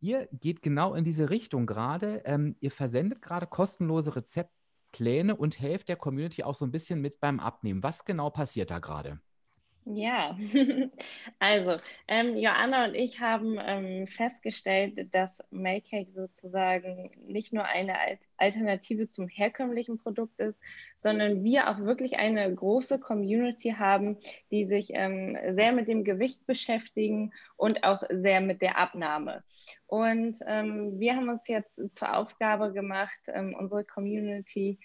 Ihr 0.00 0.28
geht 0.32 0.62
genau 0.62 0.94
in 0.94 1.04
diese 1.04 1.30
Richtung 1.30 1.66
gerade. 1.66 2.22
Ähm, 2.24 2.56
ihr 2.60 2.70
versendet 2.70 3.20
gerade 3.20 3.46
kostenlose 3.46 4.14
Rezeptpläne 4.14 5.34
und 5.34 5.60
helft 5.60 5.88
der 5.88 5.96
Community 5.96 6.44
auch 6.44 6.54
so 6.54 6.64
ein 6.64 6.70
bisschen 6.70 7.00
mit 7.00 7.20
beim 7.20 7.40
Abnehmen. 7.40 7.82
Was 7.82 8.04
genau 8.04 8.30
passiert 8.30 8.70
da 8.70 8.78
gerade? 8.78 9.20
Ja, 9.90 10.36
also 11.38 11.78
ähm, 12.08 12.36
Joanna 12.36 12.84
und 12.84 12.94
ich 12.94 13.20
haben 13.20 13.56
ähm, 13.58 14.06
festgestellt, 14.06 15.14
dass 15.14 15.42
Makecake 15.50 16.12
sozusagen 16.12 17.10
nicht 17.26 17.54
nur 17.54 17.64
eine 17.64 17.94
Alternative 18.36 19.08
zum 19.08 19.28
herkömmlichen 19.28 19.96
Produkt 19.96 20.40
ist, 20.40 20.62
sondern 20.94 21.42
wir 21.42 21.70
auch 21.70 21.78
wirklich 21.78 22.18
eine 22.18 22.54
große 22.54 22.98
Community 22.98 23.70
haben, 23.78 24.18
die 24.50 24.66
sich 24.66 24.90
ähm, 24.92 25.38
sehr 25.54 25.72
mit 25.72 25.88
dem 25.88 26.04
Gewicht 26.04 26.44
beschäftigen 26.46 27.32
und 27.56 27.82
auch 27.82 28.02
sehr 28.10 28.42
mit 28.42 28.60
der 28.60 28.76
Abnahme. 28.76 29.42
Und 29.86 30.36
ähm, 30.46 31.00
wir 31.00 31.16
haben 31.16 31.30
uns 31.30 31.48
jetzt 31.48 31.94
zur 31.94 32.14
Aufgabe 32.14 32.74
gemacht, 32.74 33.20
ähm, 33.28 33.54
unsere 33.58 33.84
Community 33.84 34.78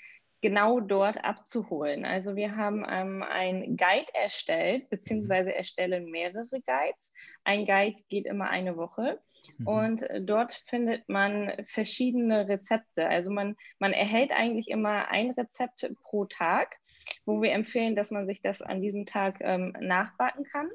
genau 0.43 0.81
dort 0.81 1.23
abzuholen. 1.23 2.05
Also 2.05 2.35
wir 2.35 2.55
haben 2.57 2.85
ähm, 2.87 3.23
ein 3.23 3.77
Guide 3.77 4.13
erstellt, 4.13 4.89
beziehungsweise 4.89 5.55
erstellen 5.55 6.11
mehrere 6.11 6.61
Guides. 6.61 7.13
Ein 7.45 7.65
Guide 7.65 7.95
geht 8.09 8.25
immer 8.25 8.49
eine 8.49 8.75
Woche. 8.77 9.19
Mhm. 9.57 9.67
Und 9.67 10.05
dort 10.19 10.61
findet 10.67 11.07
man 11.07 11.53
verschiedene 11.67 12.47
Rezepte. 12.47 13.07
Also 13.07 13.31
man, 13.31 13.55
man 13.79 13.93
erhält 13.93 14.31
eigentlich 14.31 14.69
immer 14.69 15.07
ein 15.09 15.31
Rezept 15.31 15.89
pro 16.03 16.25
Tag, 16.25 16.75
wo 17.25 17.41
wir 17.41 17.53
empfehlen, 17.53 17.95
dass 17.95 18.11
man 18.11 18.27
sich 18.27 18.41
das 18.41 18.61
an 18.61 18.81
diesem 18.81 19.05
Tag 19.05 19.37
ähm, 19.39 19.73
nachbacken 19.79 20.43
kann. 20.43 20.69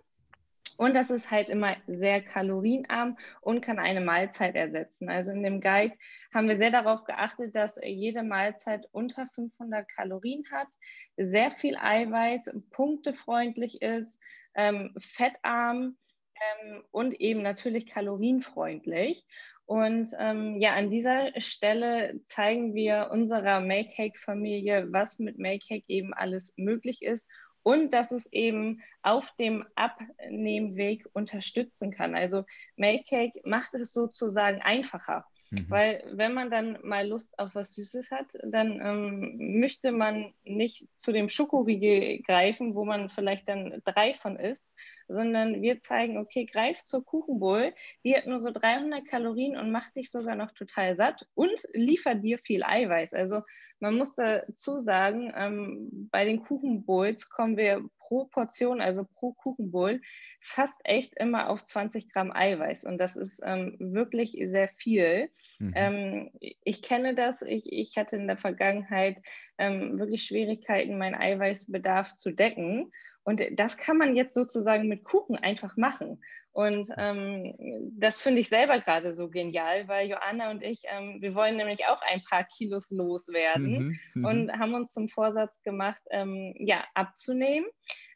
Und 0.78 0.94
das 0.94 1.10
ist 1.10 1.32
halt 1.32 1.48
immer 1.48 1.76
sehr 1.88 2.22
kalorienarm 2.22 3.18
und 3.40 3.62
kann 3.62 3.80
eine 3.80 4.00
Mahlzeit 4.00 4.54
ersetzen. 4.54 5.08
Also 5.08 5.32
in 5.32 5.42
dem 5.42 5.60
Guide 5.60 5.94
haben 6.32 6.46
wir 6.46 6.56
sehr 6.56 6.70
darauf 6.70 7.02
geachtet, 7.02 7.56
dass 7.56 7.80
jede 7.82 8.22
Mahlzeit 8.22 8.86
unter 8.92 9.26
500 9.34 9.88
Kalorien 9.88 10.44
hat, 10.52 10.68
sehr 11.16 11.50
viel 11.50 11.76
Eiweiß, 11.76 12.52
punktefreundlich 12.70 13.82
ist, 13.82 14.20
ähm, 14.54 14.94
fettarm 14.98 15.96
ähm, 16.36 16.84
und 16.92 17.20
eben 17.20 17.42
natürlich 17.42 17.86
kalorienfreundlich. 17.86 19.26
Und 19.66 20.10
ähm, 20.16 20.60
ja, 20.60 20.76
an 20.76 20.90
dieser 20.90 21.32
Stelle 21.40 22.20
zeigen 22.24 22.76
wir 22.76 23.08
unserer 23.10 23.60
Make-Cake-Familie, 23.60 24.92
was 24.92 25.18
mit 25.18 25.38
Make-Cake 25.38 25.84
eben 25.88 26.14
alles 26.14 26.54
möglich 26.56 27.02
ist 27.02 27.28
und 27.62 27.92
dass 27.92 28.12
es 28.12 28.26
eben 28.32 28.82
auf 29.02 29.32
dem 29.36 29.64
Abnehmweg 29.74 31.06
unterstützen 31.12 31.92
kann. 31.92 32.14
Also 32.14 32.44
Make-Cake 32.76 33.40
macht 33.44 33.74
es 33.74 33.92
sozusagen 33.92 34.62
einfacher. 34.62 35.26
Mhm. 35.50 35.66
Weil 35.68 36.04
wenn 36.12 36.34
man 36.34 36.50
dann 36.50 36.78
mal 36.82 37.06
Lust 37.08 37.38
auf 37.38 37.54
was 37.54 37.72
Süßes 37.72 38.10
hat, 38.10 38.26
dann 38.42 38.80
ähm, 38.80 39.60
möchte 39.60 39.92
man 39.92 40.34
nicht 40.44 40.88
zu 40.94 41.12
dem 41.12 41.28
Schokoriegel 41.28 42.22
greifen, 42.22 42.74
wo 42.74 42.84
man 42.84 43.08
vielleicht 43.10 43.48
dann 43.48 43.80
drei 43.84 44.14
von 44.14 44.36
isst, 44.36 44.70
sondern 45.08 45.62
wir 45.62 45.78
zeigen, 45.78 46.18
okay, 46.18 46.44
greif 46.44 46.84
zur 46.84 47.02
Kuchenbowl, 47.02 47.72
die 48.04 48.14
hat 48.14 48.26
nur 48.26 48.40
so 48.40 48.50
300 48.50 49.06
Kalorien 49.06 49.56
und 49.56 49.72
macht 49.72 49.96
dich 49.96 50.10
sogar 50.10 50.36
noch 50.36 50.52
total 50.52 50.96
satt 50.96 51.26
und 51.34 51.58
liefert 51.72 52.22
dir 52.22 52.38
viel 52.38 52.62
Eiweiß. 52.62 53.14
Also 53.14 53.42
man 53.80 53.96
muss 53.96 54.14
dazu 54.16 54.80
sagen, 54.80 55.32
ähm, 55.34 56.08
bei 56.12 56.26
den 56.26 56.44
Kuchenbowls 56.44 57.30
kommen 57.30 57.56
wir 57.56 57.88
pro 58.08 58.24
Portion, 58.24 58.80
also 58.80 59.04
pro 59.04 59.34
Kuchenbowl, 59.34 60.00
fast 60.40 60.80
echt 60.84 61.14
immer 61.18 61.50
auf 61.50 61.62
20 61.62 62.10
Gramm 62.10 62.32
Eiweiß. 62.32 62.84
Und 62.84 62.98
das 62.98 63.16
ist 63.16 63.40
ähm, 63.44 63.76
wirklich 63.78 64.36
sehr 64.46 64.68
viel. 64.76 65.30
Mhm. 65.58 65.72
Ähm, 65.76 66.30
ich 66.40 66.82
kenne 66.82 67.14
das. 67.14 67.42
Ich, 67.42 67.70
ich 67.70 67.98
hatte 67.98 68.16
in 68.16 68.26
der 68.26 68.38
Vergangenheit 68.38 69.18
ähm, 69.58 69.98
wirklich 69.98 70.24
Schwierigkeiten, 70.24 70.96
meinen 70.96 71.16
Eiweißbedarf 71.16 72.16
zu 72.16 72.32
decken. 72.32 72.90
Und 73.24 73.42
das 73.52 73.76
kann 73.76 73.98
man 73.98 74.16
jetzt 74.16 74.32
sozusagen 74.32 74.88
mit 74.88 75.04
Kuchen 75.04 75.36
einfach 75.36 75.76
machen. 75.76 76.22
Und 76.58 76.90
ähm, 76.96 77.54
das 78.00 78.20
finde 78.20 78.40
ich 78.40 78.48
selber 78.48 78.80
gerade 78.80 79.12
so 79.12 79.30
genial, 79.30 79.86
weil 79.86 80.08
Joanna 80.08 80.50
und 80.50 80.60
ich, 80.64 80.82
ähm, 80.86 81.22
wir 81.22 81.36
wollen 81.36 81.54
nämlich 81.54 81.86
auch 81.86 82.02
ein 82.02 82.20
paar 82.24 82.42
Kilos 82.42 82.90
loswerden 82.90 83.70
mhm, 83.70 83.98
mhm. 84.14 84.24
und 84.24 84.52
haben 84.58 84.74
uns 84.74 84.92
zum 84.92 85.08
Vorsatz 85.08 85.52
gemacht, 85.62 86.02
ähm, 86.10 86.56
ja, 86.58 86.84
abzunehmen. 86.94 87.68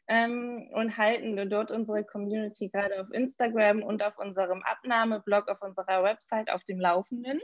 Ähm, 0.09 0.69
und 0.73 0.97
halten 0.97 1.49
dort 1.49 1.71
unsere 1.71 2.03
Community 2.03 2.67
gerade 2.67 2.99
auf 2.99 3.09
Instagram 3.13 3.81
und 3.81 4.03
auf 4.03 4.17
unserem 4.17 4.61
Abnahmeblog 4.63 5.47
auf 5.47 5.61
unserer 5.61 6.03
Website 6.03 6.51
auf 6.51 6.65
dem 6.65 6.81
Laufenden. 6.81 7.39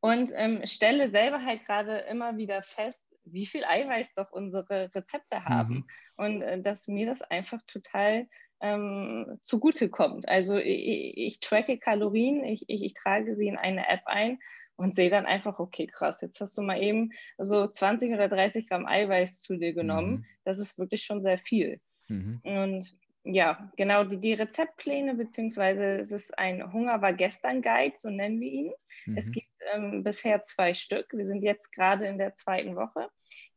Und 0.00 0.32
ähm, 0.34 0.62
stelle 0.64 1.10
selber 1.10 1.44
halt 1.44 1.66
gerade 1.66 1.98
immer 2.10 2.38
wieder 2.38 2.62
fest, 2.62 3.04
wie 3.24 3.44
viel 3.44 3.62
Eiweiß 3.62 4.14
doch 4.14 4.32
unsere 4.32 4.90
Rezepte 4.94 5.44
haben. 5.44 5.74
Mhm. 5.74 5.86
Und 6.16 6.42
äh, 6.42 6.62
dass 6.62 6.88
mir 6.88 7.04
das 7.04 7.20
einfach 7.20 7.60
total 7.66 8.26
ähm, 8.62 9.38
zugutekommt. 9.42 10.28
Also 10.28 10.56
ich, 10.56 11.16
ich, 11.16 11.40
tracke 11.40 11.78
Kalorien, 11.78 12.44
ich, 12.44 12.64
ich, 12.68 12.84
ich 12.84 12.94
trage 12.94 13.34
sie 13.34 13.48
in 13.48 13.56
eine 13.56 13.88
App 13.88 14.02
ein 14.06 14.38
und 14.76 14.94
sehe 14.94 15.10
dann 15.10 15.26
einfach, 15.26 15.58
okay, 15.58 15.86
krass, 15.86 16.20
jetzt 16.22 16.40
hast 16.40 16.56
du 16.56 16.62
mal 16.62 16.80
eben 16.80 17.10
so 17.38 17.66
20 17.66 18.12
oder 18.12 18.28
30 18.28 18.68
Gramm 18.68 18.86
Eiweiß 18.86 19.40
zu 19.40 19.56
dir 19.56 19.74
genommen. 19.74 20.10
Mhm. 20.10 20.24
Das 20.44 20.58
ist 20.58 20.78
wirklich 20.78 21.02
schon 21.02 21.22
sehr 21.22 21.38
viel. 21.38 21.80
Mhm. 22.08 22.40
Und 22.44 22.96
ja, 23.24 23.70
genau, 23.76 24.04
die, 24.04 24.18
die 24.18 24.32
Rezeptpläne, 24.32 25.14
beziehungsweise 25.14 25.98
es 25.98 26.10
ist 26.10 26.36
ein 26.38 26.72
Hunger 26.72 27.02
war 27.02 27.12
gestern 27.12 27.62
Guide, 27.62 27.94
so 27.96 28.10
nennen 28.10 28.40
wir 28.40 28.50
ihn. 28.50 28.72
Mhm. 29.06 29.16
Es 29.16 29.30
gibt 29.30 29.48
ähm, 29.74 30.02
bisher 30.04 30.42
zwei 30.42 30.74
Stück. 30.74 31.06
Wir 31.12 31.26
sind 31.26 31.42
jetzt 31.42 31.72
gerade 31.72 32.06
in 32.06 32.18
der 32.18 32.34
zweiten 32.34 32.76
Woche. 32.76 33.08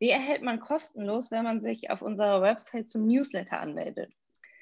Die 0.01 0.09
erhält 0.09 0.41
man 0.41 0.59
kostenlos, 0.59 1.31
wenn 1.31 1.43
man 1.43 1.61
sich 1.61 1.89
auf 1.89 2.01
unserer 2.01 2.41
Website 2.41 2.89
zum 2.89 3.07
Newsletter 3.07 3.59
anmeldet 3.59 4.11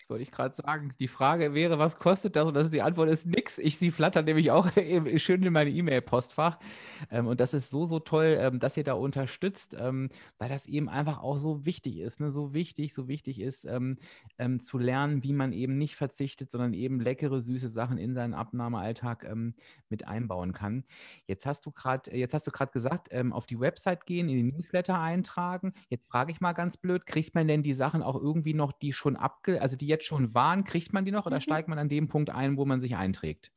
wollte 0.10 0.24
ich 0.24 0.32
gerade 0.32 0.56
sagen. 0.56 0.94
Die 1.00 1.08
Frage 1.08 1.54
wäre, 1.54 1.80
was 1.80 2.00
kostet 2.00 2.36
das? 2.36 2.48
Und 2.48 2.54
das 2.54 2.66
ist, 2.66 2.74
die 2.74 2.82
Antwort 2.82 3.10
ist 3.10 3.26
nix. 3.26 3.58
Ich 3.58 3.78
sie 3.78 3.92
flattern 3.92 4.26
nämlich 4.26 4.52
auch 4.52 4.70
schön 5.18 5.44
in 5.44 5.54
meine 5.54 5.70
E-Mail-Postfach. 5.70 6.60
Ähm, 7.12 7.28
und 7.28 7.40
das 7.40 7.54
ist 7.54 7.70
so, 7.70 7.86
so 7.86 8.00
toll, 8.00 8.38
ähm, 8.40 8.60
dass 8.60 8.78
ihr 8.78 8.84
da 8.84 8.94
unterstützt, 8.94 9.76
ähm, 9.80 10.10
weil 10.38 10.50
das 10.50 10.66
eben 10.66 10.90
einfach 10.90 11.22
auch 11.22 11.38
so 11.38 11.66
wichtig 11.66 12.00
ist. 12.00 12.20
Ne? 12.20 12.32
So 12.32 12.54
wichtig, 12.54 12.94
so 12.94 13.08
wichtig 13.08 13.40
ist, 13.40 13.66
ähm, 13.66 13.98
ähm, 14.38 14.60
zu 14.60 14.78
lernen, 14.78 15.24
wie 15.24 15.34
man 15.34 15.54
eben 15.54 15.78
nicht 15.78 15.96
verzichtet, 15.96 16.52
sondern 16.52 16.74
eben 16.74 17.00
leckere, 17.00 17.42
süße 17.42 17.70
Sachen 17.70 17.98
in 17.98 18.14
seinen 18.14 18.34
Abnahmealltag 18.34 19.26
ähm, 19.26 19.56
mit 19.90 20.08
einbauen 20.08 20.54
kann. 20.54 20.84
Jetzt 21.28 21.46
hast 21.46 21.66
du 21.66 21.72
gerade, 21.72 22.16
jetzt 22.16 22.34
hast 22.34 22.48
du 22.48 22.52
gerade 22.52 22.72
gesagt, 22.72 23.14
auf 23.32 23.46
die 23.46 23.60
Website 23.60 24.06
gehen, 24.06 24.28
in 24.28 24.36
die 24.36 24.52
Newsletter 24.52 25.00
eintragen. 25.00 25.74
Jetzt 25.90 26.08
frage 26.10 26.32
ich 26.32 26.42
mal 26.42 26.54
ganz 26.54 26.78
blöd, 26.78 27.06
kriegt 27.06 27.36
man 27.36 27.48
denn 27.48 27.64
die 27.64 27.74
Sachen 27.74 28.02
auch 28.02 28.16
irgendwie 28.16 28.54
noch, 28.54 28.72
die 28.72 28.94
schon 28.94 29.16
abge, 29.16 29.62
also 29.62 29.76
die 29.76 29.88
jetzt 29.94 30.06
schon 30.06 30.34
waren, 30.34 30.64
kriegt 30.64 30.94
man 30.94 31.06
die 31.06 31.12
noch 31.12 31.26
oder 31.26 31.38
mhm. 31.38 31.42
steigt 31.42 31.68
man 31.68 31.80
an 31.80 31.90
dem 31.90 32.08
Punkt 32.08 32.30
ein, 32.30 32.58
wo 32.58 32.66
man 32.66 32.82
sich 32.82 32.96
einträgt? 32.96 33.52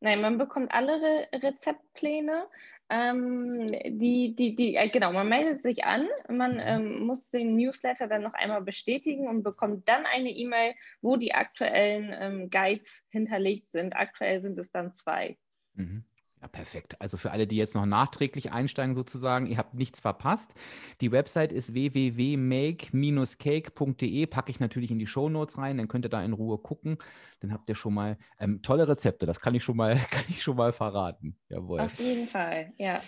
Nein, 0.00 0.22
man 0.22 0.38
bekommt 0.38 0.72
alle 0.72 0.92
Re 0.92 1.28
Rezeptpläne. 1.34 2.46
Ähm, 2.88 3.70
die, 3.70 4.34
die, 4.34 4.56
die, 4.56 4.74
äh, 4.74 4.88
genau, 4.88 5.12
man 5.12 5.28
meldet 5.28 5.62
sich 5.62 5.84
an, 5.84 6.08
man 6.28 6.54
mhm. 6.54 6.60
ähm, 6.60 7.06
muss 7.06 7.30
den 7.30 7.54
Newsletter 7.54 8.08
dann 8.08 8.22
noch 8.22 8.34
einmal 8.34 8.62
bestätigen 8.62 9.28
und 9.28 9.44
bekommt 9.44 9.88
dann 9.88 10.06
eine 10.06 10.30
E-Mail, 10.30 10.74
wo 11.00 11.16
die 11.16 11.32
aktuellen 11.32 12.12
ähm, 12.18 12.50
Guides 12.50 13.04
hinterlegt 13.10 13.70
sind. 13.70 13.94
Aktuell 13.94 14.40
sind 14.40 14.58
es 14.58 14.72
dann 14.72 14.92
zwei. 14.92 15.38
Mhm. 15.74 16.04
Ja, 16.42 16.48
perfekt. 16.48 17.00
Also 17.00 17.16
für 17.18 17.30
alle, 17.32 17.46
die 17.46 17.56
jetzt 17.56 17.74
noch 17.74 17.84
nachträglich 17.84 18.52
einsteigen 18.52 18.94
sozusagen, 18.94 19.46
ihr 19.46 19.58
habt 19.58 19.74
nichts 19.74 20.00
verpasst. 20.00 20.54
Die 21.02 21.12
Website 21.12 21.52
ist 21.52 21.74
www.make-cake.de, 21.74 24.26
packe 24.26 24.50
ich 24.50 24.58
natürlich 24.58 24.90
in 24.90 24.98
die 24.98 25.06
Show 25.06 25.28
Notes 25.28 25.58
rein, 25.58 25.76
dann 25.76 25.88
könnt 25.88 26.06
ihr 26.06 26.10
da 26.10 26.24
in 26.24 26.32
Ruhe 26.32 26.56
gucken. 26.56 26.96
Dann 27.40 27.52
habt 27.52 27.68
ihr 27.68 27.74
schon 27.74 27.92
mal 27.92 28.16
ähm, 28.38 28.62
tolle 28.62 28.88
Rezepte, 28.88 29.26
das 29.26 29.40
kann 29.40 29.54
ich 29.54 29.62
schon 29.62 29.76
mal, 29.76 29.96
kann 30.10 30.24
ich 30.28 30.42
schon 30.42 30.56
mal 30.56 30.72
verraten. 30.72 31.36
Jawohl. 31.48 31.80
Auf 31.80 31.98
jeden 31.98 32.26
Fall, 32.26 32.72
ja. 32.78 33.02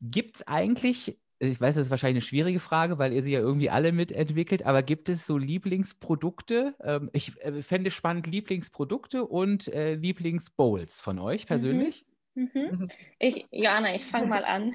Gibt 0.00 0.36
es 0.36 0.46
eigentlich 0.46 1.18
ich 1.40 1.60
weiß, 1.60 1.76
das 1.76 1.86
ist 1.86 1.90
wahrscheinlich 1.90 2.24
eine 2.24 2.28
schwierige 2.28 2.58
Frage, 2.58 2.98
weil 2.98 3.12
ihr 3.12 3.22
sie 3.22 3.30
ja 3.30 3.38
irgendwie 3.38 3.70
alle 3.70 3.92
mitentwickelt, 3.92 4.64
aber 4.64 4.82
gibt 4.82 5.08
es 5.08 5.24
so 5.24 5.38
Lieblingsprodukte? 5.38 6.74
Ähm, 6.82 7.10
ich 7.12 7.40
äh, 7.40 7.62
fände 7.62 7.92
spannend 7.92 8.26
Lieblingsprodukte 8.26 9.24
und 9.24 9.68
äh, 9.68 9.94
Lieblingsbowls 9.94 11.00
von 11.00 11.20
euch 11.20 11.46
persönlich. 11.46 12.02
Mhm. 12.02 12.08
Mhm. 12.38 12.88
Ich, 13.18 13.46
Joanna, 13.50 13.94
ich 13.94 14.04
fange 14.04 14.26
mal 14.26 14.44
an. 14.44 14.72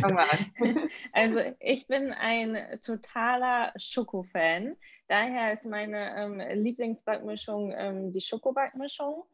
Fang 0.00 0.14
mal 0.14 0.26
an. 0.28 0.88
Also 1.12 1.40
ich 1.60 1.86
bin 1.86 2.12
ein 2.12 2.56
totaler 2.84 3.72
Schoko-Fan. 3.76 4.76
Daher 5.08 5.52
ist 5.52 5.66
meine 5.66 6.14
ähm, 6.16 6.62
Lieblingsbackmischung 6.62 7.72
ähm, 7.76 8.12
die 8.12 8.20
Schokobackmischung. 8.20 9.24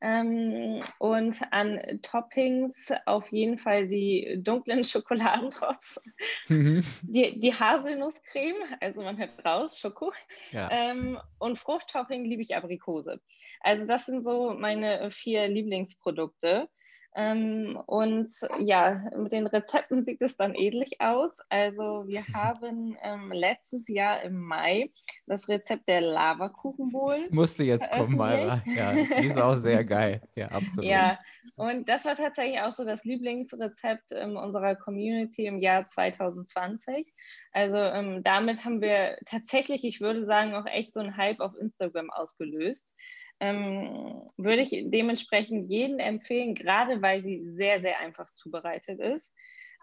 Ähm, 0.00 0.82
und 0.98 1.40
an 1.50 1.80
Toppings 2.02 2.92
auf 3.06 3.32
jeden 3.32 3.58
Fall 3.58 3.88
die 3.88 4.38
dunklen 4.38 4.84
Schokoladendrops, 4.84 6.00
mhm. 6.48 6.84
die, 7.02 7.40
die 7.40 7.54
Haselnusscreme, 7.54 8.56
also 8.80 9.02
man 9.02 9.16
hört 9.16 9.42
raus, 9.44 9.78
Schoko. 9.78 10.12
Ja. 10.50 10.68
Ähm, 10.70 11.18
und 11.38 11.58
Fruchttopping 11.58 12.24
liebe 12.24 12.42
ich 12.42 12.54
Aprikose. 12.54 13.20
Also 13.60 13.86
das 13.86 14.04
sind 14.04 14.22
so 14.22 14.52
meine 14.52 15.10
vier 15.10 15.48
Lieblingsprodukte. 15.48 16.68
Ähm, 17.16 17.78
und 17.86 18.28
ja, 18.58 19.08
mit 19.16 19.32
den 19.32 19.46
Rezepten 19.46 20.04
sieht 20.04 20.20
es 20.20 20.36
dann 20.36 20.54
ähnlich 20.54 21.00
aus. 21.00 21.38
Also 21.48 22.04
wir 22.06 22.26
haben 22.34 22.96
ähm, 23.02 23.30
letztes 23.32 23.88
Jahr 23.88 24.22
im 24.22 24.40
Mai 24.40 24.90
das 25.26 25.48
Rezept 25.48 25.88
der 25.88 26.00
Lavakuchenbowl. 26.00 27.16
Das 27.16 27.30
musste 27.30 27.64
jetzt 27.64 27.90
kommen, 27.90 28.16
Mayra. 28.16 28.62
Ja, 28.66 28.92
die 28.92 29.28
ist 29.28 29.38
auch 29.38 29.54
sehr 29.54 29.84
geil. 29.84 30.22
Ja, 30.34 30.48
absolut. 30.50 30.90
Ja, 30.90 31.18
und 31.56 31.88
das 31.88 32.04
war 32.04 32.16
tatsächlich 32.16 32.60
auch 32.60 32.72
so 32.72 32.84
das 32.84 33.04
Lieblingsrezept 33.04 34.10
ähm, 34.12 34.36
unserer 34.36 34.74
Community 34.74 35.46
im 35.46 35.60
Jahr 35.60 35.86
2020. 35.86 37.14
Also 37.52 37.78
ähm, 37.78 38.22
damit 38.24 38.64
haben 38.64 38.80
wir 38.80 39.18
tatsächlich, 39.26 39.84
ich 39.84 40.00
würde 40.00 40.26
sagen, 40.26 40.54
auch 40.54 40.66
echt 40.66 40.92
so 40.92 41.00
einen 41.00 41.16
Hype 41.16 41.40
auf 41.40 41.56
Instagram 41.56 42.10
ausgelöst 42.10 42.92
ähm, 43.40 44.22
würde 44.36 44.62
ich 44.62 44.70
dementsprechend 44.90 45.70
jeden 45.70 45.98
empfehlen, 45.98 46.54
gerade 46.54 47.02
weil 47.02 47.22
sie 47.22 47.44
sehr, 47.54 47.80
sehr 47.80 48.00
einfach 48.00 48.30
zubereitet 48.34 49.00
ist. 49.00 49.34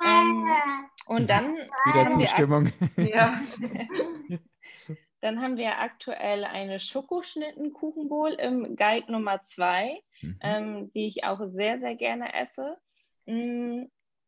Ähm, 0.03 0.45
und 1.05 1.29
dann 1.29 1.55
wieder 1.85 2.11
Zustimmung. 2.11 2.71
ja. 2.97 3.41
Dann 5.21 5.39
haben 5.39 5.55
wir 5.57 5.77
aktuell 5.79 6.43
eine 6.43 6.79
Schokoschnitten-Kuchenbowl 6.79 8.33
im 8.33 8.75
Guide 8.75 9.11
Nummer 9.11 9.43
2, 9.43 10.01
mhm. 10.21 10.39
ähm, 10.41 10.91
die 10.93 11.05
ich 11.05 11.23
auch 11.23 11.39
sehr, 11.53 11.79
sehr 11.79 11.95
gerne 11.95 12.33
esse. 12.33 12.75
Mm, 13.27 13.83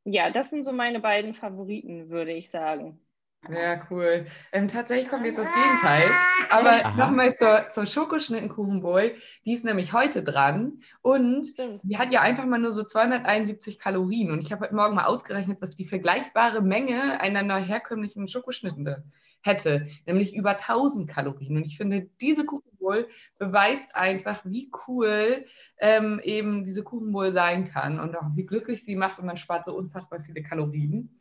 ja, 0.06 0.30
das 0.30 0.52
sind 0.52 0.66
so 0.66 0.72
meine 0.72 1.00
beiden 1.00 1.34
Favoriten, 1.34 2.10
würde 2.10 2.34
ich 2.34 2.52
sagen. 2.52 3.03
Ja, 3.50 3.86
cool. 3.90 4.26
Ähm, 4.54 4.68
tatsächlich 4.70 5.10
kommt 5.10 5.26
jetzt 5.26 5.38
das 5.38 5.50
Gegenteil. 5.54 6.10
Aber 6.50 6.96
nochmal 6.96 7.36
zur, 7.36 7.70
zur 7.70 7.86
Schokoschnittenkuchenbowl. 7.86 9.16
Die 9.46 9.54
ist 9.54 9.66
nämlich 9.66 9.92
heute 9.92 10.24
dran. 10.24 10.80
Und 11.02 11.54
die 11.84 11.98
hat 11.98 12.12
ja 12.12 12.22
einfach 12.22 12.46
mal 12.46 12.60
nur 12.60 12.72
so 12.72 12.84
271 12.84 13.80
Kalorien. 13.80 14.32
Und 14.32 14.42
ich 14.42 14.52
habe 14.52 14.64
heute 14.64 14.76
Morgen 14.76 14.96
mal 14.96 15.06
ausgerechnet, 15.06 15.62
was 15.62 15.76
die 15.76 15.86
vergleichbare 15.86 16.62
Menge 16.62 17.20
einer 17.20 17.58
herkömmlichen 17.58 18.30
Schokoschnitte 18.30 19.04
hätte. 19.42 19.88
Nämlich 20.06 20.34
über 20.34 20.52
1000 20.52 21.10
Kalorien. 21.10 21.58
Und 21.58 21.66
ich 21.66 21.76
finde, 21.76 22.10
diese 22.22 22.46
Kuchenbowl 22.46 23.08
beweist 23.40 23.94
einfach, 23.94 24.46
wie 24.46 24.72
cool 24.88 25.46
ähm, 25.80 26.22
eben 26.24 26.64
diese 26.64 26.84
Kuchenbowl 26.84 27.34
sein 27.34 27.68
kann. 27.68 28.00
Und 28.00 28.16
auch 28.16 28.30
wie 28.36 28.46
glücklich 28.46 28.86
sie 28.86 28.96
macht. 28.96 29.20
Und 29.20 29.26
man 29.26 29.36
spart 29.36 29.66
so 29.66 29.76
unfassbar 29.76 30.22
viele 30.22 30.44
Kalorien. 30.44 31.14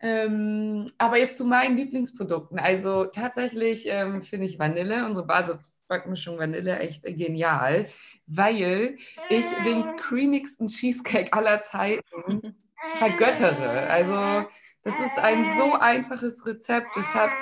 Ähm, 0.00 0.86
aber 0.96 1.18
jetzt 1.18 1.36
zu 1.36 1.44
meinen 1.44 1.76
Lieblingsprodukten. 1.76 2.58
Also 2.58 3.06
tatsächlich 3.06 3.84
ähm, 3.86 4.22
finde 4.22 4.46
ich 4.46 4.58
Vanille, 4.58 5.04
unsere 5.04 5.26
Basisbackmischung 5.26 6.38
Vanille, 6.38 6.78
echt 6.78 7.02
genial, 7.02 7.88
weil 8.26 8.96
ich 9.28 9.44
den 9.64 9.96
creamigsten 9.96 10.68
Cheesecake 10.68 11.32
aller 11.32 11.62
Zeiten 11.62 12.54
vergöttere. 12.92 13.88
Also 13.88 14.48
das 14.84 14.94
ist 15.00 15.18
ein 15.18 15.44
so 15.56 15.74
einfaches 15.74 16.46
Rezept. 16.46 16.88
Es 16.96 17.14
hat 17.14 17.32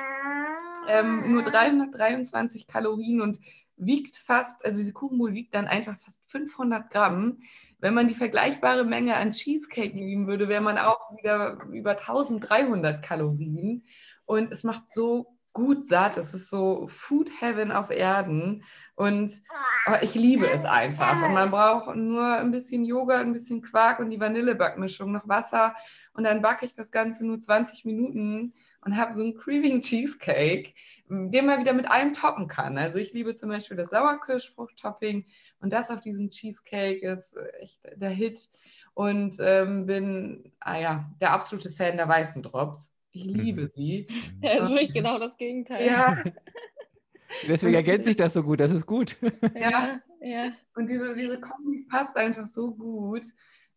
ähm, 0.89 1.33
nur 1.33 1.43
323 1.43 2.67
Kalorien 2.67 3.21
und 3.21 3.39
wiegt 3.77 4.17
fast, 4.17 4.65
also 4.65 4.79
diese 4.79 4.93
Kuchenbowl 4.93 5.35
wiegt 5.35 5.55
dann 5.55 5.67
einfach 5.67 5.99
fast 5.99 6.23
500 6.31 6.91
Gramm. 6.91 7.39
Wenn 7.79 7.95
man 7.95 8.09
die 8.09 8.15
vergleichbare 8.15 8.85
Menge 8.85 9.17
an 9.17 9.33
Cheesecake 9.33 9.97
nehmen 9.97 10.27
würde, 10.27 10.49
wäre 10.49 10.63
man 10.63 10.79
auch 10.79 11.17
wieder 11.19 11.59
über 11.71 11.93
1300 11.93 13.03
Kalorien. 13.03 13.85
Und 14.25 14.51
es 14.51 14.65
macht 14.65 14.89
so 14.89 15.37
gut 15.57 15.89
satt. 15.89 16.19
Es 16.19 16.35
ist 16.35 16.51
so 16.51 16.87
Food 16.89 17.31
Heaven 17.41 17.73
auf 17.73 17.91
Erden. 17.91 18.63
Und 18.95 19.41
oh, 19.89 19.95
ich 20.03 20.15
liebe 20.15 20.47
es 20.51 20.67
einfach. 20.67 21.25
Und 21.25 21.33
man 21.33 21.51
braucht 21.51 21.97
nur 21.97 22.37
ein 22.37 22.51
bisschen 22.51 22.85
Joghurt, 22.85 23.21
ein 23.21 23.33
bisschen 23.33 23.63
Quark 23.63 23.99
und 23.99 24.11
die 24.11 24.21
Vanillebackmischung, 24.21 25.13
noch 25.13 25.27
Wasser. 25.29 25.75
Und 26.13 26.25
dann 26.25 26.43
backe 26.43 26.67
ich 26.67 26.75
das 26.75 26.91
Ganze 26.91 27.27
nur 27.27 27.41
20 27.41 27.87
Minuten 27.87 28.53
und 28.87 28.97
habe 28.97 29.13
so 29.13 29.23
einen 29.23 29.35
creamigen 29.37 29.81
Cheesecake, 29.81 30.73
den 31.09 31.47
man 31.47 31.61
wieder 31.61 31.73
mit 31.73 31.91
allem 31.91 32.13
toppen 32.13 32.47
kann. 32.47 32.79
Also 32.79 32.99
ich 32.99 33.13
liebe 33.13 33.35
zum 33.35 33.49
Beispiel 33.49 33.77
das 33.77 33.91
Sauerkirschfrucht-Topping 33.91 35.27
und 35.59 35.73
das 35.73 35.91
auf 35.91 36.01
diesem 36.01 36.31
Cheesecake 36.31 37.05
ist 37.05 37.37
echt 37.61 37.81
der 37.97 38.11
Hit 38.11 38.49
und 38.95 39.37
ähm, 39.41 39.87
bin 39.87 40.53
ah 40.61 40.79
ja, 40.79 41.11
der 41.21 41.33
absolute 41.33 41.71
Fan 41.71 41.97
der 41.97 42.09
weißen 42.09 42.45
Drops. 42.45 42.93
Ich 43.11 43.25
liebe 43.25 43.63
mhm. 43.63 43.71
sie. 43.75 44.07
Ja, 44.41 44.53
ist 44.53 44.69
wirklich 44.69 44.95
genau 44.95 45.19
das 45.19 45.37
Gegenteil. 45.37 45.85
Ja. 45.87 46.23
Deswegen 47.49 47.75
ergänzt 47.75 48.07
sich 48.07 48.17
das 48.17 48.35
so 48.35 48.45
gut, 48.45 48.61
das 48.61 48.71
ist 48.71 48.87
gut. 48.87 49.17
Ja, 49.59 50.01
ja. 50.21 50.53
Und 50.77 50.89
diese, 50.89 51.17
diese 51.17 51.41
Kombi 51.41 51.87
passt 51.91 52.17
einfach 52.17 52.47
so 52.47 52.73
gut. 52.73 53.25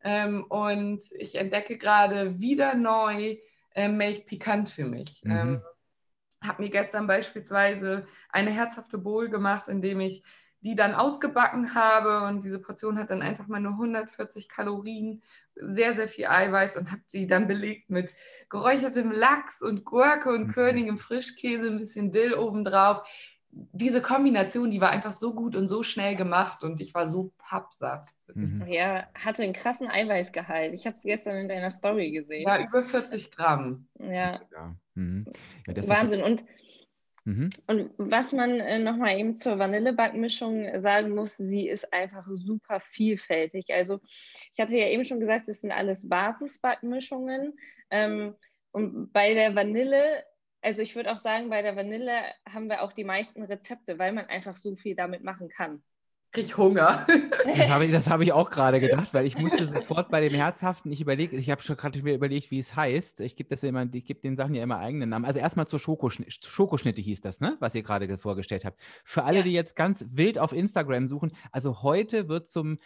Ähm, 0.03 0.45
und 0.49 1.01
ich 1.17 1.35
entdecke 1.35 1.79
gerade 1.79 2.39
wieder 2.39 2.75
neu 2.75 3.37
äh, 3.79 3.87
Make 3.89 4.21
Pikant 4.25 4.69
für 4.69 4.85
mich. 4.85 5.21
Mhm. 5.23 5.31
Ähm, 5.31 5.61
habe 6.41 6.63
mir 6.63 6.69
gestern 6.69 7.07
beispielsweise 7.07 8.05
eine 8.29 8.51
herzhafte 8.51 8.97
Bowl 8.97 9.29
gemacht, 9.29 9.67
indem 9.67 9.99
ich 9.99 10.23
die 10.61 10.75
dann 10.75 10.93
ausgebacken 10.93 11.73
habe 11.73 12.27
und 12.27 12.43
diese 12.43 12.59
Portion 12.59 12.99
hat 12.99 13.09
dann 13.09 13.21
einfach 13.21 13.47
mal 13.47 13.61
nur 13.61 13.73
140 13.73 14.49
Kalorien, 14.49 15.21
sehr, 15.55 15.93
sehr 15.93 16.07
viel 16.07 16.27
Eiweiß 16.27 16.75
und 16.75 16.91
habe 16.91 17.01
sie 17.07 17.27
dann 17.27 17.47
belegt 17.47 17.89
mit 17.89 18.13
geräuchertem 18.49 19.11
Lachs 19.11 19.61
und 19.61 19.85
Gurke 19.85 20.29
und 20.29 20.47
mhm. 20.47 20.51
Körnigem 20.51 20.97
Frischkäse, 20.97 21.67
ein 21.67 21.79
bisschen 21.79 22.11
Dill 22.11 22.33
obendrauf 22.33 23.07
diese 23.51 24.01
Kombination, 24.01 24.69
die 24.69 24.81
war 24.81 24.91
einfach 24.91 25.13
so 25.13 25.33
gut 25.33 25.55
und 25.55 25.67
so 25.67 25.81
schnell 25.83 26.15
gemacht 26.15 26.63
und 26.63 26.79
ich 26.81 26.93
war 26.93 27.07
so 27.07 27.31
pappsatt. 27.37 28.09
Mhm. 28.33 28.65
Ja, 28.67 29.07
hatte 29.15 29.43
einen 29.43 29.53
krassen 29.53 29.87
Eiweißgehalt. 29.87 30.73
Ich 30.73 30.85
habe 30.85 30.95
es 30.95 31.03
gestern 31.03 31.35
in 31.35 31.49
deiner 31.49 31.71
Story 31.71 32.11
gesehen. 32.11 32.47
Ja, 32.47 32.61
über 32.61 32.83
40 32.83 33.31
Gramm. 33.31 33.87
Ja. 33.99 34.39
ja. 34.51 34.75
Mhm. 34.93 35.25
ja 35.67 35.87
Wahnsinn. 35.87 36.21
Und, 36.21 36.45
mhm. 37.25 37.49
und 37.65 37.91
was 37.97 38.33
man 38.33 38.59
äh, 38.59 38.77
nochmal 38.77 39.17
eben 39.17 39.33
zur 39.33 39.57
Vanillebackmischung 39.57 40.81
sagen 40.81 41.15
muss, 41.15 41.37
sie 41.37 41.67
ist 41.67 41.91
einfach 41.91 42.27
super 42.35 42.79
vielfältig. 42.79 43.73
Also 43.73 43.99
ich 44.53 44.59
hatte 44.59 44.77
ja 44.77 44.87
eben 44.87 45.05
schon 45.05 45.19
gesagt, 45.19 45.47
das 45.47 45.61
sind 45.61 45.71
alles 45.71 46.07
Basisbackmischungen. 46.07 47.57
Ähm, 47.89 48.35
und 48.71 49.11
bei 49.11 49.33
der 49.33 49.55
Vanille 49.55 50.23
also 50.61 50.81
ich 50.81 50.95
würde 50.95 51.11
auch 51.11 51.17
sagen, 51.17 51.49
bei 51.49 51.61
der 51.61 51.75
Vanille 51.75 52.23
haben 52.47 52.67
wir 52.67 52.81
auch 52.81 52.93
die 52.93 53.03
meisten 53.03 53.43
Rezepte, 53.43 53.99
weil 53.99 54.11
man 54.11 54.25
einfach 54.25 54.57
so 54.57 54.75
viel 54.75 54.95
damit 54.95 55.23
machen 55.23 55.49
kann 55.49 55.83
kriege 56.31 56.57
Hunger. 56.57 57.07
Das 57.43 57.69
habe 57.69 57.85
ich, 57.85 57.93
hab 57.93 58.21
ich 58.21 58.33
auch 58.33 58.49
gerade 58.49 58.79
gedacht, 58.79 59.13
weil 59.13 59.25
ich 59.25 59.37
musste 59.37 59.65
sofort 59.65 60.09
bei 60.09 60.21
dem 60.21 60.33
Herzhaften, 60.33 60.91
ich 60.91 61.01
überlege, 61.01 61.35
ich 61.35 61.49
habe 61.49 61.61
schon 61.61 61.77
gerade 61.77 61.99
überlegt, 61.99 62.51
wie 62.51 62.59
es 62.59 62.75
heißt. 62.75 63.21
Ich 63.21 63.35
gebe 63.35 63.55
immer, 63.67 63.85
den 63.85 64.35
Sachen 64.35 64.53
ja 64.53 64.63
immer 64.63 64.79
eigenen 64.79 65.09
Namen. 65.09 65.25
Also 65.25 65.39
erstmal 65.39 65.67
zur 65.67 65.79
Schokoschnitte, 65.79 66.31
Schokoschnitte 66.47 67.01
hieß 67.01 67.21
das, 67.21 67.39
ne? 67.39 67.57
Was 67.59 67.75
ihr 67.75 67.83
gerade 67.83 68.17
vorgestellt 68.17 68.65
habt. 68.65 68.79
Für 69.03 69.23
alle, 69.23 69.39
ja. 69.39 69.43
die 69.43 69.51
jetzt 69.51 69.75
ganz 69.75 70.05
wild 70.11 70.37
auf 70.37 70.53
Instagram 70.53 71.07
suchen, 71.07 71.31
also 71.51 71.81
heute 71.81 72.27
wird 72.27 72.47
zum, 72.47 72.79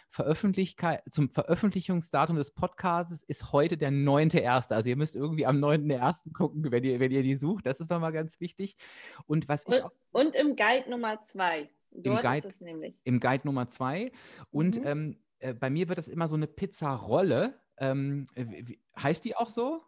zum 1.08 1.30
Veröffentlichungsdatum 1.30 2.36
des 2.36 2.52
Podcasts 2.52 3.22
ist 3.22 3.52
heute 3.52 3.76
der 3.76 3.90
9.1. 3.90 4.72
Also 4.72 4.88
ihr 4.88 4.96
müsst 4.96 5.16
irgendwie 5.16 5.46
am 5.46 5.58
9.1. 5.62 6.32
gucken, 6.32 6.70
wenn 6.70 6.84
ihr, 6.84 7.00
wenn 7.00 7.10
ihr 7.10 7.22
die 7.22 7.36
sucht. 7.36 7.66
Das 7.66 7.80
ist 7.80 7.90
nochmal 7.90 8.12
ganz 8.12 8.40
wichtig. 8.40 8.76
Und 9.26 9.48
was 9.48 9.64
ich 9.66 9.82
auch, 9.82 9.90
und 10.12 10.34
im 10.34 10.56
Guide 10.56 10.90
Nummer 10.90 11.18
zwei. 11.26 11.68
Dort 11.94 12.24
im 12.24 12.30
Guide. 12.30 12.54
Im 13.04 13.20
Guide 13.20 13.46
Nummer 13.46 13.68
zwei. 13.68 14.12
Und 14.50 14.80
mhm. 14.80 14.86
ähm, 14.86 15.16
äh, 15.38 15.54
bei 15.54 15.70
mir 15.70 15.88
wird 15.88 15.98
das 15.98 16.08
immer 16.08 16.28
so 16.28 16.36
eine 16.36 16.46
Pizzarolle. 16.46 17.54
Ähm, 17.78 18.26
wie, 18.34 18.80
heißt 18.96 19.24
die 19.24 19.36
auch 19.36 19.48
so? 19.48 19.82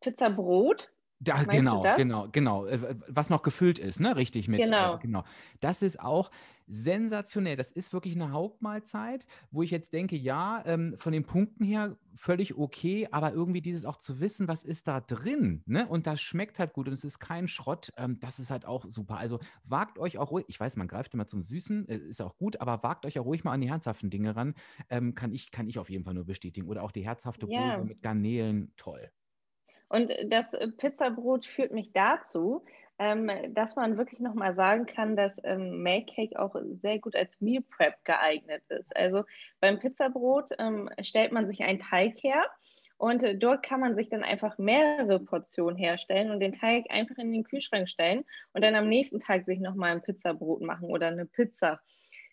Pizzabrot? 0.00 0.90
Da, 1.18 1.44
genau, 1.44 1.82
genau, 1.96 2.28
genau. 2.30 2.66
Äh, 2.66 2.96
was 3.08 3.30
noch 3.30 3.42
gefüllt 3.42 3.78
ist, 3.78 4.00
ne? 4.00 4.16
Richtig 4.16 4.48
mit. 4.48 4.64
Genau. 4.64 4.96
Äh, 4.96 4.98
genau. 4.98 5.24
Das 5.60 5.82
ist 5.82 5.98
auch 5.98 6.30
sensationell. 6.66 7.56
Das 7.56 7.70
ist 7.70 7.92
wirklich 7.92 8.14
eine 8.14 8.32
Hauptmahlzeit, 8.32 9.26
wo 9.50 9.62
ich 9.62 9.70
jetzt 9.70 9.92
denke, 9.92 10.16
ja, 10.16 10.62
ähm, 10.66 10.96
von 10.98 11.12
den 11.12 11.24
Punkten 11.24 11.64
her 11.64 11.96
völlig 12.14 12.56
okay, 12.56 13.08
aber 13.10 13.32
irgendwie 13.32 13.60
dieses 13.60 13.84
auch 13.84 13.96
zu 13.96 14.20
wissen, 14.20 14.48
was 14.48 14.64
ist 14.64 14.88
da 14.88 15.00
drin, 15.00 15.62
ne? 15.66 15.86
Und 15.86 16.06
das 16.06 16.20
schmeckt 16.20 16.58
halt 16.58 16.72
gut 16.72 16.88
und 16.88 16.94
es 16.94 17.04
ist 17.04 17.18
kein 17.18 17.46
Schrott. 17.46 17.92
Ähm, 17.96 18.18
das 18.20 18.38
ist 18.38 18.50
halt 18.50 18.64
auch 18.64 18.84
super. 18.88 19.18
Also 19.18 19.38
wagt 19.64 19.98
euch 19.98 20.18
auch 20.18 20.30
ruhig. 20.30 20.46
Ich 20.48 20.58
weiß, 20.58 20.76
man 20.76 20.88
greift 20.88 21.14
immer 21.14 21.26
zum 21.26 21.42
Süßen, 21.42 21.88
äh, 21.88 21.96
ist 21.98 22.22
auch 22.22 22.36
gut, 22.36 22.60
aber 22.60 22.82
wagt 22.82 23.06
euch 23.06 23.18
auch 23.18 23.26
ruhig 23.26 23.44
mal 23.44 23.52
an 23.52 23.60
die 23.60 23.70
herzhaften 23.70 24.10
Dinge 24.10 24.34
ran. 24.34 24.54
Ähm, 24.90 25.14
kann 25.14 25.32
ich, 25.32 25.50
kann 25.50 25.68
ich 25.68 25.78
auf 25.78 25.90
jeden 25.90 26.04
Fall 26.04 26.14
nur 26.14 26.24
bestätigen. 26.24 26.68
Oder 26.68 26.82
auch 26.82 26.92
die 26.92 27.04
herzhafte 27.04 27.46
ja. 27.48 27.76
Bose 27.76 27.86
mit 27.86 28.02
Garnelen, 28.02 28.72
toll. 28.76 29.10
Und 29.88 30.10
das 30.30 30.52
äh, 30.54 30.68
Pizzabrot 30.68 31.46
führt 31.46 31.72
mich 31.72 31.92
dazu, 31.92 32.64
ähm, 32.98 33.30
dass 33.54 33.76
man 33.76 33.98
wirklich 33.98 34.20
nochmal 34.20 34.54
sagen 34.54 34.86
kann, 34.86 35.16
dass 35.16 35.40
ähm, 35.44 35.82
Make 35.82 36.12
Cake 36.14 36.38
auch 36.38 36.56
sehr 36.80 36.98
gut 36.98 37.14
als 37.14 37.40
Meal 37.40 37.62
Prep 37.62 38.04
geeignet 38.04 38.62
ist. 38.68 38.96
Also 38.96 39.24
beim 39.60 39.78
Pizzabrot 39.78 40.46
ähm, 40.58 40.90
stellt 41.02 41.32
man 41.32 41.46
sich 41.46 41.62
einen 41.62 41.78
Teig 41.78 42.22
her 42.22 42.44
und 42.98 43.22
äh, 43.22 43.36
dort 43.36 43.62
kann 43.62 43.80
man 43.80 43.94
sich 43.94 44.08
dann 44.08 44.22
einfach 44.22 44.56
mehrere 44.58 45.20
Portionen 45.20 45.76
herstellen 45.76 46.30
und 46.30 46.40
den 46.40 46.54
Teig 46.54 46.86
einfach 46.90 47.16
in 47.18 47.32
den 47.32 47.44
Kühlschrank 47.44 47.88
stellen 47.88 48.24
und 48.52 48.64
dann 48.64 48.74
am 48.74 48.88
nächsten 48.88 49.20
Tag 49.20 49.44
sich 49.44 49.60
nochmal 49.60 49.92
ein 49.92 50.02
Pizzabrot 50.02 50.62
machen 50.62 50.88
oder 50.88 51.08
eine 51.08 51.26
Pizza. 51.26 51.80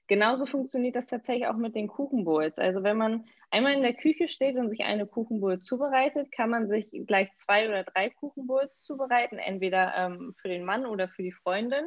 Genauso 0.08 0.46
funktioniert 0.46 0.96
das 0.96 1.08
tatsächlich 1.08 1.48
auch 1.48 1.56
mit 1.56 1.76
den 1.76 1.88
Kuchenbowls. 1.88 2.58
Also 2.58 2.84
wenn 2.84 2.98
man 2.98 3.26
einmal 3.52 3.74
in 3.74 3.84
der 3.84 3.94
Küche 3.94 4.28
steht 4.28 4.58
und 4.58 4.70
sich 4.70 4.84
eine 4.84 5.08
Kuchenbowl 5.08 5.60
zubereitet, 5.60 6.32
kann 6.32 6.50
man 6.50 6.68
sich 6.68 6.88
gleich 7.08 7.30
zwei 7.38 7.70
oder 7.70 7.84
drei 7.84 8.10
Kuchenbowls 8.10 8.84
zubereiten, 8.84 9.38
entweder 9.38 9.94
ähm, 9.96 10.36
für 10.42 10.50
den 10.50 10.66
Mann 10.66 10.86
oder 10.86 11.08
für 11.08 11.24
die 11.24 11.32
Freundin. 11.32 11.86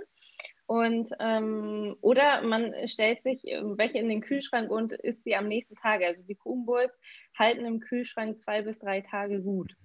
Und 0.66 1.10
ähm, 1.20 1.96
oder 2.00 2.42
man 2.42 2.74
stellt 2.88 3.22
sich 3.22 3.40
ähm, 3.44 3.78
welche 3.78 3.98
in 3.98 4.08
den 4.08 4.20
Kühlschrank 4.20 4.70
und 4.70 4.92
isst 4.92 5.22
sie 5.22 5.36
am 5.36 5.46
nächsten 5.46 5.76
Tag. 5.76 6.02
Also 6.02 6.22
die 6.22 6.34
Kuchenbowls 6.34 6.92
halten 7.38 7.64
im 7.66 7.80
Kühlschrank 7.80 8.40
zwei 8.40 8.62
bis 8.62 8.78
drei 8.78 9.02
Tage 9.02 9.40
gut. 9.42 9.76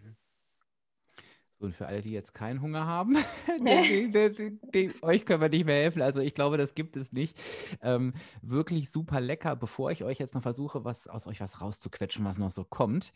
Und 1.61 1.75
für 1.75 1.87
alle, 1.87 2.01
die 2.01 2.11
jetzt 2.11 2.33
keinen 2.33 2.61
Hunger 2.61 2.85
haben, 2.85 3.17
den, 3.47 4.11
den, 4.11 4.59
den, 4.73 4.93
euch 5.01 5.25
können 5.25 5.41
wir 5.41 5.49
nicht 5.49 5.65
mehr 5.65 5.75
helfen. 5.75 6.01
Also 6.01 6.19
ich 6.19 6.33
glaube, 6.33 6.57
das 6.57 6.73
gibt 6.73 6.97
es 6.97 7.13
nicht. 7.13 7.39
Ähm, 7.81 8.13
wirklich 8.41 8.89
super 8.89 9.21
lecker. 9.21 9.55
Bevor 9.55 9.91
ich 9.91 10.03
euch 10.03 10.17
jetzt 10.17 10.33
noch 10.33 10.41
versuche, 10.41 10.83
was 10.85 11.07
aus 11.07 11.27
euch 11.27 11.39
was 11.39 11.61
rauszuquetschen, 11.61 12.25
was 12.25 12.39
noch 12.39 12.49
so 12.49 12.63
kommt, 12.63 13.13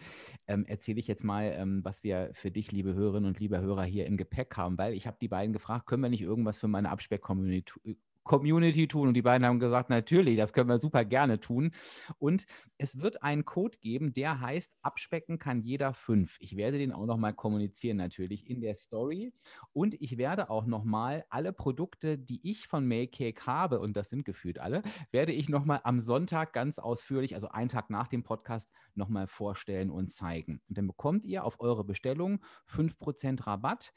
ähm, 0.47 0.65
erzähle 0.67 0.99
ich 0.99 1.07
jetzt 1.07 1.23
mal, 1.23 1.53
ähm, 1.55 1.83
was 1.83 2.03
wir 2.03 2.29
für 2.33 2.51
dich, 2.51 2.71
liebe 2.71 2.93
Hörerinnen 2.93 3.27
und 3.27 3.39
liebe 3.39 3.59
Hörer, 3.59 3.83
hier 3.83 4.05
im 4.05 4.17
Gepäck 4.17 4.55
haben, 4.57 4.77
weil 4.77 4.93
ich 4.93 5.07
habe 5.07 5.17
die 5.19 5.27
beiden 5.27 5.53
gefragt, 5.53 5.87
können 5.87 6.03
wir 6.03 6.09
nicht 6.09 6.21
irgendwas 6.21 6.57
für 6.57 6.67
meine 6.67 6.89
Abspeck-Community 6.91 7.97
Community 8.25 8.87
tun. 8.87 9.07
Und 9.07 9.13
die 9.13 9.21
beiden 9.21 9.47
haben 9.47 9.59
gesagt, 9.59 9.89
natürlich, 9.89 10.35
das 10.35 10.51
können 10.51 10.67
wir 10.67 10.79
super 10.79 11.05
gerne 11.05 11.39
tun. 11.39 11.71
Und 12.17 12.45
es 12.77 12.99
wird 12.99 13.23
einen 13.23 13.45
Code 13.45 13.77
geben, 13.79 14.11
der 14.11 14.41
heißt, 14.41 14.75
abspecken 14.81 15.39
kann 15.39 15.61
jeder 15.61 15.93
fünf. 15.93 16.35
Ich 16.39 16.57
werde 16.57 16.77
den 16.77 16.91
auch 16.91 17.05
nochmal 17.05 17.33
kommunizieren, 17.33 17.97
natürlich 17.97 18.49
in 18.49 18.59
der 18.59 18.75
Story. 18.75 19.31
Und 19.71 19.99
ich 20.01 20.17
werde 20.17 20.49
auch 20.49 20.65
nochmal 20.65 21.25
alle 21.29 21.53
Produkte, 21.53 22.17
die 22.17 22.41
ich 22.43 22.67
von 22.67 22.85
Maycake 22.85 23.45
habe, 23.45 23.79
und 23.79 23.95
das 23.95 24.09
sind 24.09 24.25
gefühlt 24.25 24.59
alle, 24.59 24.81
werde 25.11 25.31
ich 25.31 25.47
nochmal 25.47 25.81
am 25.83 25.99
Sonntag 25.99 26.51
ganz 26.51 26.79
ausführlich, 26.79 27.35
also 27.35 27.49
einen 27.49 27.69
Tag 27.69 27.89
nach 27.89 28.07
dem 28.07 28.23
Podcast, 28.23 28.71
nochmal 28.95 29.27
vorstellen 29.27 29.91
und 29.91 30.11
zeigen. 30.11 30.61
Und 30.67 30.77
dann 30.77 30.87
bekommt 30.87 31.25
ihr 31.25 31.43
auf 31.43 31.59
eure 31.59 31.83
Bestellung 31.83 32.39
5% 32.67 33.45
Rabatt 33.45 33.93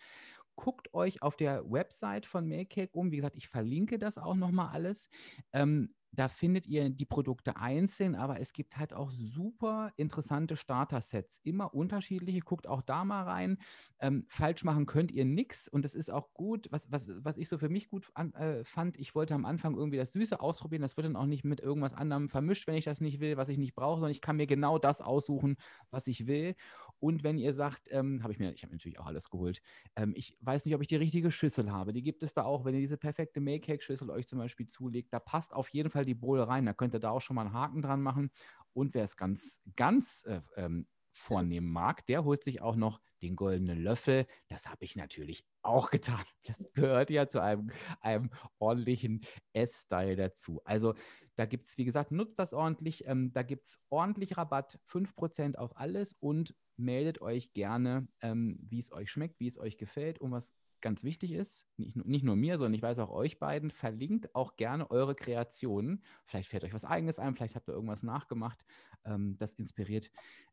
guckt 0.59 0.93
euch 0.93 1.23
auf 1.23 1.37
der 1.37 1.71
Website 1.71 2.27
von 2.27 2.49
Makecake 2.49 2.91
um. 2.93 3.13
Wie 3.13 3.17
gesagt, 3.17 3.37
ich 3.37 3.49
verlinke 3.49 3.97
das 3.97 4.19
auch 4.19 4.35
nochmal 4.35 4.71
alles. 4.73 5.09
Ähm, 5.53 5.95
da 6.13 6.29
findet 6.29 6.67
ihr 6.67 6.89
die 6.91 7.05
Produkte 7.05 7.57
einzeln, 7.57 8.15
aber 8.15 8.41
es 8.41 8.53
gibt 8.53 8.77
halt 8.77 8.93
auch 8.93 9.11
super 9.11 9.93
interessante 9.97 10.57
Starter-Sets. 10.57 11.41
Immer 11.45 11.75
unterschiedliche. 11.75 12.41
Guckt 12.41 12.67
auch 12.67 12.83
da 12.83 13.05
mal 13.05 13.25
rein. 13.25 13.59
Ähm, 14.01 14.25
falsch 14.29 14.65
machen 14.65 14.87
könnt 14.87 15.13
ihr 15.13 15.25
nichts 15.25 15.69
und 15.69 15.85
das 15.85 15.95
ist 15.95 16.11
auch 16.11 16.33
gut. 16.33 16.69
Was, 16.71 16.91
was, 16.91 17.07
was 17.09 17.37
ich 17.37 17.49
so 17.49 17.59
für 17.59 17.69
mich 17.69 17.89
gut 17.89 18.09
an, 18.15 18.33
äh, 18.35 18.65
fand, 18.65 18.99
ich 18.99 19.15
wollte 19.15 19.35
am 19.35 19.45
Anfang 19.45 19.77
irgendwie 19.77 19.99
das 19.99 20.13
Süße 20.13 20.41
ausprobieren. 20.41 20.83
Das 20.83 20.97
wird 20.97 21.07
dann 21.07 21.17
auch 21.17 21.27
nicht 21.27 21.45
mit 21.45 21.61
irgendwas 21.61 21.95
anderem 21.95 22.29
vermischt, 22.29 22.67
wenn 22.67 22.77
ich 22.77 22.85
das 22.85 23.01
nicht 23.01 23.21
will, 23.21 23.37
was 23.37 23.49
ich 23.49 23.59
nicht 23.59 23.75
brauche, 23.75 23.97
sondern 23.97 24.11
ich 24.11 24.21
kann 24.21 24.37
mir 24.37 24.47
genau 24.47 24.79
das 24.79 25.01
aussuchen, 25.01 25.57
was 25.91 26.07
ich 26.07 26.27
will. 26.27 26.55
Und 27.01 27.23
wenn 27.23 27.39
ihr 27.39 27.55
sagt, 27.55 27.89
ähm, 27.93 28.23
habe 28.23 28.33
ich 28.33 28.39
mir, 28.39 28.53
ich 28.53 28.63
habe 28.63 28.73
natürlich 28.73 28.99
auch 28.99 29.07
alles 29.07 29.31
geholt. 29.31 29.63
Ähm, 29.95 30.15
ich 30.17 30.37
weiß 30.41 30.65
nicht, 30.65 30.75
ob 30.75 30.81
ich 30.81 30.89
die 30.89 30.97
richtige 30.97 31.31
Schüssel 31.31 31.71
habe. 31.71 31.93
Die 31.93 32.03
gibt 32.03 32.23
es 32.23 32.35
da 32.35 32.43
auch, 32.43 32.65
wenn 32.65 32.75
ihr 32.75 32.81
diese 32.81 32.97
perfekte 32.97 33.41
Make-Cake-Schüssel 33.41 34.11
euch 34.11 34.27
zum 34.27 34.39
Beispiel 34.39 34.67
zulegt. 34.67 35.13
Da 35.13 35.21
passt 35.21 35.53
auf 35.53 35.69
jeden 35.69 35.91
Fall 35.91 35.98
die 36.05 36.15
Bowl 36.15 36.41
rein. 36.41 36.67
Da 36.67 36.73
könnt 36.73 36.95
ihr 36.95 37.01
da 37.01 37.11
auch 37.11 37.21
schon 37.21 37.37
mal 37.37 37.43
einen 37.43 37.53
Haken 37.53 37.83
dran 37.83 38.03
machen. 38.03 38.31
Und 38.73 38.95
wer 38.95 39.05
es 39.05 39.17
ganz, 39.17 39.61
ganz 39.77 40.25
äh, 40.27 40.41
ähm, 40.57 40.87
vornehmen 41.13 41.71
mag, 41.71 42.07
der 42.07 42.25
holt 42.25 42.45
sich 42.45 42.61
auch 42.61 42.77
noch 42.77 43.01
den 43.23 43.37
goldenen 43.37 43.83
Löffel. 43.83 44.27
Das 44.49 44.69
habe 44.69 44.85
ich 44.85 44.97
natürlich 44.97 45.45
auch 45.63 45.91
getan. 45.91 46.25
Das 46.47 46.73
gehört 46.73 47.11
ja 47.11 47.29
zu 47.29 47.43
einem, 47.43 47.71
einem 48.01 48.31
ordentlichen 48.59 49.23
S-Style 49.53 50.17
dazu. 50.17 50.61
Also 50.65 50.95
da 51.37 51.47
gibt 51.47 51.69
es, 51.69 51.79
wie 51.79 51.85
gesagt, 51.85 52.13
nutzt 52.13 52.39
das 52.39 52.53
ordentlich. 52.53 53.07
Ähm, 53.07 53.33
da 53.33 53.43
gibt 53.43 53.67
es 53.67 53.79
ordentlich 53.91 54.37
Rabatt, 54.37 54.79
5% 54.87 55.57
auf 55.57 55.77
alles 55.77 56.15
und 56.15 56.55
meldet 56.77 57.21
euch 57.21 57.53
gerne, 57.53 58.09
ähm, 58.21 58.59
wie 58.63 58.79
es 58.79 58.93
euch 58.93 59.11
schmeckt, 59.11 59.41
wie 59.41 59.49
es 59.49 59.59
euch 59.59 59.77
gefällt 59.77 60.21
und 60.21 60.31
was 60.31 60.55
ganz 60.81 61.05
wichtig 61.05 61.33
ist, 61.33 61.67
nicht, 61.77 61.97
nicht, 61.97 62.25
nur 62.25 62.37
mir, 62.37 62.59
sondern 62.59 62.75
ich 62.75 62.83
weiß 62.83 62.99
auch 62.99 63.11
euch 63.11 63.39
beiden, 63.39 63.71
verlinkt 63.71 64.35
auch 64.35 64.57
gerne 64.57 64.91
eure 64.91 65.15
Kreationen. 65.15 66.03
Vielleicht 66.25 66.51
fällt 66.51 66.65
euch 66.65 66.75
was 66.75 66.85
eigenes 66.85 67.19
ein, 67.19 67.35
vielleicht 67.35 67.55
habt 67.55 67.69
ihr 67.69 67.75
irgendwas 67.75 68.03
nachgemacht. 68.03 68.65
Ähm, 69.05 69.37
das 69.39 69.55
inspiriert 69.55 70.11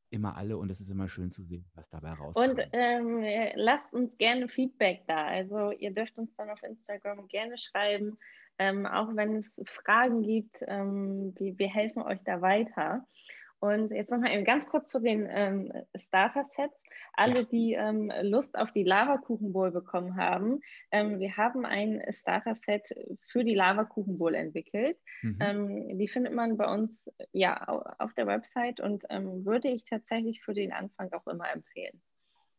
immer 0.10 0.38
alle 0.38 0.58
und 0.58 0.72
es 0.72 0.80
ist 0.80 0.90
immer 0.90 1.10
schön 1.10 1.32
zu 1.32 1.44
sehen, 1.44 1.66
was 1.74 1.90
dabei 1.90 2.14
rauskommt. 2.14 2.60
Und 2.60 2.68
ähm, 2.74 3.24
lasst 3.56 3.94
uns 3.94 4.18
gerne 4.18 4.48
Feedback 4.48 5.04
da. 5.08 5.26
Also 5.26 5.72
ihr 5.72 5.92
dürft 5.92 6.18
uns 6.18 6.34
dann 6.36 6.50
auf 6.50 6.62
Instagram 6.64 7.28
gerne 7.28 7.58
schreiben, 7.58 8.18
ähm, 8.58 8.86
auch 8.86 9.16
wenn 9.16 9.38
es 9.38 9.62
Fragen 9.66 10.24
gibt, 10.24 10.60
ähm, 10.68 11.34
wir, 11.38 11.58
wir 11.58 11.68
helfen 11.68 12.04
euch 12.04 12.24
da 12.24 12.42
weiter. 12.42 13.06
Und 13.66 13.92
jetzt 13.92 14.12
nochmal 14.12 14.32
eben 14.32 14.44
ganz 14.46 14.70
kurz 14.70 14.90
zu 14.90 15.00
den 15.00 15.28
ähm, 15.30 15.72
Starter-Sets. 15.96 16.76
Alle, 17.14 17.40
ja. 17.40 17.44
die 17.44 17.74
ähm, 17.74 18.12
Lust 18.22 18.58
auf 18.58 18.72
die 18.72 18.84
Lavakuchenbowl 18.84 19.72
bekommen 19.72 20.18
haben, 20.18 20.62
ähm, 20.92 21.20
wir 21.20 21.36
haben 21.38 21.66
ein 21.66 22.02
Starter-Set 22.10 22.94
für 23.32 23.44
die 23.44 23.56
Lavakuchenbowl 23.56 24.36
entwickelt. 24.36 24.98
Mhm. 25.22 25.38
Ähm, 25.40 25.98
die 25.98 26.08
findet 26.08 26.34
man 26.34 26.58
bei 26.58 26.72
uns 26.72 27.10
ja 27.32 27.66
auf 28.00 28.14
der 28.14 28.28
Website 28.28 28.80
und 28.80 29.04
ähm, 29.10 29.46
würde 29.46 29.70
ich 29.70 29.86
tatsächlich 29.86 30.42
für 30.44 30.54
den 30.54 30.72
Anfang 30.72 31.12
auch 31.14 31.28
immer 31.28 31.52
empfehlen. 31.52 32.02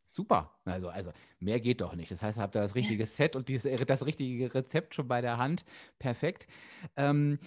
Super. 0.07 0.53
Also, 0.65 0.89
also 0.89 1.13
mehr 1.41 1.61
geht 1.61 1.81
doch 1.81 1.95
nicht. 1.95 2.11
Das 2.11 2.23
heißt, 2.23 2.39
habt 2.39 2.57
ihr 2.57 2.63
das 2.63 2.75
richtige 2.75 3.07
Set 3.07 3.37
und 3.37 3.49
dieses, 3.49 3.71
das 3.87 4.07
richtige 4.07 4.55
Rezept 4.55 4.95
schon 4.95 5.09
bei 5.09 5.21
der 5.21 5.37
Hand. 5.37 5.65
Perfekt. 5.99 6.47
Ähm, 6.97 7.39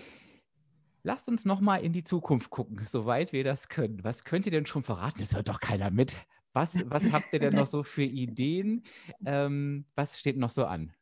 Lasst 1.09 1.27
uns 1.27 1.43
noch 1.43 1.59
mal 1.59 1.77
in 1.77 1.91
die 1.91 2.03
Zukunft 2.03 2.51
gucken, 2.51 2.81
soweit 2.85 3.33
wir 3.33 3.43
das 3.43 3.67
können. 3.67 4.03
Was 4.03 4.25
könnt 4.25 4.45
ihr 4.45 4.51
denn 4.51 4.67
schon 4.67 4.83
verraten? 4.83 5.17
Das 5.17 5.33
hört 5.33 5.49
doch 5.49 5.59
keiner 5.59 5.89
mit. 5.89 6.15
Was, 6.53 6.87
was 6.87 7.11
habt 7.11 7.33
ihr 7.33 7.39
denn 7.39 7.55
noch 7.55 7.65
so 7.65 7.81
für 7.81 8.03
Ideen? 8.03 8.83
Ähm, 9.25 9.85
was 9.95 10.19
steht 10.19 10.37
noch 10.37 10.51
so 10.51 10.65
an? 10.65 10.93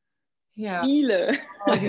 Ja. 0.54 0.82
Viele. 0.82 1.34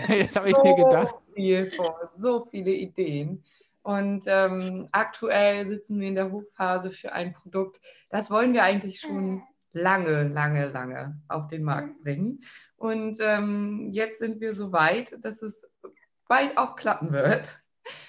Jetzt 0.09 0.35
habe 0.35 0.49
ich 0.49 0.57
so 0.57 0.65
mir 0.65 0.75
gedacht. 0.75 1.15
Viel 1.33 1.71
vor, 1.71 2.11
so 2.13 2.45
viele 2.47 2.73
Ideen. 2.73 3.45
Und 3.83 4.25
ähm, 4.27 4.89
aktuell 4.91 5.69
sitzen 5.69 6.01
wir 6.01 6.09
in 6.09 6.17
der 6.17 6.33
Hochphase 6.33 6.91
für 6.91 7.13
ein 7.13 7.33
Produkt. 7.33 7.81
Das 8.11 8.33
wollen 8.33 8.53
wir 8.53 8.65
eigentlich 8.65 8.99
schon 8.99 9.45
lange, 9.71 10.27
lange, 10.27 10.67
lange 10.71 11.23
auf 11.29 11.47
den 11.47 11.63
Markt 11.63 12.03
bringen. 12.03 12.41
Und 12.75 13.19
ähm, 13.21 13.91
jetzt 13.93 14.19
sind 14.19 14.41
wir 14.41 14.55
so 14.55 14.73
weit, 14.73 15.25
dass 15.25 15.41
es 15.41 15.71
bald 16.27 16.59
auch 16.59 16.75
klappen 16.75 17.13
wird. 17.13 17.61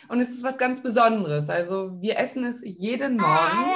Und 0.07 0.21
es 0.21 0.29
ist 0.29 0.43
was 0.43 0.57
ganz 0.57 0.81
Besonderes. 0.81 1.49
Also 1.49 2.01
wir 2.01 2.17
essen 2.17 2.43
es 2.43 2.61
jeden 2.63 3.17
Morgen 3.17 3.71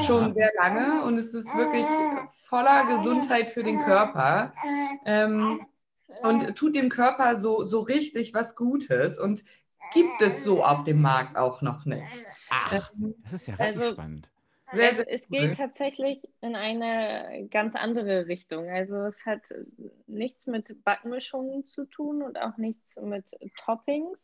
schon 0.00 0.34
sehr 0.34 0.50
lange 0.56 1.04
und 1.04 1.18
es 1.18 1.34
ist 1.34 1.54
wirklich 1.56 1.86
voller 2.48 2.86
Gesundheit 2.86 3.50
für 3.50 3.62
den 3.62 3.80
Körper. 3.80 4.52
Ähm, 5.04 5.64
und 6.22 6.56
tut 6.56 6.74
dem 6.74 6.88
Körper 6.88 7.36
so, 7.36 7.64
so 7.64 7.80
richtig 7.80 8.34
was 8.34 8.54
Gutes 8.54 9.18
und 9.18 9.44
gibt 9.92 10.20
es 10.20 10.44
so 10.44 10.64
auf 10.64 10.84
dem 10.84 11.00
Markt 11.00 11.36
auch 11.36 11.62
noch 11.62 11.84
nicht. 11.84 12.24
Ach, 12.50 12.92
ähm, 12.94 13.14
das 13.24 13.32
ist 13.34 13.48
ja 13.48 13.54
richtig 13.54 13.80
also, 13.80 13.92
spannend. 13.92 14.30
Sehr, 14.72 14.94
sehr 14.94 15.12
es, 15.12 15.28
geht 15.28 15.56
tatsächlich 15.56 16.26
in 16.40 16.56
eine 16.56 17.46
ganz 17.50 17.74
andere 17.74 18.26
Richtung. 18.26 18.70
Also 18.70 18.96
es 19.02 19.24
hat 19.26 19.42
nichts 20.06 20.46
mit 20.46 20.82
Backmischungen 20.82 21.66
zu 21.66 21.84
tun 21.84 22.22
und 22.22 22.40
auch 22.40 22.56
nichts 22.56 22.98
mit 23.02 23.26
Toppings, 23.64 24.18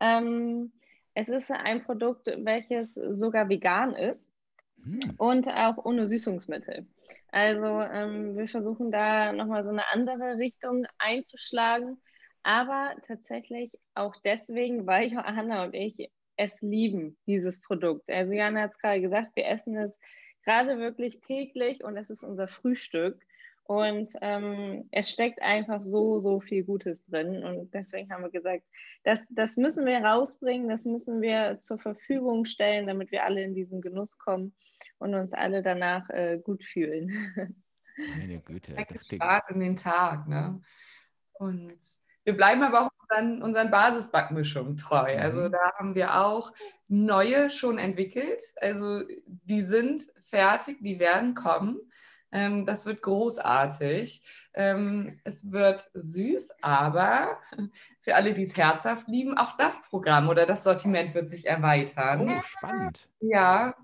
ähm, 0.00 0.72
es 1.14 1.28
ist 1.28 1.50
ein 1.50 1.84
Produkt, 1.84 2.26
welches 2.26 2.94
sogar 2.94 3.48
vegan 3.48 3.94
ist 3.94 4.30
mm. 4.76 5.10
und 5.18 5.48
auch 5.48 5.84
ohne 5.84 6.08
Süßungsmittel. 6.08 6.86
Also 7.32 7.80
ähm, 7.80 8.36
wir 8.36 8.48
versuchen 8.48 8.90
da 8.90 9.32
nochmal 9.32 9.64
so 9.64 9.70
eine 9.70 9.88
andere 9.92 10.38
Richtung 10.38 10.86
einzuschlagen, 10.98 12.00
aber 12.42 12.94
tatsächlich 13.06 13.72
auch 13.94 14.14
deswegen, 14.24 14.86
weil 14.86 15.08
Johanna 15.08 15.64
und 15.64 15.74
ich 15.74 16.10
es 16.36 16.60
lieben, 16.62 17.18
dieses 17.26 17.60
Produkt. 17.60 18.10
Also 18.10 18.34
Johanna 18.34 18.62
hat 18.62 18.72
es 18.72 18.78
gerade 18.78 19.00
gesagt, 19.02 19.30
wir 19.34 19.46
essen 19.46 19.76
es 19.76 19.92
gerade 20.44 20.78
wirklich 20.78 21.20
täglich 21.20 21.84
und 21.84 21.96
es 21.96 22.08
ist 22.08 22.24
unser 22.24 22.48
Frühstück. 22.48 23.20
Und 23.70 24.08
ähm, 24.20 24.88
es 24.90 25.10
steckt 25.10 25.40
einfach 25.42 25.80
so, 25.80 26.18
so 26.18 26.40
viel 26.40 26.64
Gutes 26.64 27.06
drin. 27.06 27.44
Und 27.44 27.72
deswegen 27.72 28.10
haben 28.10 28.24
wir 28.24 28.30
gesagt, 28.30 28.64
das, 29.04 29.20
das 29.30 29.56
müssen 29.56 29.86
wir 29.86 30.04
rausbringen, 30.04 30.68
das 30.68 30.84
müssen 30.84 31.22
wir 31.22 31.60
zur 31.60 31.78
Verfügung 31.78 32.46
stellen, 32.46 32.88
damit 32.88 33.12
wir 33.12 33.22
alle 33.22 33.44
in 33.44 33.54
diesen 33.54 33.80
Genuss 33.80 34.18
kommen 34.18 34.56
und 34.98 35.14
uns 35.14 35.34
alle 35.34 35.62
danach 35.62 36.10
äh, 36.10 36.40
gut 36.42 36.64
fühlen. 36.64 37.10
Meine 38.18 38.40
Güte. 38.40 38.74
Das 38.74 39.06
Start 39.06 39.48
in 39.50 39.60
den 39.60 39.76
Tag. 39.76 40.26
Ne? 40.26 40.60
Und 41.34 41.78
wir 42.24 42.36
bleiben 42.36 42.64
aber 42.64 42.86
auch 42.86 42.90
unseren, 43.02 43.40
unseren 43.40 43.70
Basisbackmischungen 43.70 44.78
treu. 44.78 45.14
Mhm. 45.14 45.22
Also 45.22 45.48
da 45.48 45.74
haben 45.78 45.94
wir 45.94 46.16
auch 46.16 46.52
neue 46.88 47.50
schon 47.50 47.78
entwickelt. 47.78 48.42
Also 48.60 49.04
die 49.26 49.62
sind 49.62 50.08
fertig, 50.24 50.78
die 50.80 50.98
werden 50.98 51.36
kommen. 51.36 51.78
Ähm, 52.32 52.66
das 52.66 52.86
wird 52.86 53.02
großartig. 53.02 54.22
Ähm, 54.54 55.20
es 55.24 55.50
wird 55.50 55.90
süß, 55.94 56.50
aber 56.62 57.38
für 58.00 58.14
alle, 58.14 58.34
die 58.34 58.44
es 58.44 58.56
herzhaft 58.56 59.08
lieben, 59.08 59.36
auch 59.36 59.56
das 59.56 59.82
Programm 59.82 60.28
oder 60.28 60.46
das 60.46 60.64
Sortiment 60.64 61.14
wird 61.14 61.28
sich 61.28 61.46
erweitern. 61.46 62.38
Oh, 62.38 62.42
spannend. 62.44 63.08
Ja, 63.20 63.74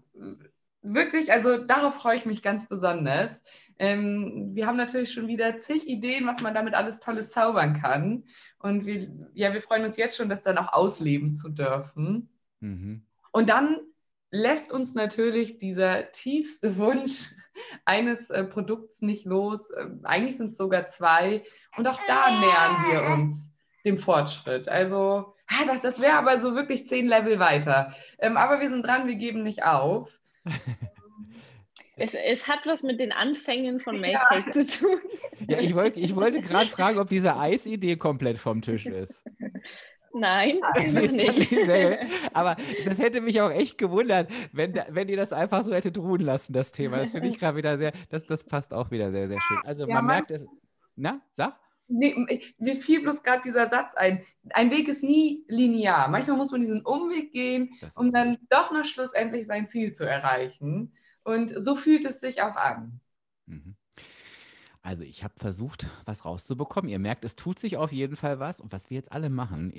wirklich, 0.83 1.33
also 1.33 1.59
darauf 1.65 1.95
freue 1.95 2.17
ich 2.17 2.27
mich 2.27 2.43
ganz 2.43 2.69
besonders. 2.69 3.43
Ähm, 3.79 4.51
wir 4.55 4.67
haben 4.67 4.77
natürlich 4.77 5.13
schon 5.13 5.29
wieder 5.29 5.59
zig 5.59 5.87
Ideen, 5.89 6.27
was 6.27 6.41
man 6.41 6.55
damit 6.55 6.75
alles 6.75 7.01
Tolles 7.01 7.31
zaubern 7.31 7.81
kann. 7.81 8.25
Und 8.59 8.87
wir, 8.87 9.09
ja, 9.35 9.53
wir 9.53 9.61
freuen 9.61 9.85
uns 9.85 9.97
jetzt 9.97 10.17
schon, 10.17 10.29
das 10.29 10.43
dann 10.43 10.59
auch 10.59 10.73
ausleben 10.73 11.35
zu 11.35 11.51
dürfen. 11.51 12.31
Mhm. 12.61 13.03
Und 13.33 13.49
dann 13.51 13.81
lässt 14.31 14.73
uns 14.73 14.95
natürlich 14.95 15.59
dieser 15.59 16.11
tiefste 16.13 16.77
Wunsch 16.79 17.33
eines 17.85 18.31
äh, 18.31 18.45
Produkts 18.45 19.03
nicht 19.03 19.27
los. 19.27 19.71
Ähm, 19.79 20.01
eigentlich 20.05 20.37
sind 20.37 20.51
es 20.51 20.57
sogar 20.57 20.87
zwei. 20.87 21.45
Und 21.77 21.87
auch 21.89 22.01
da 22.07 22.31
nähern 22.31 22.91
wir 22.91 23.03
uns 23.15 23.53
dem 23.85 23.99
Fortschritt. 23.99 24.69
Also, 24.69 25.35
das, 25.67 25.81
das 25.81 26.01
wäre 26.01 26.15
aber 26.15 26.41
so 26.41 26.55
wirklich 26.55 26.87
zehn 26.87 27.07
Level 27.07 27.39
weiter. 27.39 27.95
Ähm, 28.19 28.37
aber 28.37 28.61
wir 28.61 28.69
sind 28.69 28.85
dran, 28.85 29.07
wir 29.07 29.17
geben 29.17 29.43
nicht 29.43 29.65
auf. 29.65 30.19
Es, 31.99 32.13
es, 32.13 32.47
hat 32.47 32.67
was 32.67 32.83
mit 32.83 33.01
den 33.01 33.11
Anfängen 33.11 33.81
von 33.81 33.99
Make 33.99 34.13
ja. 34.13 34.53
zu 34.53 34.67
tun. 34.67 35.01
Ja, 35.49 35.59
ich, 35.61 35.75
wollt, 35.75 35.97
ich 35.97 36.15
wollte 36.15 36.43
gerade 36.43 36.67
fragen, 36.67 36.99
ob 36.99 37.09
diese 37.09 37.39
Eisidee 37.39 37.97
komplett 37.97 38.39
vom 38.39 38.61
Tisch 38.61 38.85
ist. 38.85 39.25
Nein, 40.15 40.61
das 40.75 41.13
nicht. 41.13 41.53
Aber 42.33 42.57
das 42.85 42.99
hätte 42.99 43.21
mich 43.21 43.41
auch 43.41 43.51
echt 43.51 43.79
gewundert, 43.79 44.31
wenn, 44.53 44.75
wenn 44.89 45.09
ihr 45.09 45.17
das 45.17 45.33
einfach 45.33 45.63
so 45.63 45.75
hättet 45.75 45.99
ruhen 45.99 46.21
lassen, 46.21 46.53
das 46.53 46.73
Thema. 46.73 46.99
Das 46.99 47.13
finde 47.13 47.29
ich 47.29 47.39
gerade 47.39 47.57
wieder 47.57 47.79
sehr, 47.79 47.93
das, 48.09 48.25
das 48.25 48.45
passt 48.45 48.73
auch 48.73 48.91
wieder 48.91 49.11
sehr, 49.11 49.29
sehr 49.29 49.39
schön. 49.39 49.59
Also 49.65 49.87
ja, 49.87 49.95
man, 49.95 50.07
man 50.07 50.17
merkt 50.17 50.31
es. 50.31 50.45
Na, 50.97 51.21
sag? 51.33 51.59
Nee, 51.89 52.15
mir 52.59 52.75
fiel 52.75 53.01
bloß 53.03 53.23
gerade 53.23 53.43
dieser 53.43 53.69
Satz 53.71 53.95
ein. 53.95 54.25
Ein 54.51 54.73
Weg 54.73 54.89
ist 54.89 55.05
nie 55.05 55.45
linear. 55.47 56.09
Manchmal 56.09 56.37
muss 56.37 56.51
man 56.51 56.61
diesen 56.61 56.85
Umweg 56.85 57.33
gehen, 57.33 57.75
um 57.95 58.13
dann 58.13 58.31
richtig. 58.31 58.49
doch 58.49 58.73
noch 58.73 58.85
schlussendlich 58.85 59.47
sein 59.47 59.69
Ziel 59.69 59.93
zu 59.93 60.05
erreichen. 60.05 60.93
Und 61.23 61.53
so 61.57 61.77
fühlt 61.77 62.05
es 62.05 62.19
sich 62.19 62.43
auch 62.43 62.57
an. 62.57 63.01
Mhm. 63.47 63.77
Also 64.87 65.03
ich 65.03 65.25
habe 65.25 65.35
versucht, 65.37 65.89
was 66.05 66.25
rauszubekommen. 66.25 66.89
Ihr 66.89 67.01
merkt, 67.01 67.25
es 67.25 67.35
tut 67.35 67.59
sich 67.59 67.77
auf 67.77 67.91
jeden 67.91 68.15
Fall 68.15 68.39
was. 68.39 68.61
Und 68.61 68.71
was 68.71 68.89
wir 68.89 68.95
jetzt 68.95 69.11
alle 69.11 69.31
machen, 69.31 69.73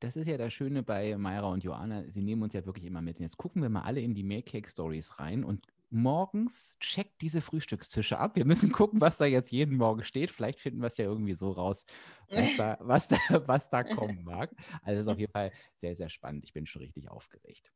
das 0.00 0.16
ist 0.16 0.26
ja 0.26 0.36
das 0.38 0.52
Schöne 0.52 0.82
bei 0.82 1.16
Mayra 1.16 1.46
und 1.46 1.62
Joanna, 1.62 2.02
sie 2.08 2.20
nehmen 2.20 2.42
uns 2.42 2.52
ja 2.52 2.66
wirklich 2.66 2.84
immer 2.84 3.00
mit. 3.00 3.20
Und 3.20 3.22
jetzt 3.22 3.36
gucken 3.36 3.62
wir 3.62 3.68
mal 3.68 3.82
alle 3.82 4.00
in 4.00 4.12
die 4.12 4.24
Make 4.24 4.68
Stories 4.68 5.20
rein 5.20 5.44
und 5.44 5.68
morgens 5.90 6.76
checkt 6.80 7.22
diese 7.22 7.42
Frühstückstische 7.42 8.18
ab. 8.18 8.34
Wir 8.34 8.44
müssen 8.44 8.72
gucken, 8.72 9.00
was 9.00 9.18
da 9.18 9.24
jetzt 9.24 9.52
jeden 9.52 9.76
Morgen 9.76 10.02
steht. 10.02 10.32
Vielleicht 10.32 10.58
finden 10.58 10.80
wir 10.80 10.88
es 10.88 10.96
ja 10.96 11.04
irgendwie 11.04 11.34
so 11.34 11.52
raus, 11.52 11.84
was 12.28 12.56
da, 12.56 12.76
was 12.80 13.06
da, 13.06 13.18
was 13.46 13.70
da 13.70 13.84
kommen 13.84 14.24
mag. 14.24 14.50
Also 14.82 14.98
es 14.98 15.06
ist 15.06 15.12
auf 15.12 15.20
jeden 15.20 15.32
Fall 15.32 15.52
sehr, 15.76 15.94
sehr 15.94 16.08
spannend. 16.08 16.42
Ich 16.42 16.52
bin 16.52 16.66
schon 16.66 16.82
richtig 16.82 17.08
aufgeregt. 17.08 17.72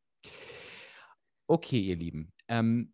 Okay, 1.46 1.78
ihr 1.78 1.94
Lieben. 1.94 2.32
Ähm, 2.48 2.92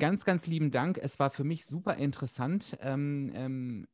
Ganz, 0.00 0.24
ganz 0.24 0.46
lieben 0.46 0.70
Dank. 0.70 0.98
Es 0.98 1.18
war 1.18 1.30
für 1.30 1.44
mich 1.44 1.66
super 1.66 1.96
interessant. 1.96 2.76
Ähm, 2.80 3.32
ähm, 3.34 3.86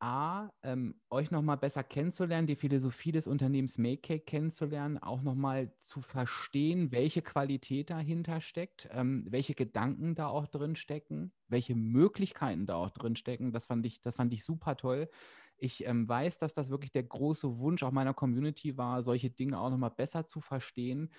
A, 0.00 0.50
ähm, 0.64 1.00
euch 1.10 1.30
nochmal 1.30 1.56
besser 1.58 1.84
kennenzulernen, 1.84 2.48
die 2.48 2.56
Philosophie 2.56 3.12
des 3.12 3.28
Unternehmens 3.28 3.78
MakeCake 3.78 4.24
kennenzulernen, 4.24 4.98
auch 4.98 5.22
nochmal 5.22 5.72
zu 5.78 6.00
verstehen, 6.00 6.90
welche 6.90 7.22
Qualität 7.22 7.90
dahinter 7.90 8.40
steckt, 8.40 8.88
ähm, 8.90 9.24
welche 9.30 9.54
Gedanken 9.54 10.16
da 10.16 10.26
auch 10.26 10.48
drin 10.48 10.74
stecken, 10.74 11.32
welche 11.46 11.76
Möglichkeiten 11.76 12.66
da 12.66 12.74
auch 12.74 12.90
drin 12.90 13.14
stecken. 13.14 13.52
Das 13.52 13.66
fand 13.66 13.86
ich, 13.86 14.00
das 14.02 14.16
fand 14.16 14.32
ich 14.32 14.42
super 14.44 14.76
toll. 14.76 15.08
Ich 15.56 15.86
ähm, 15.86 16.08
weiß, 16.08 16.38
dass 16.38 16.54
das 16.54 16.70
wirklich 16.70 16.90
der 16.90 17.04
große 17.04 17.58
Wunsch 17.58 17.84
auch 17.84 17.92
meiner 17.92 18.14
Community 18.14 18.76
war, 18.76 19.02
solche 19.04 19.30
Dinge 19.30 19.60
auch 19.60 19.70
nochmal 19.70 19.92
besser 19.96 20.26
zu 20.26 20.40
verstehen. 20.40 21.10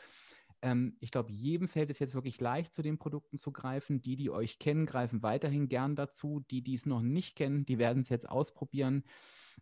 Ähm, 0.64 0.98
ich 1.02 1.12
glaube, 1.12 1.32
jedem 1.32 1.68
fällt 1.68 1.92
es 1.92 2.00
jetzt 2.00 2.16
wirklich 2.16 2.40
leicht, 2.42 2.74
zu 2.74 2.82
den 2.82 2.98
Produkten 2.98 3.38
zu 3.38 3.52
greifen. 3.52 4.02
Die, 4.02 4.16
die 4.16 4.30
euch 4.32 4.58
kennen, 4.60 4.86
greifen 4.86 5.22
weiterhin 5.22 5.68
gern 5.68 5.96
dazu. 5.96 6.40
Die, 6.50 6.64
die 6.64 6.74
es 6.76 6.86
noch 6.86 7.02
nicht 7.02 7.36
kennen, 7.36 7.66
die 7.66 7.78
werden 7.78 8.02
es 8.02 8.10
jetzt 8.10 8.30
ausprobieren. 8.30 9.04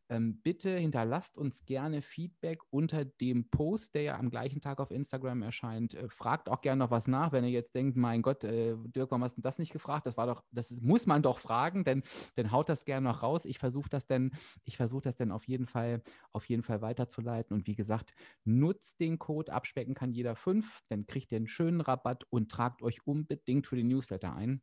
Ähm, 0.10 0.42
bitte 0.42 0.76
hinterlasst 0.78 1.38
uns 1.38 1.66
gerne 1.66 2.02
Feedback 2.02 2.60
unter 2.70 3.06
dem 3.06 3.50
Post, 3.50 3.96
der 3.96 4.02
ja 4.02 4.20
am 4.20 4.30
gleichen 4.30 4.62
Tag 4.62 4.80
auf 4.80 4.92
Instagram 4.92 5.42
erscheint. 5.42 5.94
Äh, 5.94 6.10
fragt 6.10 6.50
auch 6.50 6.62
gerne 6.62 6.80
noch 6.80 6.92
was 6.92 7.08
nach, 7.08 7.32
wenn 7.32 7.44
ihr 7.44 7.50
jetzt 7.50 7.76
denkt, 7.76 7.96
mein 7.98 8.22
Gott, 8.22 8.44
äh, 8.44 8.76
Dirk, 8.78 9.12
warum 9.12 9.24
hast 9.24 9.38
du 9.38 9.42
das 9.42 9.58
nicht 9.58 9.72
gefragt? 9.72 10.06
Das 10.06 10.18
war 10.18 10.28
doch, 10.28 10.44
das 10.52 10.72
ist, 10.72 10.82
muss 10.82 11.08
man 11.08 11.22
doch 11.22 11.40
fragen, 11.40 11.84
denn 11.84 12.04
dann 12.36 12.52
haut 12.52 12.70
das 12.70 12.86
gerne 12.86 13.08
noch 13.08 13.24
raus. 13.24 13.46
Ich 13.46 13.60
versuche 13.60 13.90
das 13.90 14.06
denn, 14.06 14.32
ich 14.64 14.78
versuche 14.78 15.04
das 15.04 15.16
denn 15.16 15.32
auf 15.32 15.46
jeden 15.46 15.68
Fall, 15.68 16.02
auf 16.32 16.46
jeden 16.46 16.64
Fall 16.64 16.82
weiterzuleiten. 16.82 17.56
Und 17.56 17.68
wie 17.68 17.76
gesagt, 17.76 18.14
nutzt 18.44 19.00
den 19.00 19.20
Code, 19.20 19.54
abspecken 19.54 19.94
kann 19.94 20.12
jeder 20.12 20.36
fünf, 20.36 20.82
dann 20.90 21.08
kriegt 21.08 21.32
ihr 21.32 21.38
einen 21.38 21.48
schönen 21.48 21.82
Rabatt 21.82 22.26
und 22.30 22.52
tragt 22.52 22.82
euch 22.82 23.06
unbedingt 23.06 23.68
für 23.68 23.76
den 23.76 23.88
Newsletter 23.88 24.36
ein 24.36 24.62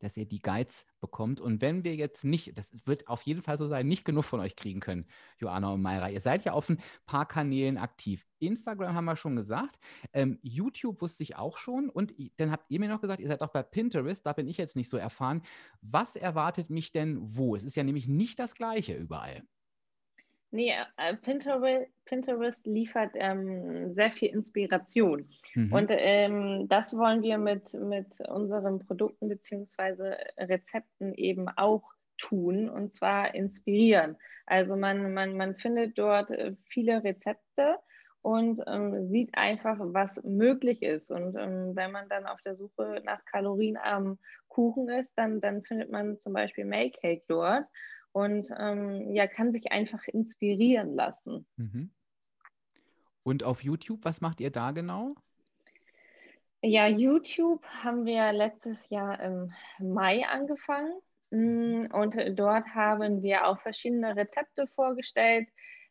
dass 0.00 0.16
ihr 0.16 0.26
die 0.26 0.42
Guides 0.42 0.86
bekommt. 1.00 1.40
Und 1.40 1.60
wenn 1.60 1.84
wir 1.84 1.94
jetzt 1.94 2.24
nicht, 2.24 2.56
das 2.58 2.68
wird 2.84 3.08
auf 3.08 3.22
jeden 3.22 3.42
Fall 3.42 3.56
so 3.56 3.68
sein, 3.68 3.86
nicht 3.86 4.04
genug 4.04 4.24
von 4.24 4.40
euch 4.40 4.56
kriegen 4.56 4.80
können, 4.80 5.06
Joanna 5.38 5.72
und 5.72 5.82
Mayra. 5.82 6.10
Ihr 6.10 6.20
seid 6.20 6.44
ja 6.44 6.52
auf 6.52 6.68
ein 6.68 6.80
paar 7.06 7.26
Kanälen 7.26 7.78
aktiv. 7.78 8.26
Instagram 8.40 8.94
haben 8.94 9.04
wir 9.04 9.16
schon 9.16 9.36
gesagt. 9.36 9.78
Ähm, 10.12 10.38
YouTube 10.42 11.00
wusste 11.00 11.22
ich 11.22 11.36
auch 11.36 11.56
schon. 11.56 11.88
Und 11.88 12.14
dann 12.38 12.50
habt 12.50 12.70
ihr 12.70 12.80
mir 12.80 12.88
noch 12.88 13.00
gesagt, 13.00 13.20
ihr 13.20 13.28
seid 13.28 13.42
auch 13.42 13.52
bei 13.52 13.62
Pinterest. 13.62 14.26
Da 14.26 14.32
bin 14.32 14.48
ich 14.48 14.56
jetzt 14.56 14.76
nicht 14.76 14.88
so 14.88 14.96
erfahren. 14.96 15.42
Was 15.82 16.16
erwartet 16.16 16.70
mich 16.70 16.92
denn 16.92 17.18
wo? 17.36 17.54
Es 17.54 17.64
ist 17.64 17.76
ja 17.76 17.84
nämlich 17.84 18.08
nicht 18.08 18.38
das 18.38 18.54
Gleiche 18.54 18.94
überall. 18.94 19.44
Nee, 20.52 20.74
äh, 20.96 21.16
Pinterest, 21.16 21.88
Pinterest 22.04 22.66
liefert 22.66 23.12
ähm, 23.14 23.94
sehr 23.94 24.10
viel 24.10 24.30
Inspiration. 24.30 25.28
Mhm. 25.54 25.72
Und 25.72 25.90
ähm, 25.92 26.66
das 26.68 26.96
wollen 26.96 27.22
wir 27.22 27.38
mit, 27.38 27.72
mit 27.74 28.20
unseren 28.28 28.80
Produkten 28.80 29.28
bzw. 29.28 30.14
Rezepten 30.38 31.14
eben 31.14 31.48
auch 31.48 31.84
tun, 32.18 32.68
und 32.68 32.92
zwar 32.92 33.34
inspirieren. 33.34 34.16
Also 34.46 34.76
man, 34.76 35.14
man, 35.14 35.36
man 35.36 35.54
findet 35.54 35.96
dort 35.96 36.32
äh, 36.32 36.56
viele 36.68 37.02
Rezepte 37.04 37.76
und 38.22 38.60
ähm, 38.66 39.08
sieht 39.08 39.30
einfach, 39.34 39.76
was 39.78 40.22
möglich 40.24 40.82
ist. 40.82 41.10
Und 41.10 41.36
ähm, 41.36 41.76
wenn 41.76 41.92
man 41.92 42.08
dann 42.08 42.26
auf 42.26 42.42
der 42.42 42.56
Suche 42.56 43.00
nach 43.04 43.24
kalorienarmen 43.24 44.18
Kuchen 44.48 44.88
ist, 44.88 45.12
dann, 45.16 45.40
dann 45.40 45.62
findet 45.62 45.90
man 45.90 46.18
zum 46.18 46.32
Beispiel 46.32 46.64
Make 46.64 46.98
Cake 47.00 47.22
dort 47.28 47.64
und 48.12 48.48
ähm, 48.58 49.14
ja, 49.14 49.26
kann 49.26 49.52
sich 49.52 49.72
einfach 49.72 50.06
inspirieren 50.08 50.94
lassen. 50.94 51.46
Mhm. 51.56 51.90
Und 53.22 53.44
auf 53.44 53.62
YouTube, 53.62 54.04
was 54.04 54.20
macht 54.20 54.40
ihr 54.40 54.50
da 54.50 54.72
genau? 54.72 55.14
Ja, 56.62 56.86
YouTube 56.88 57.64
haben 57.66 58.04
wir 58.04 58.32
letztes 58.32 58.90
Jahr 58.90 59.18
im 59.20 59.52
Mai 59.78 60.26
angefangen 60.26 60.92
mm, 61.30 61.86
und 61.92 62.14
dort 62.38 62.66
haben 62.74 63.22
wir 63.22 63.46
auch 63.46 63.58
verschiedene 63.60 64.14
Rezepte 64.14 64.66
vorgestellt. 64.74 65.48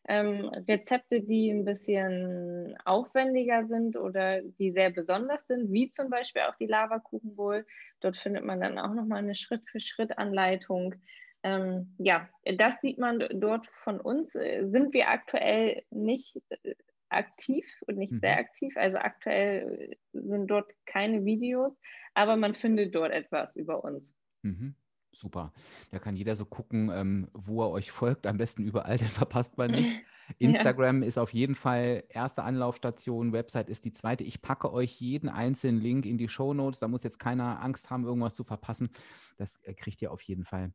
Ähm, 0.08 0.44
Rezepte, 0.68 1.20
die 1.22 1.50
ein 1.50 1.64
bisschen 1.64 2.76
aufwendiger 2.84 3.66
sind 3.66 3.96
oder 3.96 4.42
die 4.42 4.70
sehr 4.72 4.90
besonders 4.90 5.44
sind, 5.46 5.72
wie 5.72 5.90
zum 5.90 6.08
Beispiel 6.08 6.42
auch 6.42 6.56
die 6.56 6.66
Lavakuchenbowl. 6.66 7.66
Dort 8.00 8.16
findet 8.16 8.44
man 8.44 8.60
dann 8.60 8.78
auch 8.78 8.94
nochmal 8.94 9.18
eine 9.18 9.34
Schritt-für-Schritt-Anleitung. 9.34 10.94
Ähm, 11.42 11.94
ja, 11.98 12.28
das 12.44 12.80
sieht 12.80 12.98
man 12.98 13.24
dort 13.32 13.66
von 13.68 14.00
uns. 14.00 14.34
Äh, 14.34 14.68
sind 14.68 14.92
wir 14.92 15.08
aktuell 15.08 15.82
nicht 15.90 16.40
äh, 16.62 16.74
aktiv 17.08 17.64
und 17.86 17.98
nicht 17.98 18.12
mhm. 18.12 18.20
sehr 18.20 18.38
aktiv. 18.38 18.76
Also 18.76 18.98
aktuell 18.98 19.96
sind 20.12 20.46
dort 20.48 20.70
keine 20.86 21.24
Videos, 21.24 21.78
aber 22.14 22.36
man 22.36 22.54
findet 22.54 22.94
dort 22.94 23.12
etwas 23.12 23.56
über 23.56 23.84
uns. 23.84 24.14
Mhm. 24.42 24.74
Super. 25.12 25.52
Da 25.90 25.98
kann 25.98 26.16
jeder 26.16 26.36
so 26.36 26.44
gucken, 26.44 26.90
ähm, 26.94 27.28
wo 27.32 27.62
er 27.62 27.70
euch 27.70 27.90
folgt. 27.90 28.26
Am 28.26 28.38
besten 28.38 28.62
überall, 28.62 28.96
dann 28.98 29.08
verpasst 29.08 29.58
man 29.58 29.70
nichts. 29.72 30.00
Instagram 30.38 31.02
ja. 31.02 31.08
ist 31.08 31.18
auf 31.18 31.32
jeden 31.32 31.54
Fall 31.54 32.04
erste 32.08 32.42
Anlaufstation, 32.42 33.32
Website 33.32 33.68
ist 33.68 33.84
die 33.84 33.92
zweite. 33.92 34.24
Ich 34.24 34.42
packe 34.42 34.72
euch 34.72 35.00
jeden 35.00 35.28
einzelnen 35.28 35.80
Link 35.80 36.06
in 36.06 36.18
die 36.18 36.28
Show 36.28 36.54
Notes. 36.54 36.80
Da 36.80 36.88
muss 36.88 37.02
jetzt 37.02 37.18
keiner 37.18 37.62
Angst 37.62 37.90
haben, 37.90 38.04
irgendwas 38.04 38.34
zu 38.34 38.44
verpassen. 38.44 38.90
Das 39.36 39.56
äh, 39.62 39.74
kriegt 39.74 40.00
ihr 40.02 40.12
auf 40.12 40.22
jeden 40.22 40.44
Fall 40.44 40.72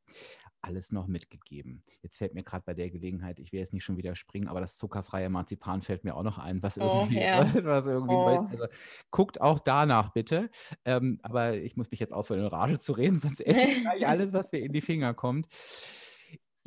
alles 0.66 0.91
noch 0.91 1.08
mitgegeben. 1.08 1.84
Jetzt 2.01 2.18
fällt 2.18 2.34
mir 2.34 2.43
gerade 2.43 2.64
bei 2.66 2.74
der 2.74 2.89
Gelegenheit, 2.89 3.39
ich 3.39 3.51
will 3.51 3.60
jetzt 3.60 3.74
nicht 3.74 3.84
schon 3.84 3.97
wieder 3.97 4.16
springen, 4.16 4.47
aber 4.47 4.62
das 4.62 4.78
zuckerfreie 4.78 5.30
Marzipan 5.30 5.82
fällt 5.82 6.03
mir 6.03 6.16
auch 6.16 6.24
noch 6.24 6.39
ein, 6.39 6.64
was 6.64 6.80
oh, 6.80 6.82
irgendwie, 6.82 7.20
ja. 7.20 7.41
was 7.64 7.86
irgendwie 7.86 8.16
oh. 8.16 8.26
Also 8.26 8.66
guckt 9.12 9.39
auch 9.39 9.60
danach 9.60 10.10
bitte. 10.10 10.49
Ähm, 10.84 11.20
aber 11.22 11.56
ich 11.56 11.78
muss 11.78 11.91
mich 11.91 11.99
jetzt 11.99 12.14
aufhören, 12.14 12.41
in 12.41 12.47
Rage 12.47 12.80
zu 12.80 12.93
reden, 12.93 13.20
sonst 13.20 13.41
esse 13.41 13.68
ich 13.68 13.86
alles, 14.08 14.34
was 14.34 14.51
mir 14.51 14.60
in 14.60 14.74
die 14.74 14.82
Finger 14.82 15.14
kommt. 15.14 15.47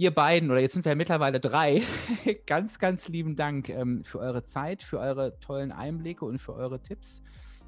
Ihr 0.01 0.15
beiden, 0.15 0.49
oder 0.53 0.61
jetzt 0.61 0.75
sind 0.75 0.85
wir 0.85 0.93
ja 0.93 0.97
mittlerweile 0.97 1.41
drei, 1.41 1.83
ganz, 2.47 2.79
ganz 2.79 3.09
lieben 3.09 3.35
Dank 3.35 3.69
ähm, 3.69 4.05
für 4.05 4.21
eure 4.21 4.45
Zeit, 4.45 4.85
für 4.85 5.01
eure 5.01 5.41
tollen 5.41 5.73
Einblicke 5.73 6.25
und 6.25 6.39
für 6.39 6.55
eure 6.55 6.81
Tipps. 6.81 7.21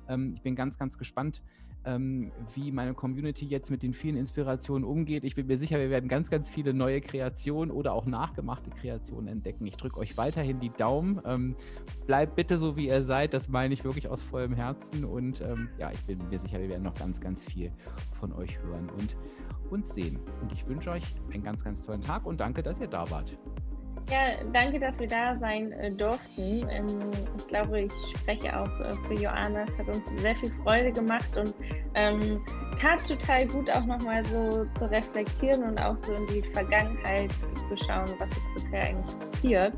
Ähm, 0.09 0.35
ich 0.37 0.43
bin 0.43 0.55
ganz, 0.55 0.79
ganz 0.79 0.97
gespannt, 0.97 1.43
ähm, 1.85 2.33
wie 2.55 2.73
meine 2.73 2.95
Community 2.95 3.47
jetzt 3.47 3.71
mit 3.71 3.83
den 3.83 3.95
vielen 3.95 4.17
Inspirationen 4.17 4.85
umgeht. 4.85 5.25
Ich 5.25 5.35
bin 5.35 5.47
mir 5.47 5.59
sicher, 5.59 5.79
wir 5.79 5.91
werden 5.91 6.09
ganz, 6.09 6.31
ganz 6.31 6.51
viele 6.51 6.75
neue 6.75 7.01
Kreationen 7.01 7.71
oder 7.71 7.93
auch 7.93 8.07
nachgemachte 8.07 8.71
Kreationen 8.71 9.29
entdecken. 9.29 9.67
Ich 9.67 9.77
drücke 9.77 9.99
euch 9.99 10.17
weiterhin 10.17 10.61
die 10.61 10.71
Daumen. 10.71 11.21
Ähm, 11.25 11.57
bleibt 12.07 12.37
bitte 12.37 12.59
so, 12.59 12.77
wie 12.77 12.89
ihr 12.89 13.03
seid. 13.03 13.35
Das 13.35 13.49
meine 13.49 13.75
ich 13.75 13.85
wirklich 13.85 14.09
aus 14.09 14.23
vollem 14.23 14.55
Herzen. 14.55 15.05
Und 15.05 15.41
ähm, 15.41 15.69
ja, 15.79 15.91
ich 15.93 16.03
bin 16.05 16.19
mir 16.29 16.39
sicher, 16.39 16.61
wir 16.61 16.69
werden 16.69 16.85
noch 16.85 16.95
ganz, 16.95 17.21
ganz 17.21 17.45
viel 17.45 17.73
von 18.19 18.33
euch 18.33 18.59
hören 18.63 18.91
und, 18.99 19.17
und 19.71 19.89
sehen. 19.89 20.19
Und 20.43 20.53
ich 20.53 20.67
wünsche 20.67 20.91
euch 20.91 21.05
einen 21.33 21.43
ganz, 21.43 21.65
ganz 21.65 21.83
tollen 21.83 22.03
Tag 22.03 22.27
und 22.27 22.41
danke, 22.41 22.63
dass 22.63 22.81
ihr 22.81 22.89
da 22.89 23.11
wart. 23.11 23.37
Ja, 24.11 24.35
danke, 24.53 24.81
dass 24.81 24.99
wir 24.99 25.07
da 25.07 25.37
sein 25.39 25.71
äh, 25.73 25.91
durften. 25.93 26.67
Ähm, 26.69 26.87
ich 27.39 27.47
glaube, 27.47 27.83
ich 27.83 27.93
spreche 28.19 28.59
auch 28.59 28.81
äh, 28.81 28.93
für 29.07 29.15
Joanna. 29.15 29.65
Es 29.65 29.79
hat 29.79 29.95
uns 29.95 30.21
sehr 30.21 30.35
viel 30.35 30.53
Freude 30.65 30.91
gemacht 30.91 31.29
und 31.37 31.55
ähm, 31.95 32.45
tat 32.81 33.07
total 33.07 33.47
gut, 33.47 33.71
auch 33.71 33.85
nochmal 33.85 34.25
so 34.25 34.65
zu 34.77 34.91
reflektieren 34.91 35.63
und 35.63 35.79
auch 35.79 35.97
so 35.99 36.13
in 36.13 36.27
die 36.27 36.43
Vergangenheit 36.53 37.31
zu 37.31 37.77
schauen, 37.87 38.13
was 38.19 38.29
ist 38.31 38.55
bisher 38.65 38.83
eigentlich 38.83 39.19
passiert. 39.19 39.73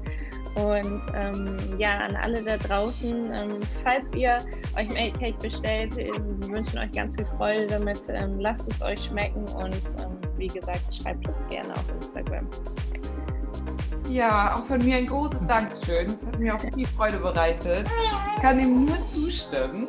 Und 0.54 1.02
ähm, 1.14 1.58
ja, 1.78 1.98
an 1.98 2.16
alle 2.16 2.42
da 2.42 2.56
draußen, 2.56 3.34
ähm, 3.34 3.60
falls 3.84 4.04
ihr 4.14 4.38
euch 4.78 4.88
Made 4.88 5.18
Cake 5.18 5.38
bestellt, 5.42 5.94
wir 5.96 6.14
wünschen 6.48 6.78
euch 6.78 6.92
ganz 6.92 7.14
viel 7.14 7.26
Freude 7.36 7.66
damit. 7.66 8.00
Ähm, 8.08 8.38
lasst 8.38 8.66
es 8.70 8.80
euch 8.82 9.02
schmecken 9.04 9.44
und 9.44 9.74
ähm, 9.74 10.18
wie 10.36 10.48
gesagt, 10.48 10.82
schreibt 10.94 11.26
uns 11.28 11.48
gerne 11.50 11.74
auf 11.74 11.84
Instagram. 12.00 12.48
Ja, 14.08 14.54
auch 14.54 14.64
von 14.64 14.84
mir 14.84 14.96
ein 14.96 15.06
großes 15.06 15.46
Dankeschön. 15.46 16.10
Es 16.10 16.26
hat 16.26 16.38
mir 16.38 16.54
auch 16.54 16.60
viel 16.60 16.86
Freude 16.86 17.18
bereitet. 17.18 17.88
Ich 18.34 18.42
kann 18.42 18.58
dem 18.58 18.86
nur 18.86 19.06
zustimmen. 19.06 19.88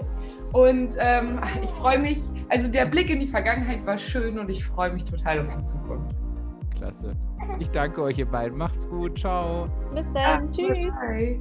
Und 0.54 0.96
ähm, 1.00 1.40
ich 1.62 1.70
freue 1.72 1.98
mich, 1.98 2.20
also 2.50 2.68
der 2.68 2.86
Blick 2.86 3.10
in 3.10 3.20
die 3.20 3.28
Vergangenheit 3.28 3.86
war 3.88 3.98
schön 3.98 4.38
und 4.38 4.50
ich 4.50 4.64
freue 4.64 4.94
mich 4.94 5.04
total 5.04 5.40
auf 5.40 5.58
die 5.58 5.64
Zukunft. 5.64 6.16
Klasse. 6.76 7.16
Ich 7.60 7.70
danke 7.72 8.02
euch, 8.02 8.18
ihr 8.20 8.28
beiden. 8.28 8.58
Macht's 8.58 8.88
gut. 8.88 9.18
Ciao. 9.18 9.68
Bis 9.94 10.12
dann. 10.14 10.52
Tschüss. 10.52 10.92
Bye. 11.02 11.40